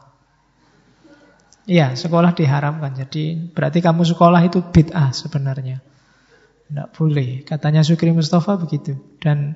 [1.72, 2.92] Iya, sekolah diharamkan.
[2.92, 5.80] Jadi berarti kamu sekolah itu bid'ah sebenarnya.
[6.68, 7.48] Tidak boleh.
[7.48, 9.00] Katanya Sukri Mustafa begitu.
[9.24, 9.56] Dan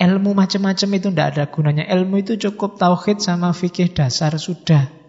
[0.00, 1.84] ilmu macam-macam itu tidak ada gunanya.
[1.84, 5.01] Ilmu itu cukup tauhid sama fikih dasar sudah.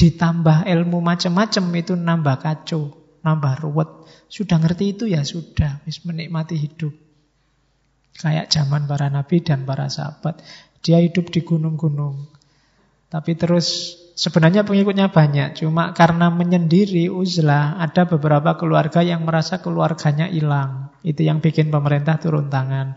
[0.00, 2.88] Ditambah ilmu macam-macam itu nambah kacau,
[3.20, 3.90] nambah ruwet.
[4.32, 6.96] Sudah ngerti itu ya sudah, wis menikmati hidup.
[8.16, 10.40] Kayak zaman para nabi dan para sahabat.
[10.80, 12.32] Dia hidup di gunung-gunung.
[13.12, 15.60] Tapi terus sebenarnya pengikutnya banyak.
[15.60, 20.96] Cuma karena menyendiri uzlah, ada beberapa keluarga yang merasa keluarganya hilang.
[21.04, 22.96] Itu yang bikin pemerintah turun tangan.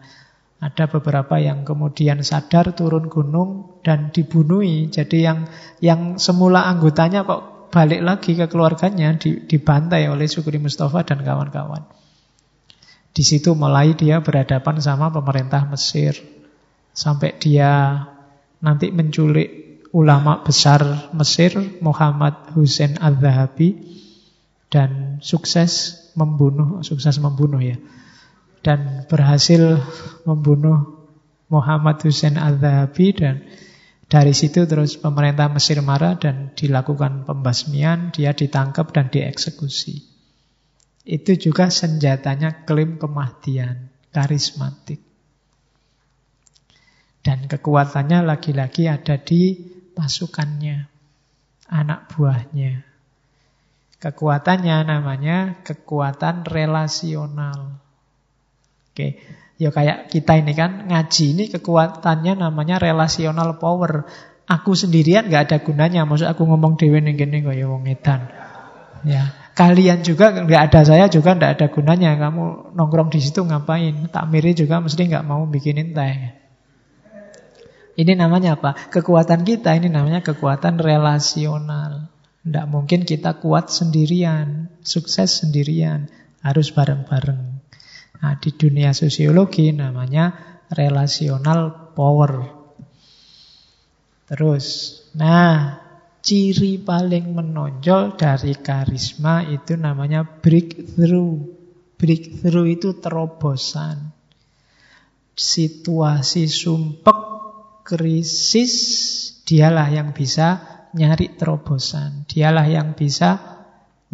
[0.64, 4.88] Ada beberapa yang kemudian sadar turun gunung dan dibunuhi.
[4.88, 5.44] Jadi yang
[5.84, 11.84] yang semula anggotanya kok balik lagi ke keluarganya dibantai oleh Sukri Mustafa dan kawan-kawan.
[13.11, 16.15] Di situ mulai dia berhadapan sama pemerintah Mesir.
[16.95, 17.99] Sampai dia
[18.64, 23.99] nanti menculik ulama besar Mesir Muhammad Hussein Al-Zahabi
[24.72, 27.77] dan sukses membunuh sukses membunuh ya
[28.64, 29.84] dan berhasil
[30.23, 31.03] membunuh
[31.52, 33.44] Muhammad Hussein Al-Zahabi dan
[34.07, 40.06] dari situ terus pemerintah Mesir marah dan dilakukan pembasmian, dia ditangkap dan dieksekusi.
[41.03, 45.02] Itu juga senjatanya klaim kemahdian, karismatik.
[47.23, 49.57] Dan kekuatannya lagi-lagi ada di
[49.98, 50.88] pasukannya,
[51.73, 52.85] anak buahnya.
[53.98, 57.83] Kekuatannya namanya kekuatan relasional.
[58.94, 59.18] Oke,
[59.57, 64.06] ya kayak kita ini kan ngaji ini kekuatannya namanya relational power.
[64.45, 66.06] Aku sendirian nggak ada gunanya.
[66.06, 68.30] Maksud aku ngomong dewe ning kene kaya wong edan.
[69.02, 72.22] Ya, kalian juga nggak ada saya juga nggak ada gunanya.
[72.22, 74.14] Kamu nongkrong di situ ngapain?
[74.14, 76.38] Tak miri juga mesti nggak mau bikinin teh.
[77.98, 78.78] Ini namanya apa?
[78.94, 82.14] Kekuatan kita ini namanya kekuatan relasional.
[82.45, 86.14] Tidak mungkin kita kuat sendirian, sukses sendirian.
[86.45, 87.53] Harus bareng-bareng.
[88.24, 90.32] Nah, di dunia sosiologi namanya
[90.72, 92.32] relational power.
[94.24, 94.66] Terus,
[95.20, 95.76] nah,
[96.24, 101.36] ciri paling menonjol dari karisma itu namanya breakthrough.
[102.00, 104.16] Breakthrough itu terobosan.
[105.36, 107.20] Situasi sumpek,
[107.84, 108.74] krisis,
[109.44, 110.64] dialah yang bisa
[110.95, 112.24] nyari terobosan.
[112.24, 113.60] Dialah yang bisa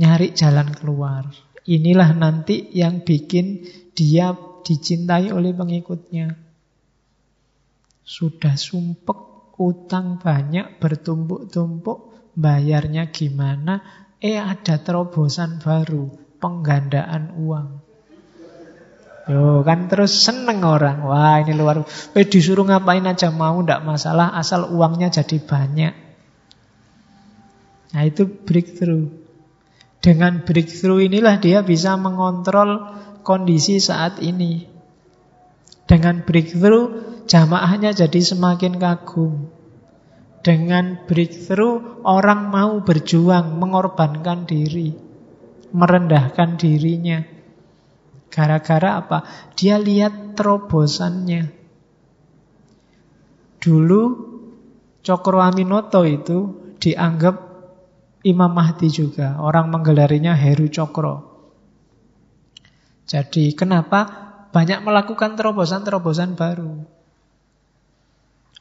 [0.01, 1.29] nyari jalan keluar.
[1.69, 3.61] Inilah nanti yang bikin
[3.93, 4.33] dia
[4.65, 6.33] dicintai oleh pengikutnya.
[8.01, 13.85] Sudah sumpek, utang banyak, bertumpuk-tumpuk, bayarnya gimana?
[14.17, 16.09] Eh ada terobosan baru,
[16.41, 17.67] penggandaan uang.
[19.29, 21.05] Yo, kan terus seneng orang.
[21.05, 21.85] Wah ini luar.
[22.17, 25.93] Eh disuruh ngapain aja mau, ndak masalah asal uangnya jadi banyak.
[27.93, 29.18] Nah itu breakthrough.
[29.99, 34.63] Dengan breakthrough inilah dia bisa mengontrol kondisi saat ini.
[35.83, 39.51] Dengan breakthrough, jamaahnya jadi semakin kagum.
[40.39, 45.11] Dengan breakthrough, orang mau berjuang, mengorbankan diri.
[45.69, 47.21] merendahkan dirinya.
[48.29, 49.25] Gara-gara apa?
[49.53, 51.49] Dia lihat terobosannya.
[53.61, 54.01] Dulu
[55.05, 56.37] Cokro Aminoto itu
[56.77, 57.48] dianggap
[58.23, 59.39] Imam Mahdi juga.
[59.39, 61.29] Orang menggelarinya Heru Cokro.
[63.09, 64.05] Jadi kenapa
[64.53, 66.85] banyak melakukan terobosan-terobosan baru?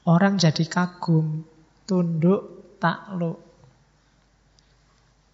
[0.08, 1.44] Orang jadi kagum,
[1.84, 3.44] tunduk, takluk.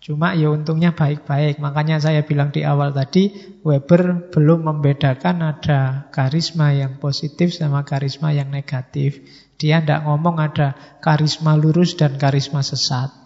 [0.04, 1.62] Cuma ya untungnya baik-baik.
[1.64, 3.32] Makanya saya bilang di awal tadi,
[3.64, 9.24] Weber belum membedakan ada karisma yang positif sama karisma yang negatif.
[9.56, 13.23] Dia tidak ngomong ada karisma lurus dan karisma sesat.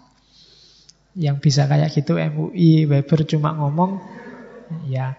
[1.17, 4.01] Yang bisa kayak gitu MUI, Weber cuma ngomong,
[4.85, 5.17] ya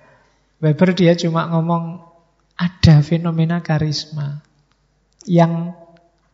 [0.60, 2.04] Weber dia cuma ngomong
[2.60, 4.44] ada fenomena karisma
[5.24, 5.72] yang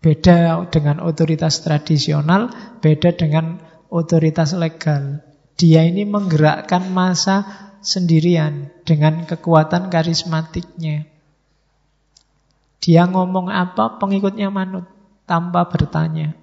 [0.02, 2.50] beda dengan otoritas tradisional,
[2.82, 5.22] beda dengan otoritas legal.
[5.56, 7.46] Dia ini menggerakkan masa
[7.80, 11.08] sendirian dengan kekuatan karismatiknya.
[12.82, 14.86] Dia ngomong apa, pengikutnya manut
[15.24, 16.34] tanpa bertanya.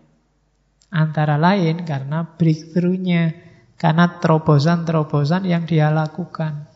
[0.93, 3.33] Antara lain karena breakthrough-nya,
[3.81, 6.69] karena terobosan-terobosan yang dia lakukan.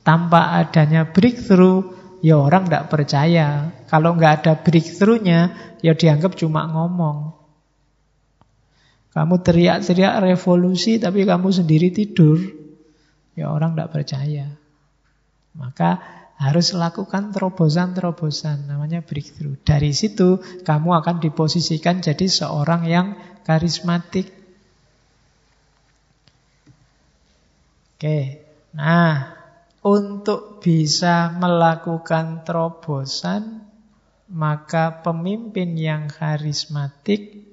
[0.00, 1.84] Tanpa adanya breakthrough,
[2.24, 3.68] ya orang tidak percaya.
[3.92, 5.40] Kalau nggak ada breakthrough-nya,
[5.84, 7.36] ya dianggap cuma ngomong.
[9.12, 12.40] Kamu teriak-teriak revolusi tapi kamu sendiri tidur.
[13.36, 14.48] Ya orang tidak percaya.
[15.54, 16.02] Maka
[16.38, 18.66] harus lakukan terobosan-terobosan.
[18.66, 19.58] Namanya breakthrough.
[19.62, 23.06] Dari situ kamu akan diposisikan jadi seorang yang
[23.46, 24.34] karismatik.
[27.94, 28.42] Oke.
[28.74, 29.38] Nah,
[29.84, 33.62] untuk bisa melakukan terobosan,
[34.32, 37.44] maka pemimpin yang karismatik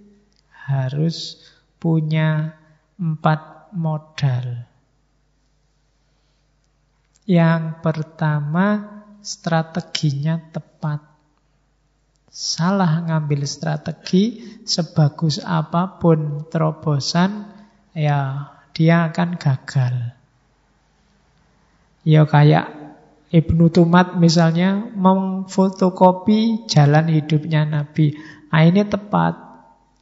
[0.50, 1.38] harus
[1.78, 2.58] punya
[2.98, 4.71] empat modal.
[7.32, 8.84] Yang pertama,
[9.24, 11.00] strateginya tepat.
[12.28, 17.48] Salah ngambil strategi, sebagus apa pun terobosan,
[17.96, 19.96] ya dia akan gagal.
[22.04, 22.82] Ya kayak
[23.32, 28.12] Ibnu Tumat misalnya memfotokopi jalan hidupnya Nabi.
[28.52, 29.40] Nah, ini tepat.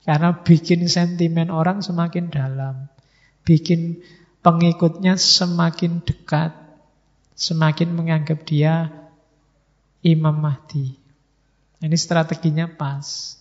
[0.01, 2.89] Karena bikin sentimen orang semakin dalam.
[3.45, 4.01] Bikin
[4.41, 6.68] pengikutnya semakin dekat.
[7.39, 8.91] Semakin menganggap dia
[10.03, 10.99] Imam Mahdi.
[11.79, 13.39] Ini strateginya pas.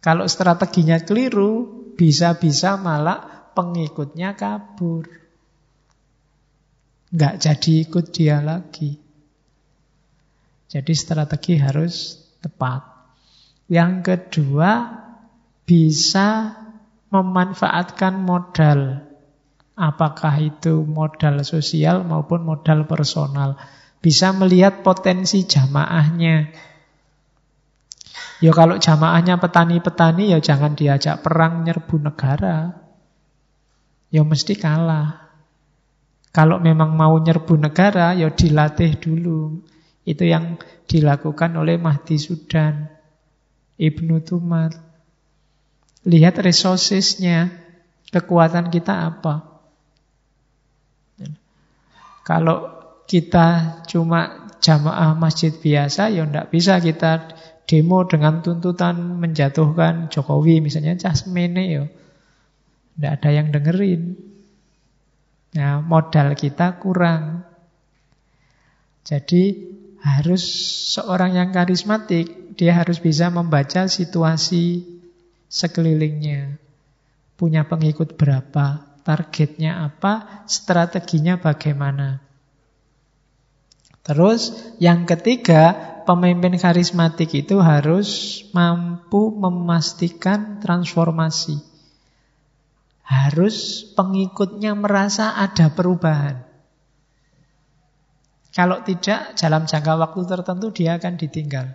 [0.00, 5.04] Kalau strateginya keliru, bisa-bisa malah pengikutnya kabur.
[7.12, 8.96] Nggak jadi ikut dia lagi.
[10.70, 12.80] Jadi strategi harus tepat.
[13.68, 14.70] Yang kedua,
[15.68, 16.56] bisa
[17.10, 19.09] memanfaatkan modal.
[19.80, 23.56] Apakah itu modal sosial maupun modal personal.
[24.04, 26.52] Bisa melihat potensi jamaahnya.
[28.44, 32.76] Ya kalau jamaahnya petani-petani ya jangan diajak perang nyerbu negara.
[34.12, 35.32] Ya mesti kalah.
[36.28, 39.64] Kalau memang mau nyerbu negara ya dilatih dulu.
[40.04, 40.60] Itu yang
[40.92, 42.84] dilakukan oleh Mahdi Sudan,
[43.80, 44.76] Ibnu Tumar.
[46.04, 47.48] Lihat resourcesnya,
[48.12, 49.49] kekuatan kita apa.
[52.30, 52.70] Kalau
[53.10, 57.34] kita cuma jamaah masjid biasa, ya tidak bisa kita
[57.66, 61.84] demo dengan tuntutan menjatuhkan Jokowi, misalnya cah semene ya.
[62.94, 64.14] Tidak ada yang dengerin.
[65.58, 67.42] Nah, modal kita kurang.
[69.02, 69.42] Jadi
[69.98, 70.46] harus
[70.94, 74.86] seorang yang karismatik, dia harus bisa membaca situasi
[75.50, 76.62] sekelilingnya.
[77.34, 82.20] Punya pengikut berapa, targetnya apa, strateginya bagaimana.
[84.00, 85.76] Terus yang ketiga,
[86.08, 91.60] pemimpin karismatik itu harus mampu memastikan transformasi.
[93.04, 96.46] Harus pengikutnya merasa ada perubahan.
[98.50, 101.70] Kalau tidak, dalam jangka waktu tertentu dia akan ditinggal.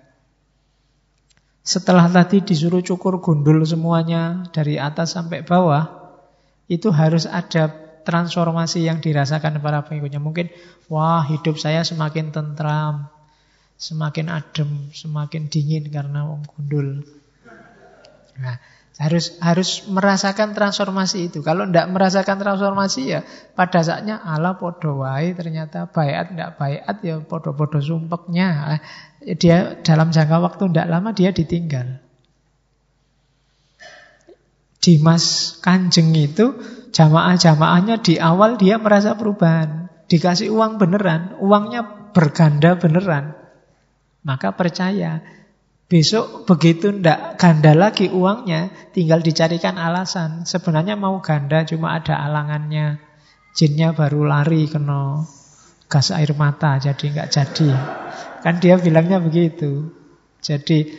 [1.65, 6.04] Setelah tadi disuruh cukur gundul semuanya dari atas sampai bawah,
[6.65, 7.69] itu harus ada
[8.05, 10.21] transformasi yang dirasakan para pengikutnya.
[10.21, 10.53] Mungkin,
[10.87, 13.09] wah hidup saya semakin tentram,
[13.75, 17.01] semakin adem, semakin dingin karena wong gundul.
[18.35, 18.61] Nah,
[18.95, 21.43] harus harus merasakan transformasi itu.
[21.43, 27.19] Kalau tidak merasakan transformasi ya pada saatnya ala podo wae ternyata bayat tidak bayat ya
[27.19, 28.79] podo-podo sumpeknya
[29.35, 32.04] dia dalam jangka waktu tidak lama dia ditinggal.
[34.85, 36.53] Dimas Kanjeng itu
[36.93, 39.89] jamaah-jamaahnya di awal dia merasa perubahan.
[40.05, 43.33] Dikasih uang beneran, uangnya berganda beneran.
[44.21, 45.25] Maka percaya.
[45.89, 50.45] Besok begitu ndak ganda lagi uangnya, tinggal dicarikan alasan.
[50.45, 53.01] Sebenarnya mau ganda cuma ada alangannya.
[53.57, 55.25] Jinnya baru lari kena
[55.89, 57.69] gas air mata jadi nggak jadi.
[58.45, 59.89] Kan dia bilangnya begitu.
[60.45, 60.93] Jadi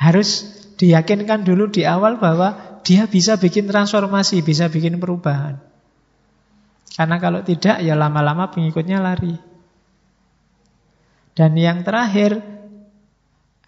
[0.00, 0.48] harus
[0.80, 5.60] diyakinkan dulu di awal bahwa dia bisa bikin transformasi, bisa bikin perubahan.
[6.90, 9.32] Karena kalau tidak ya lama-lama pengikutnya lari.
[11.32, 12.42] Dan yang terakhir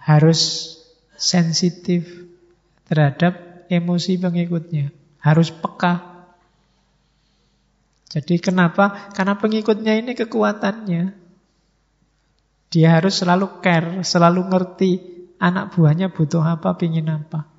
[0.02, 0.74] harus
[1.14, 2.04] sensitif
[2.90, 4.90] terhadap emosi pengikutnya.
[5.22, 6.26] Harus peka.
[8.12, 9.14] Jadi kenapa?
[9.14, 11.14] Karena pengikutnya ini kekuatannya.
[12.72, 14.90] Dia harus selalu care, selalu ngerti
[15.40, 17.51] anak buahnya butuh apa, pingin apa.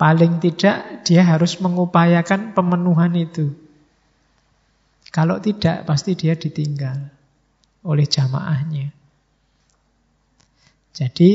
[0.00, 3.52] Paling tidak dia harus mengupayakan pemenuhan itu.
[5.12, 7.12] Kalau tidak, pasti dia ditinggal
[7.84, 8.96] oleh jamaahnya.
[10.96, 11.30] Jadi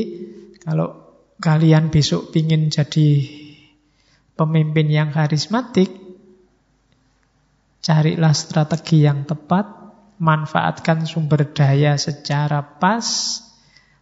[0.66, 0.98] kalau
[1.38, 3.22] kalian besok ingin jadi
[4.34, 5.94] pemimpin yang karismatik,
[7.86, 9.70] carilah strategi yang tepat,
[10.18, 13.06] manfaatkan sumber daya secara pas,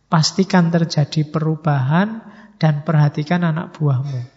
[0.08, 2.24] pastikan terjadi perubahan,
[2.56, 4.33] dan perhatikan anak buahmu.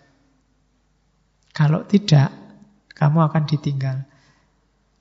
[1.57, 2.29] Kalau tidak,
[2.93, 4.05] kamu akan ditinggal.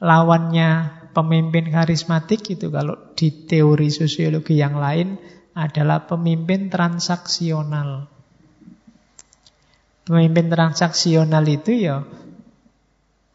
[0.01, 5.21] Lawannya pemimpin karismatik itu kalau di teori sosiologi yang lain
[5.53, 8.09] adalah pemimpin transaksional.
[10.09, 12.09] Pemimpin transaksional itu ya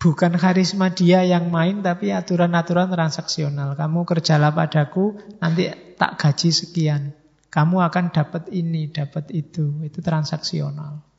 [0.02, 3.77] bukan karisma dia yang main tapi aturan-aturan transaksional.
[3.77, 7.14] Kamu kerjalah padaku, nanti tak gaji sekian.
[7.53, 9.77] Kamu akan dapat ini, dapat itu.
[9.85, 11.10] Itu transaksional.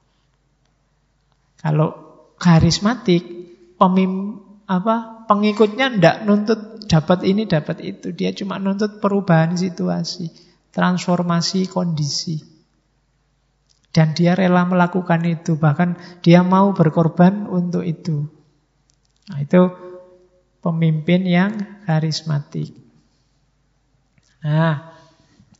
[1.62, 1.88] Kalau
[2.42, 3.22] karismatik,
[3.78, 8.10] pemim, apa, pengikutnya ndak nuntut dapat ini, dapat itu.
[8.10, 12.40] Dia cuma nuntut perubahan situasi transformasi kondisi.
[13.92, 18.24] Dan dia rela melakukan itu, bahkan dia mau berkorban untuk itu.
[19.28, 19.68] Nah, itu
[20.64, 21.52] pemimpin yang
[21.84, 22.72] karismatik.
[24.40, 24.96] Nah,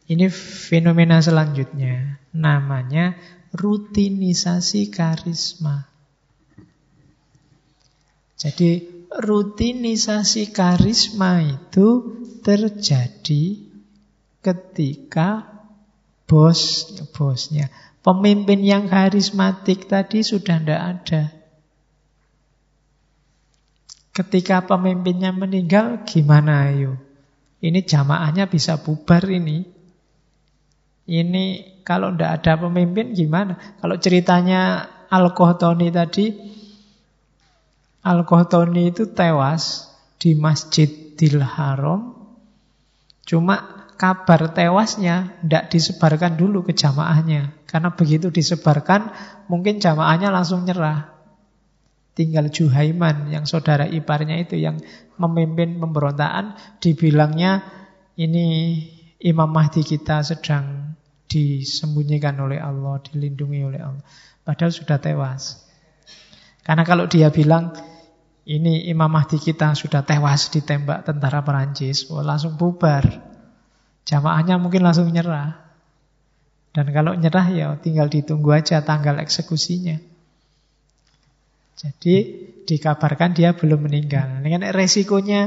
[0.09, 2.17] ini fenomena selanjutnya.
[2.33, 3.21] Namanya
[3.53, 5.92] rutinisasi karisma.
[8.43, 8.83] Jadi
[9.23, 13.71] rutinisasi karisma itu terjadi
[14.43, 15.47] ketika
[16.27, 17.71] bos bosnya
[18.03, 21.23] pemimpin yang karismatik tadi sudah tidak ada.
[24.13, 27.01] Ketika pemimpinnya meninggal, gimana ayo?
[27.65, 29.65] Ini jamaahnya bisa bubar ini.
[31.09, 31.45] Ini
[31.87, 33.57] kalau tidak ada pemimpin gimana?
[33.81, 36.27] Kalau ceritanya Al-Qahtani tadi,
[38.03, 42.19] Al-Qahtani itu tewas di Masjidil Haram.
[43.23, 47.55] Cuma kabar tewasnya tidak disebarkan dulu ke jamaahnya.
[47.71, 49.15] Karena begitu disebarkan,
[49.47, 51.15] mungkin jamaahnya langsung nyerah.
[52.13, 54.83] Tinggal Juhaiman, yang saudara iparnya itu, yang
[55.17, 57.63] memimpin pemberontakan, dibilangnya
[58.19, 58.77] ini
[59.23, 60.99] Imam Mahdi kita sedang
[61.31, 64.05] disembunyikan oleh Allah, dilindungi oleh Allah.
[64.43, 65.65] Padahal sudah tewas.
[66.67, 67.73] Karena kalau dia bilang,
[68.43, 73.07] ini Imam Mahdi kita sudah tewas ditembak tentara Perancis, oh, langsung bubar.
[74.03, 75.63] Jamaahnya mungkin langsung nyerah.
[76.75, 80.01] Dan kalau nyerah ya tinggal ditunggu aja tanggal eksekusinya.
[81.79, 82.17] Jadi
[82.67, 84.43] dikabarkan dia belum meninggal.
[84.43, 85.43] Ini kan resikonya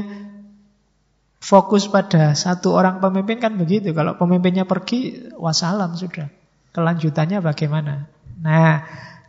[1.40, 3.92] fokus pada satu orang pemimpin kan begitu.
[3.92, 6.32] Kalau pemimpinnya pergi, wassalam sudah.
[6.72, 8.08] Kelanjutannya bagaimana?
[8.40, 8.84] Nah,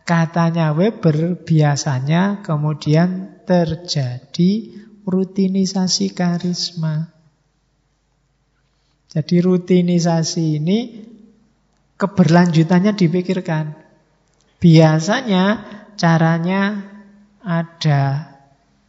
[0.08, 4.52] katanya Weber biasanya kemudian terjadi
[5.08, 7.08] rutinisasi karisma.
[9.08, 10.80] Jadi rutinisasi ini
[11.96, 13.72] keberlanjutannya dipikirkan.
[14.60, 15.64] Biasanya
[15.96, 16.84] caranya
[17.40, 18.36] ada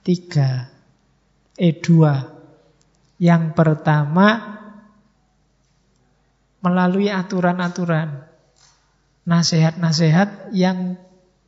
[0.02, 0.66] tiga,
[1.54, 2.34] eh dua.
[3.22, 4.58] Yang pertama
[6.58, 8.26] melalui aturan-aturan,
[9.22, 10.98] nasihat-nasihat yang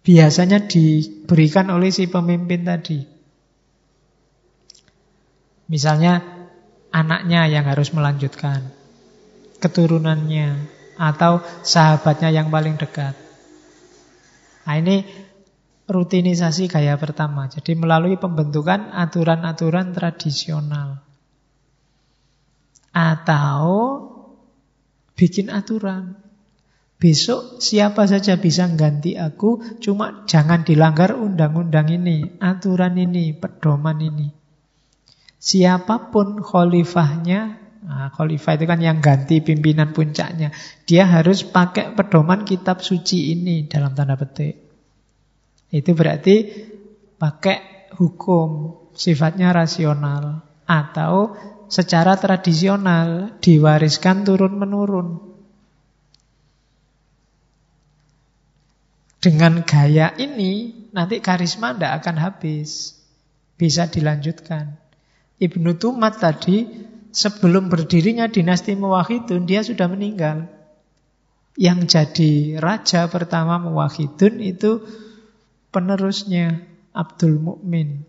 [0.05, 3.01] biasanya diberikan oleh si pemimpin tadi.
[5.71, 6.19] Misalnya
[6.91, 8.75] anaknya yang harus melanjutkan,
[9.63, 13.17] keturunannya, atau sahabatnya yang paling dekat.
[14.69, 15.09] Nah ini
[15.89, 17.49] rutinisasi gaya pertama.
[17.49, 21.01] Jadi melalui pembentukan aturan-aturan tradisional.
[22.93, 23.65] Atau
[25.17, 26.20] bikin aturan.
[27.01, 34.29] Besok siapa saja bisa ganti aku, cuma jangan dilanggar undang-undang ini, aturan ini, pedoman ini.
[35.41, 37.57] Siapa pun khalifahnya,
[37.89, 40.53] nah, khalifah itu kan yang ganti pimpinan puncaknya,
[40.85, 44.61] dia harus pakai pedoman kitab suci ini dalam tanda petik.
[45.73, 46.37] Itu berarti
[47.17, 51.33] pakai hukum, sifatnya rasional atau
[51.73, 55.30] secara tradisional diwariskan turun-menurun.
[59.21, 62.97] Dengan gaya ini, nanti karisma tidak akan habis.
[63.61, 64.81] Bisa dilanjutkan.
[65.37, 66.65] Ibnu Tumat tadi,
[67.13, 70.49] sebelum berdirinya dinasti Muwahidun, dia sudah meninggal.
[71.61, 74.89] Yang jadi raja pertama Muwahidun itu
[75.69, 76.65] penerusnya
[76.97, 78.09] Abdul Mukmin.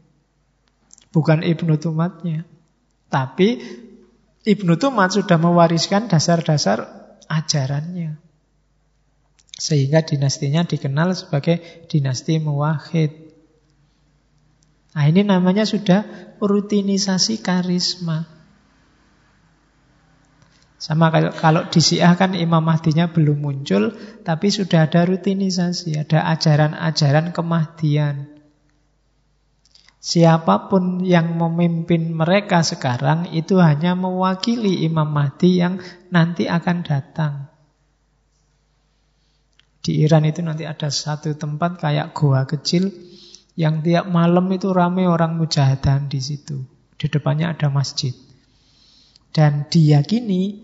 [1.11, 2.47] Bukan Ibnu Tumatnya.
[3.11, 3.59] Tapi
[4.47, 6.87] Ibnu Tumat sudah mewariskan dasar-dasar
[7.27, 8.30] ajarannya.
[9.61, 13.13] Sehingga dinastinya dikenal sebagai dinasti Muwahid.
[14.97, 16.01] Nah ini namanya sudah
[16.41, 18.25] rutinisasi karisma.
[20.81, 23.93] Sama kalau, kalau di Syiah kan Imam Mahdinya belum muncul,
[24.25, 28.33] tapi sudah ada rutinisasi, ada ajaran-ajaran kemahdian.
[30.01, 35.77] Siapa pun yang memimpin mereka sekarang itu hanya mewakili Imam Mahdi yang
[36.09, 37.50] nanti akan datang.
[39.81, 42.93] Di Iran itu nanti ada satu tempat kayak goa kecil
[43.57, 46.61] yang tiap malam itu ramai orang mujahadan di situ.
[47.01, 48.13] Di depannya ada masjid.
[49.33, 50.61] Dan diyakini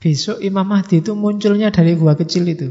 [0.00, 2.68] besok Imam Mahdi itu munculnya dari gua kecil itu.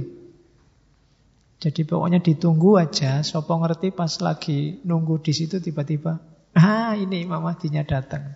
[1.60, 6.18] Jadi pokoknya ditunggu aja, sopo ngerti pas lagi nunggu di situ tiba-tiba,
[6.56, 8.34] ah ini Imam Mahdinya datang.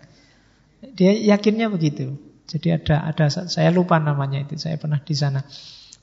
[0.84, 2.20] Dia yakinnya begitu.
[2.44, 5.40] Jadi ada ada saya lupa namanya itu, saya pernah di sana.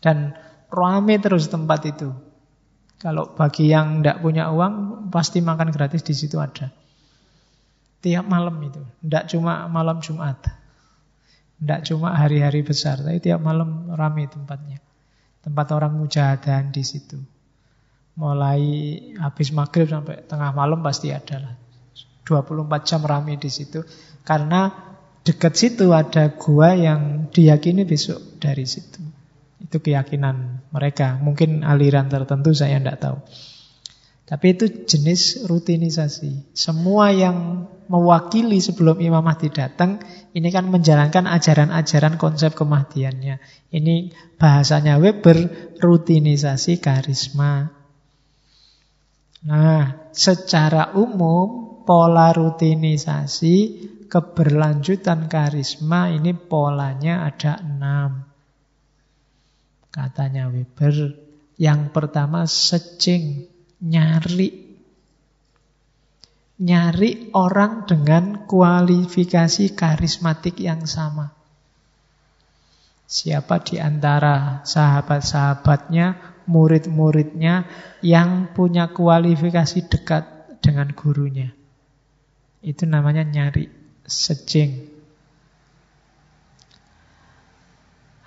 [0.00, 0.32] Dan
[0.70, 2.14] Rame terus tempat itu.
[3.00, 6.70] Kalau bagi yang tidak punya uang, pasti makan gratis di situ ada.
[8.00, 8.80] Tiap malam itu.
[9.02, 10.40] Tidak cuma malam Jumat.
[11.60, 14.80] Tidak cuma hari-hari besar, tapi tiap malam rame tempatnya.
[15.40, 17.20] Tempat orang mujahadan di situ.
[18.16, 18.62] Mulai
[19.16, 21.54] habis maghrib sampai tengah malam pasti ada lah.
[22.24, 23.80] 24 jam rame di situ.
[24.24, 24.68] Karena
[25.24, 29.19] dekat situ ada gua yang diyakini besok dari situ.
[29.60, 31.20] Itu keyakinan mereka.
[31.20, 33.18] Mungkin aliran tertentu saya tidak tahu.
[34.30, 36.54] Tapi itu jenis rutinisasi.
[36.54, 39.98] Semua yang mewakili sebelum Imam Mahdi datang,
[40.30, 43.42] ini kan menjalankan ajaran-ajaran konsep kemahdiannya.
[43.74, 45.50] Ini bahasanya Weber,
[45.82, 47.74] rutinisasi karisma.
[49.50, 53.56] Nah, secara umum pola rutinisasi
[54.06, 58.29] keberlanjutan karisma ini polanya ada enam.
[59.90, 61.18] Katanya Weber,
[61.58, 63.50] yang pertama searching,
[63.82, 64.70] nyari.
[66.60, 71.32] Nyari orang dengan kualifikasi karismatik yang sama.
[73.10, 77.66] Siapa di antara sahabat-sahabatnya, murid-muridnya
[78.06, 80.24] yang punya kualifikasi dekat
[80.62, 81.50] dengan gurunya.
[82.62, 83.66] Itu namanya nyari,
[84.06, 84.89] searching.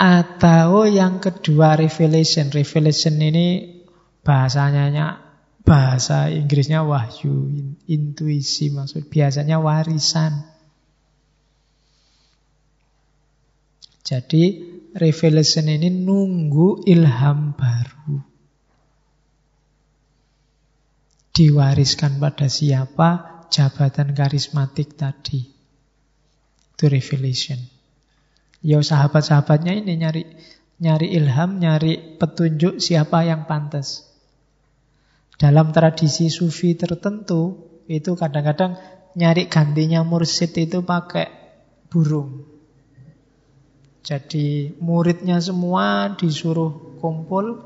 [0.04, 2.52] Atau yang kedua revelation.
[2.52, 3.80] Revelation ini
[4.20, 5.24] bahasanya
[5.64, 7.48] bahasa Inggrisnya wahyu,
[7.88, 10.44] intuisi maksud biasanya warisan.
[14.04, 14.44] Jadi
[14.92, 18.20] revelation ini nunggu ilham baru.
[21.32, 25.48] Diwariskan pada siapa jabatan karismatik tadi.
[26.76, 27.73] Itu revelation.
[28.64, 30.23] Ya sahabat-sahabatnya ini nyari
[30.80, 34.07] nyari ilham, nyari petunjuk siapa yang pantas.
[35.35, 37.60] Dalam tradisi sufi tertentu
[37.91, 38.80] itu kadang-kadang
[39.19, 41.27] nyari gantinya mursid itu pakai
[41.91, 42.48] burung.
[44.03, 47.60] Jadi muridnya semua disuruh kumpul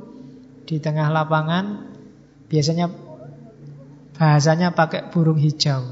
[0.65, 1.93] di tengah lapangan.
[2.49, 2.89] Biasanya
[4.17, 5.85] bahasanya pakai burung hijau.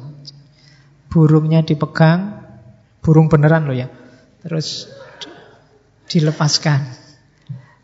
[1.09, 2.41] Burungnya dipegang,
[3.05, 3.89] burung beneran loh ya.
[4.45, 4.85] Terus
[6.05, 6.85] dilepaskan.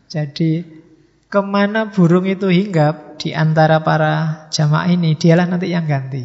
[0.06, 0.62] Jadi
[1.26, 6.22] ke mana burung itu hinggap di antara para jamaah ini, dialah nanti yang ganti.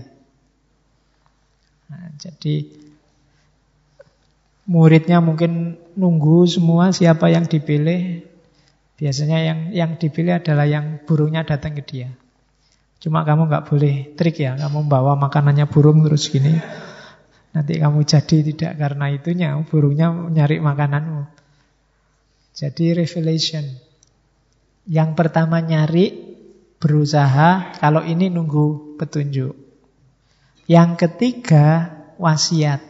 [1.90, 2.70] Nah, jadi
[4.68, 8.22] muridnya mungkin nunggu semua siapa yang dipilih.
[8.98, 12.10] Biasanya yang yang dipilih adalah yang burungnya datang ke dia.
[12.98, 16.58] Cuma kamu nggak boleh trik ya, kamu bawa makanannya burung terus gini.
[17.56, 21.24] Nanti kamu jadi tidak karena itunya, burungnya nyari makananmu.
[22.58, 23.66] Jadi revelation.
[24.90, 26.12] Yang pertama nyari,
[26.82, 29.54] berusaha, kalau ini nunggu petunjuk.
[30.66, 32.82] Yang ketiga, wasiat.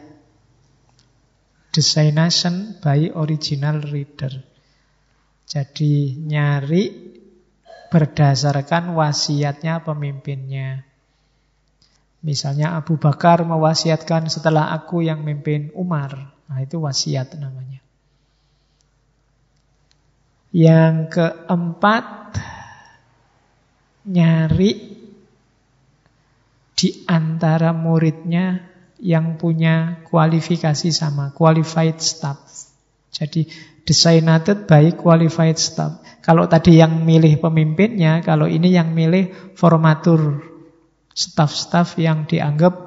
[1.76, 4.34] Designation by original reader.
[5.46, 6.84] Jadi nyari
[7.94, 10.87] berdasarkan wasiatnya pemimpinnya.
[12.28, 16.36] Misalnya Abu Bakar mewasiatkan setelah aku yang memimpin Umar.
[16.52, 17.80] Nah itu wasiat namanya.
[20.52, 22.36] Yang keempat,
[24.12, 24.72] nyari
[26.76, 28.60] di antara muridnya
[29.00, 32.44] yang punya kualifikasi sama, qualified staff.
[33.08, 33.48] Jadi
[33.88, 36.04] designated by qualified staff.
[36.20, 40.57] Kalau tadi yang milih pemimpinnya, kalau ini yang milih formatur
[41.18, 42.78] staf-staf yang dianggap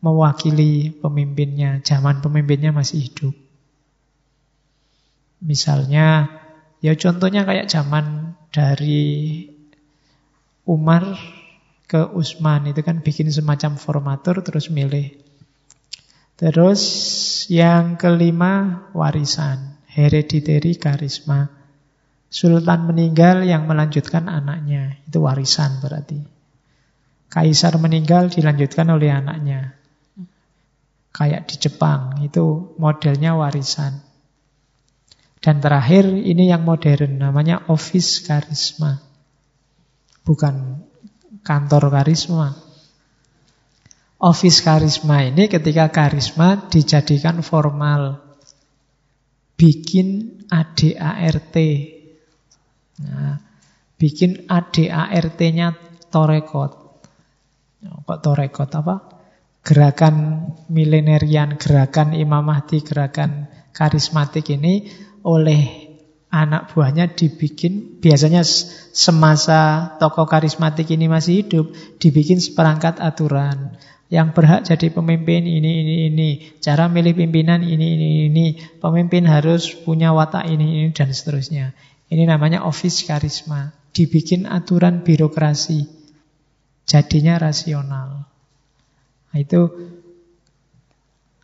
[0.00, 3.36] mewakili pemimpinnya, zaman pemimpinnya masih hidup.
[5.44, 6.32] Misalnya,
[6.80, 9.44] ya contohnya kayak zaman dari
[10.64, 11.20] Umar
[11.84, 15.20] ke Utsman itu kan bikin semacam formatur terus milih.
[16.40, 16.82] Terus
[17.52, 21.52] yang kelima warisan, hereditary karisma.
[22.26, 25.00] Sultan meninggal yang melanjutkan anaknya.
[25.08, 26.35] Itu warisan berarti.
[27.26, 29.74] Kaisar meninggal dilanjutkan oleh anaknya.
[31.10, 34.04] Kayak di Jepang, itu modelnya warisan.
[35.40, 39.00] Dan terakhir, ini yang modern, namanya office karisma.
[40.26, 40.82] Bukan
[41.46, 42.56] kantor karisma.
[44.16, 48.22] Office karisma ini ketika karisma dijadikan formal.
[49.56, 51.56] Bikin ADART,
[52.96, 53.36] Nah,
[54.00, 55.76] bikin ADART-nya
[56.08, 56.85] torekot.
[57.82, 58.96] Kok torekot apa?
[59.66, 64.86] Gerakan milenerian, gerakan Imam Mahdi, gerakan karismatik ini
[65.26, 65.90] oleh
[66.30, 68.46] anak buahnya dibikin biasanya
[68.94, 71.66] semasa tokoh karismatik ini masih hidup
[71.98, 73.78] dibikin seperangkat aturan
[74.10, 76.28] yang berhak jadi pemimpin ini ini ini
[76.62, 78.46] cara milih pimpinan ini ini ini
[78.78, 81.74] pemimpin harus punya watak ini ini dan seterusnya
[82.06, 83.74] ini namanya office karisma.
[83.90, 85.95] Dibikin aturan birokrasi.
[86.86, 88.30] Jadinya rasional.
[89.30, 89.66] Nah, itu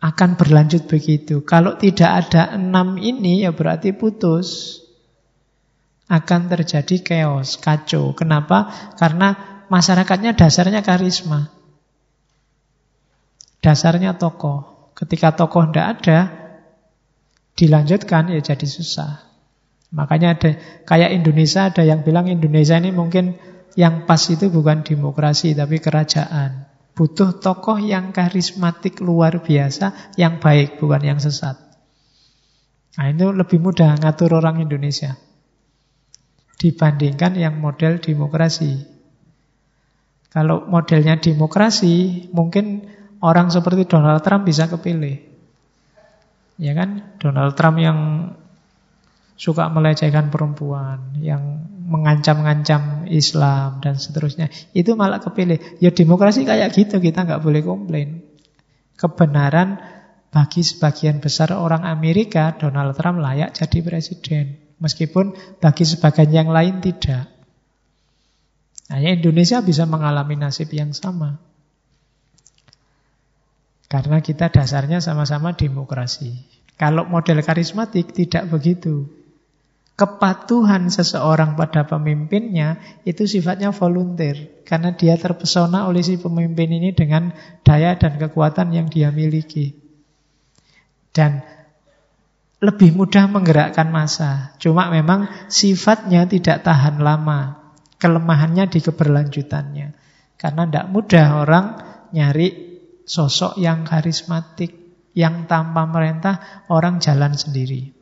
[0.03, 1.43] akan berlanjut begitu.
[1.43, 4.79] Kalau tidak ada enam ini ya berarti putus.
[6.11, 8.11] Akan terjadi chaos, kacau.
[8.11, 8.67] Kenapa?
[8.99, 11.47] Karena masyarakatnya dasarnya karisma.
[13.63, 14.91] Dasarnya tokoh.
[14.91, 16.19] Ketika tokoh tidak ada,
[17.55, 19.23] dilanjutkan ya jadi susah.
[19.93, 20.49] Makanya ada
[20.83, 23.37] kayak Indonesia ada yang bilang Indonesia ini mungkin
[23.73, 26.69] yang pas itu bukan demokrasi tapi kerajaan.
[26.93, 31.57] Butuh tokoh yang karismatik luar biasa, yang baik bukan yang sesat.
[32.93, 35.17] Nah itu lebih mudah ngatur orang Indonesia
[36.61, 38.85] dibandingkan yang model demokrasi.
[40.29, 42.85] Kalau modelnya demokrasi, mungkin
[43.21, 45.17] orang seperti Donald Trump bisa kepilih.
[46.61, 47.17] Ya kan?
[47.17, 47.99] Donald Trump yang
[49.43, 54.47] suka melecehkan perempuan, yang mengancam-ngancam Islam dan seterusnya.
[54.71, 55.83] Itu malah kepilih.
[55.83, 58.23] Ya demokrasi kayak gitu, kita nggak boleh komplain.
[58.95, 59.83] Kebenaran
[60.31, 64.63] bagi sebagian besar orang Amerika, Donald Trump layak jadi presiden.
[64.79, 67.27] Meskipun bagi sebagian yang lain tidak.
[68.87, 71.35] Hanya Indonesia bisa mengalami nasib yang sama.
[73.91, 76.33] Karena kita dasarnya sama-sama demokrasi.
[76.79, 79.22] Kalau model karismatik tidak begitu.
[79.93, 87.29] Kepatuhan seseorang pada pemimpinnya itu sifatnya volunteer karena dia terpesona oleh si pemimpin ini dengan
[87.61, 89.77] daya dan kekuatan yang dia miliki.
[91.13, 91.45] Dan
[92.57, 94.57] lebih mudah menggerakkan massa.
[94.57, 97.61] Cuma memang sifatnya tidak tahan lama.
[98.01, 99.87] Kelemahannya di keberlanjutannya.
[100.41, 101.65] Karena tidak mudah orang
[102.17, 102.49] nyari
[103.05, 104.73] sosok yang karismatik,
[105.13, 107.92] yang tanpa merintah orang jalan sendiri.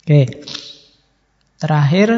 [0.00, 0.42] Oke.
[1.60, 2.08] Terakhir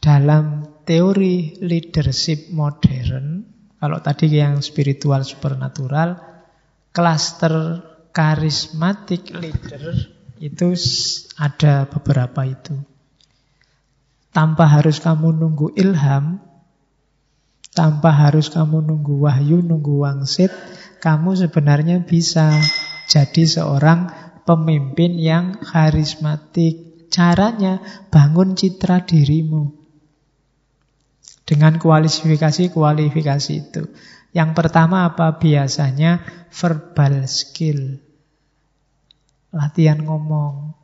[0.00, 3.44] dalam teori leadership modern,
[3.76, 6.16] kalau tadi yang spiritual supernatural,
[6.96, 7.84] klaster
[8.16, 9.92] karismatik leader
[10.40, 10.72] itu
[11.36, 12.80] ada beberapa itu.
[14.32, 16.40] Tanpa harus kamu nunggu ilham,
[17.76, 20.50] tanpa harus kamu nunggu wahyu, nunggu wangsit,
[21.04, 22.56] kamu sebenarnya bisa
[23.08, 26.88] jadi seorang pemimpin yang karismatik.
[27.12, 29.76] Caranya bangun citra dirimu.
[31.44, 33.82] Dengan kualifikasi-kualifikasi itu.
[34.32, 35.36] Yang pertama apa?
[35.40, 38.00] Biasanya verbal skill.
[39.52, 40.76] Latihan ngomong.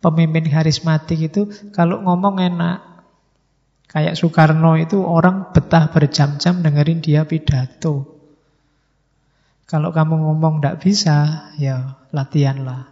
[0.00, 3.04] Pemimpin karismatik itu kalau ngomong enak.
[3.88, 8.19] Kayak Soekarno itu orang betah berjam-jam dengerin dia pidato.
[9.70, 12.90] Kalau kamu ngomong tidak bisa, ya latihanlah.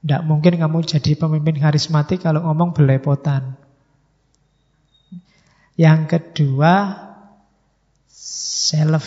[0.00, 3.60] Tidak mungkin kamu jadi pemimpin karismatik kalau ngomong belepotan.
[5.76, 6.96] Yang kedua,
[8.08, 9.04] self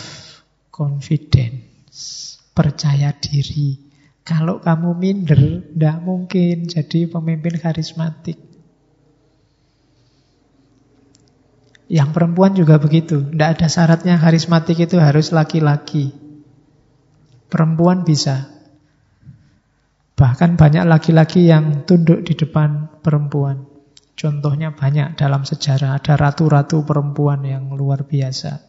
[0.70, 3.82] confidence, percaya diri.
[4.22, 8.38] Kalau kamu minder, tidak mungkin jadi pemimpin karismatik.
[11.90, 13.26] Yang perempuan juga begitu.
[13.26, 16.25] Tidak ada syaratnya karismatik itu harus laki-laki.
[17.46, 18.50] Perempuan bisa.
[20.16, 23.68] Bahkan banyak laki-laki yang tunduk di depan perempuan.
[24.16, 26.00] Contohnya banyak dalam sejarah.
[26.00, 28.64] Ada ratu-ratu perempuan yang luar biasa.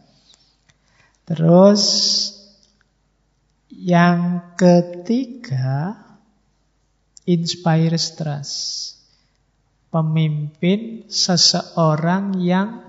[1.23, 1.83] Terus
[3.71, 5.95] yang ketiga
[7.27, 8.55] inspires trust.
[9.87, 12.87] Pemimpin seseorang yang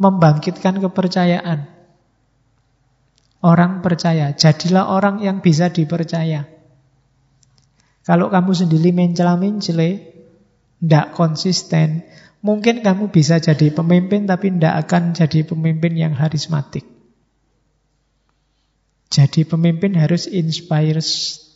[0.00, 1.69] membangkitkan kepercayaan.
[3.40, 6.44] Orang percaya, jadilah orang yang bisa dipercaya.
[8.04, 10.12] Kalau kamu sendiri mencela-mencele,
[10.80, 12.04] tidak konsisten,
[12.44, 16.84] mungkin kamu bisa jadi pemimpin tapi tidak akan jadi pemimpin yang harismatik.
[19.10, 21.00] Jadi pemimpin harus inspire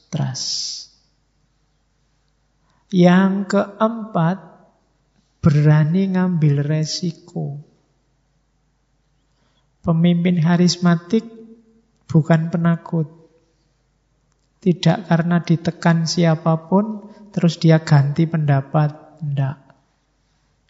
[0.09, 0.89] trust.
[2.95, 4.39] Yang keempat,
[5.43, 7.59] berani ngambil resiko.
[9.83, 11.34] Pemimpin harismatik
[12.15, 13.11] bukan penakut.
[14.63, 19.19] Tidak karena ditekan siapa pun, terus dia ganti pendapat.
[19.19, 19.57] Tidak.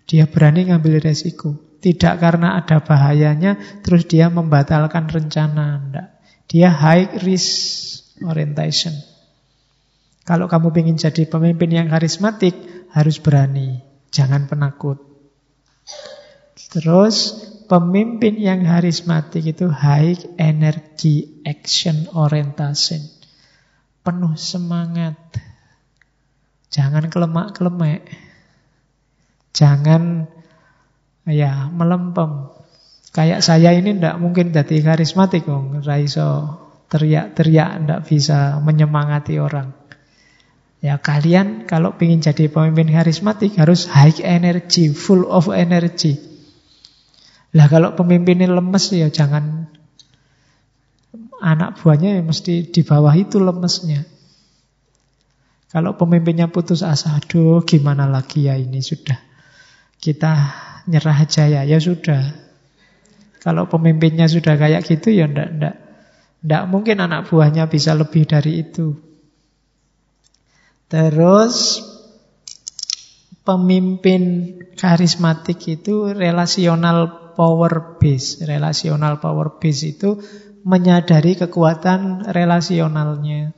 [0.08, 1.52] Dia berani ngambil resiko.
[1.84, 5.84] Tidak karena ada bahayanya, terus dia membatalkan rencana.
[5.84, 6.08] Tidak.
[6.48, 8.96] Dia high risk orientation.
[10.24, 12.56] Kalau kamu ingin jadi pemimpin yang karismatik,
[12.88, 13.84] harus berani.
[14.08, 14.96] Jangan penakut.
[16.72, 23.00] Terus Pemimpin yang harismatik itu high energy action orientation.
[24.04, 25.16] Penuh semangat.
[26.68, 28.04] Jangan kelemak-kelemek.
[29.56, 30.28] Jangan
[31.24, 32.52] ya melempem.
[33.14, 35.80] Kayak saya ini tidak mungkin jadi karismatik dong.
[35.80, 36.60] Raiso
[36.92, 39.72] teriak-teriak tidak bisa menyemangati orang.
[40.84, 46.33] Ya kalian kalau ingin jadi pemimpin karismatik harus high energy, full of energy.
[47.54, 49.70] Lah kalau pemimpinnya lemes ya jangan
[51.38, 54.02] anak buahnya ya mesti di bawah itu lemesnya.
[55.70, 59.18] Kalau pemimpinnya putus asa, aduh gimana lagi ya ini sudah.
[59.98, 60.32] Kita
[60.86, 62.30] nyerah aja ya, ya sudah.
[63.42, 65.74] Kalau pemimpinnya sudah kayak gitu ya ndak ndak
[66.46, 68.94] ndak mungkin anak buahnya bisa lebih dari itu.
[70.88, 71.82] Terus
[73.42, 78.42] pemimpin karismatik itu relasional power base.
[78.46, 80.18] Relasional power base itu
[80.64, 83.52] menyadari kekuatan relasionalnya.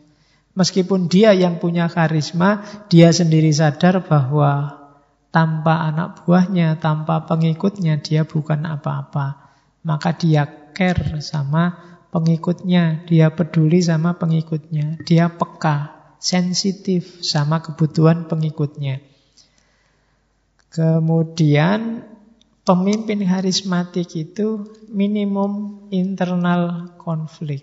[0.57, 4.81] Meskipun dia yang punya karisma, dia sendiri sadar bahwa
[5.29, 9.53] tanpa anak buahnya, tanpa pengikutnya, dia bukan apa-apa.
[9.85, 11.77] Maka dia care sama
[12.09, 19.05] pengikutnya, dia peduli sama pengikutnya, dia peka, sensitif sama kebutuhan pengikutnya.
[20.73, 22.05] Kemudian
[22.67, 27.63] Pemimpin harismatik itu minimum internal konflik.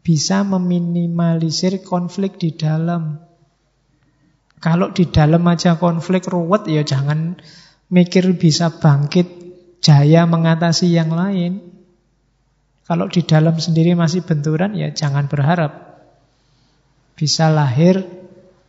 [0.00, 3.20] Bisa meminimalisir konflik di dalam.
[4.56, 7.36] Kalau di dalam aja konflik ruwet ya jangan
[7.92, 9.28] mikir bisa bangkit
[9.84, 11.60] jaya mengatasi yang lain.
[12.88, 16.00] Kalau di dalam sendiri masih benturan ya jangan berharap
[17.20, 18.00] bisa lahir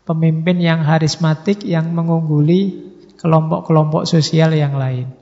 [0.03, 2.88] pemimpin yang harismatik yang mengungguli
[3.18, 5.14] kelompok-kelompok sosial yang lain.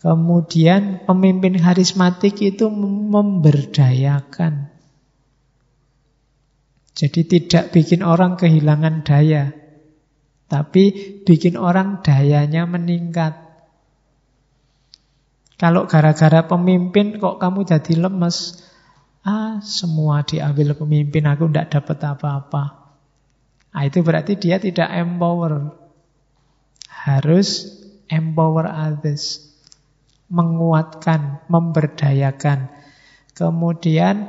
[0.00, 4.72] Kemudian pemimpin karismatik itu memberdayakan.
[6.96, 9.52] Jadi tidak bikin orang kehilangan daya,
[10.48, 10.92] tapi
[11.28, 13.36] bikin orang dayanya meningkat.
[15.60, 18.64] Kalau gara-gara pemimpin kok kamu jadi lemes,
[19.24, 22.64] ah semua diambil pemimpin, aku tidak dapat apa-apa.
[23.76, 25.85] Ah, itu berarti dia tidak empower
[27.06, 27.78] harus
[28.10, 29.46] empower others,
[30.26, 32.66] menguatkan, memberdayakan.
[33.30, 34.26] Kemudian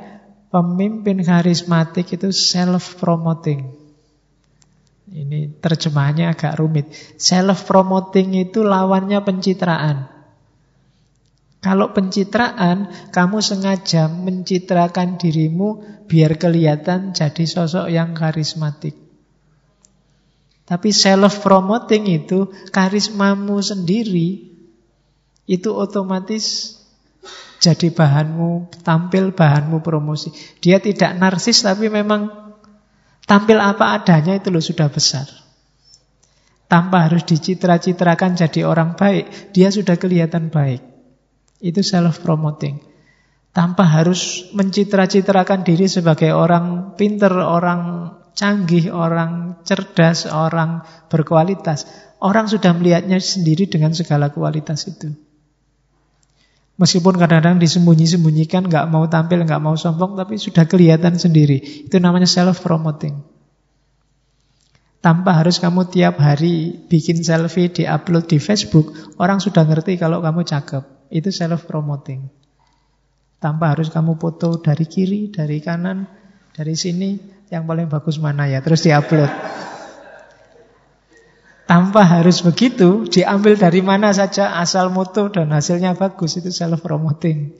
[0.54, 3.74] pemimpin karismatik itu self-promoting.
[5.08, 6.92] Ini terjemahannya agak rumit.
[7.18, 10.06] Self-promoting itu lawannya pencitraan.
[11.58, 19.07] Kalau pencitraan, kamu sengaja mencitrakan dirimu biar kelihatan jadi sosok yang karismatik.
[20.68, 24.52] Tapi self-promoting itu karismamu sendiri,
[25.48, 26.76] itu otomatis
[27.56, 30.28] jadi bahanmu, tampil bahanmu promosi.
[30.60, 32.52] Dia tidak narsis tapi memang
[33.24, 35.24] tampil apa adanya itu loh sudah besar.
[36.68, 40.84] Tanpa harus dicitra-citrakan jadi orang baik, dia sudah kelihatan baik.
[41.64, 42.84] Itu self-promoting.
[43.56, 51.90] Tanpa harus mencitra-citrakan diri sebagai orang pinter, orang canggih, orang cerdas, orang berkualitas.
[52.22, 55.10] Orang sudah melihatnya sendiri dengan segala kualitas itu.
[56.78, 61.90] Meskipun kadang-kadang disembunyi-sembunyikan, nggak mau tampil, nggak mau sombong, tapi sudah kelihatan sendiri.
[61.90, 63.18] Itu namanya self-promoting.
[65.02, 70.46] Tanpa harus kamu tiap hari bikin selfie, di-upload di Facebook, orang sudah ngerti kalau kamu
[70.46, 71.10] cakep.
[71.10, 72.30] Itu self-promoting.
[73.42, 76.06] Tanpa harus kamu foto dari kiri, dari kanan,
[76.54, 79.32] dari sini, yang paling bagus mana ya, terus di-upload.
[81.68, 87.56] Tanpa harus begitu, diambil dari mana saja, asal moto dan hasilnya bagus, itu self-promoting.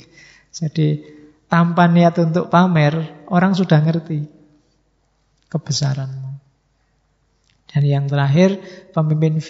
[0.49, 1.05] Jadi,
[1.49, 4.25] tanpa niat untuk pamer, orang sudah ngerti
[5.53, 6.41] kebesaranmu.
[7.69, 8.61] Dan yang terakhir,
[8.97, 9.45] pemimpin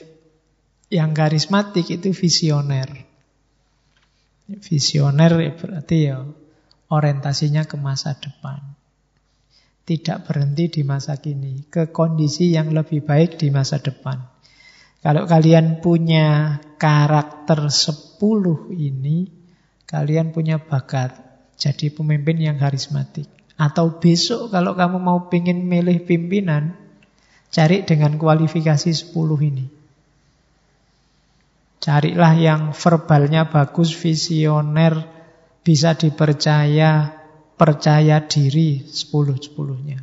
[0.90, 3.06] yang karismatik itu visioner.
[4.48, 6.24] Visioner berarti ya
[6.88, 8.77] orientasinya ke masa depan.
[9.88, 14.20] Tidak berhenti di masa kini, ke kondisi yang lebih baik di masa depan.
[15.00, 18.20] Kalau kalian punya karakter 10
[18.76, 19.32] ini,
[19.88, 21.16] kalian punya bakat
[21.56, 23.32] jadi pemimpin yang karismatik.
[23.56, 26.76] Atau besok kalau kamu mau pingin milih pimpinan,
[27.48, 29.66] Cari dengan kualifikasi 10 ini.
[31.80, 35.08] Carilah yang verbalnya bagus, visioner,
[35.64, 37.17] bisa dipercaya,
[37.58, 39.98] percaya diri 10-10-nya.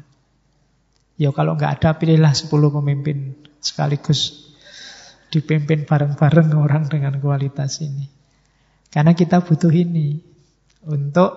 [1.16, 4.52] Ya kalau nggak ada pilihlah 10 pemimpin sekaligus
[5.32, 8.08] dipimpin bareng-bareng orang dengan kualitas ini.
[8.92, 10.20] Karena kita butuh ini
[10.88, 11.32] untuk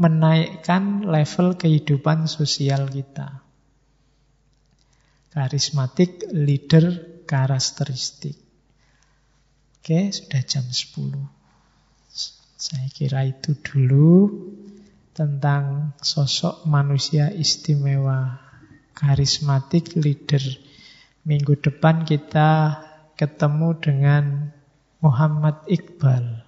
[0.00, 3.42] menaikkan level kehidupan sosial kita.
[5.30, 8.34] Karismatik, leader, karakteristik.
[9.78, 11.14] Oke, sudah jam 10.
[12.56, 14.32] Saya kira itu dulu
[15.16, 18.36] tentang sosok manusia istimewa,
[18.92, 20.44] karismatik, leader.
[21.24, 22.76] Minggu depan kita
[23.16, 24.52] ketemu dengan
[25.00, 26.44] Muhammad Iqbal,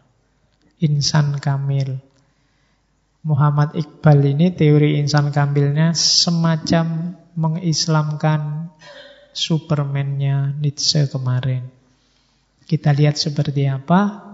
[0.85, 1.97] insan kamil.
[3.25, 8.69] Muhammad Iqbal ini teori insan kamilnya semacam mengislamkan
[9.33, 11.73] Superman-nya Nietzsche kemarin.
[12.69, 14.29] Kita lihat seperti apa.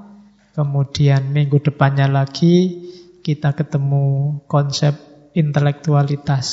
[0.55, 2.86] Kemudian minggu depannya lagi
[3.24, 4.92] kita ketemu konsep
[5.32, 6.46] intelektualitas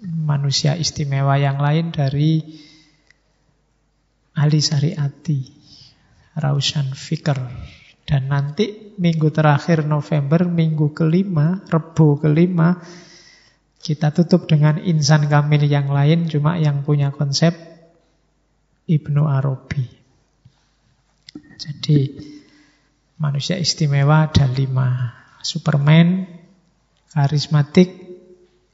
[0.00, 2.40] manusia istimewa yang lain dari
[4.40, 5.44] Ali Sariati,
[6.40, 7.38] Rausan Fikr.
[8.08, 12.80] Dan nanti minggu terakhir November, minggu kelima, Rebu kelima,
[13.78, 17.52] kita tutup dengan insan kamil yang lain, cuma yang punya konsep
[18.88, 19.84] Ibnu Arabi.
[21.60, 21.98] Jadi
[23.20, 25.19] manusia istimewa ada lima.
[25.40, 26.28] Superman,
[27.12, 27.90] karismatik,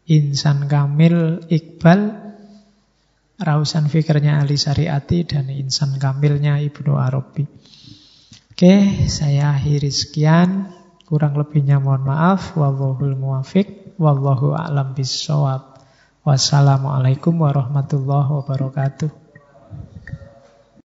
[0.06, 2.00] insan kamil, Iqbal,
[3.40, 7.46] rausan fikirnya Ali Syariati, dan insan kamilnya Ibnu Arabi.
[8.56, 10.72] Oke, saya akhiri sekian.
[11.04, 12.56] Kurang lebihnya mohon maaf.
[12.56, 13.94] Wallahul muwafiq.
[14.00, 15.76] Wallahu a'lam bisawab.
[16.24, 19.25] Wassalamualaikum warahmatullahi wabarakatuh.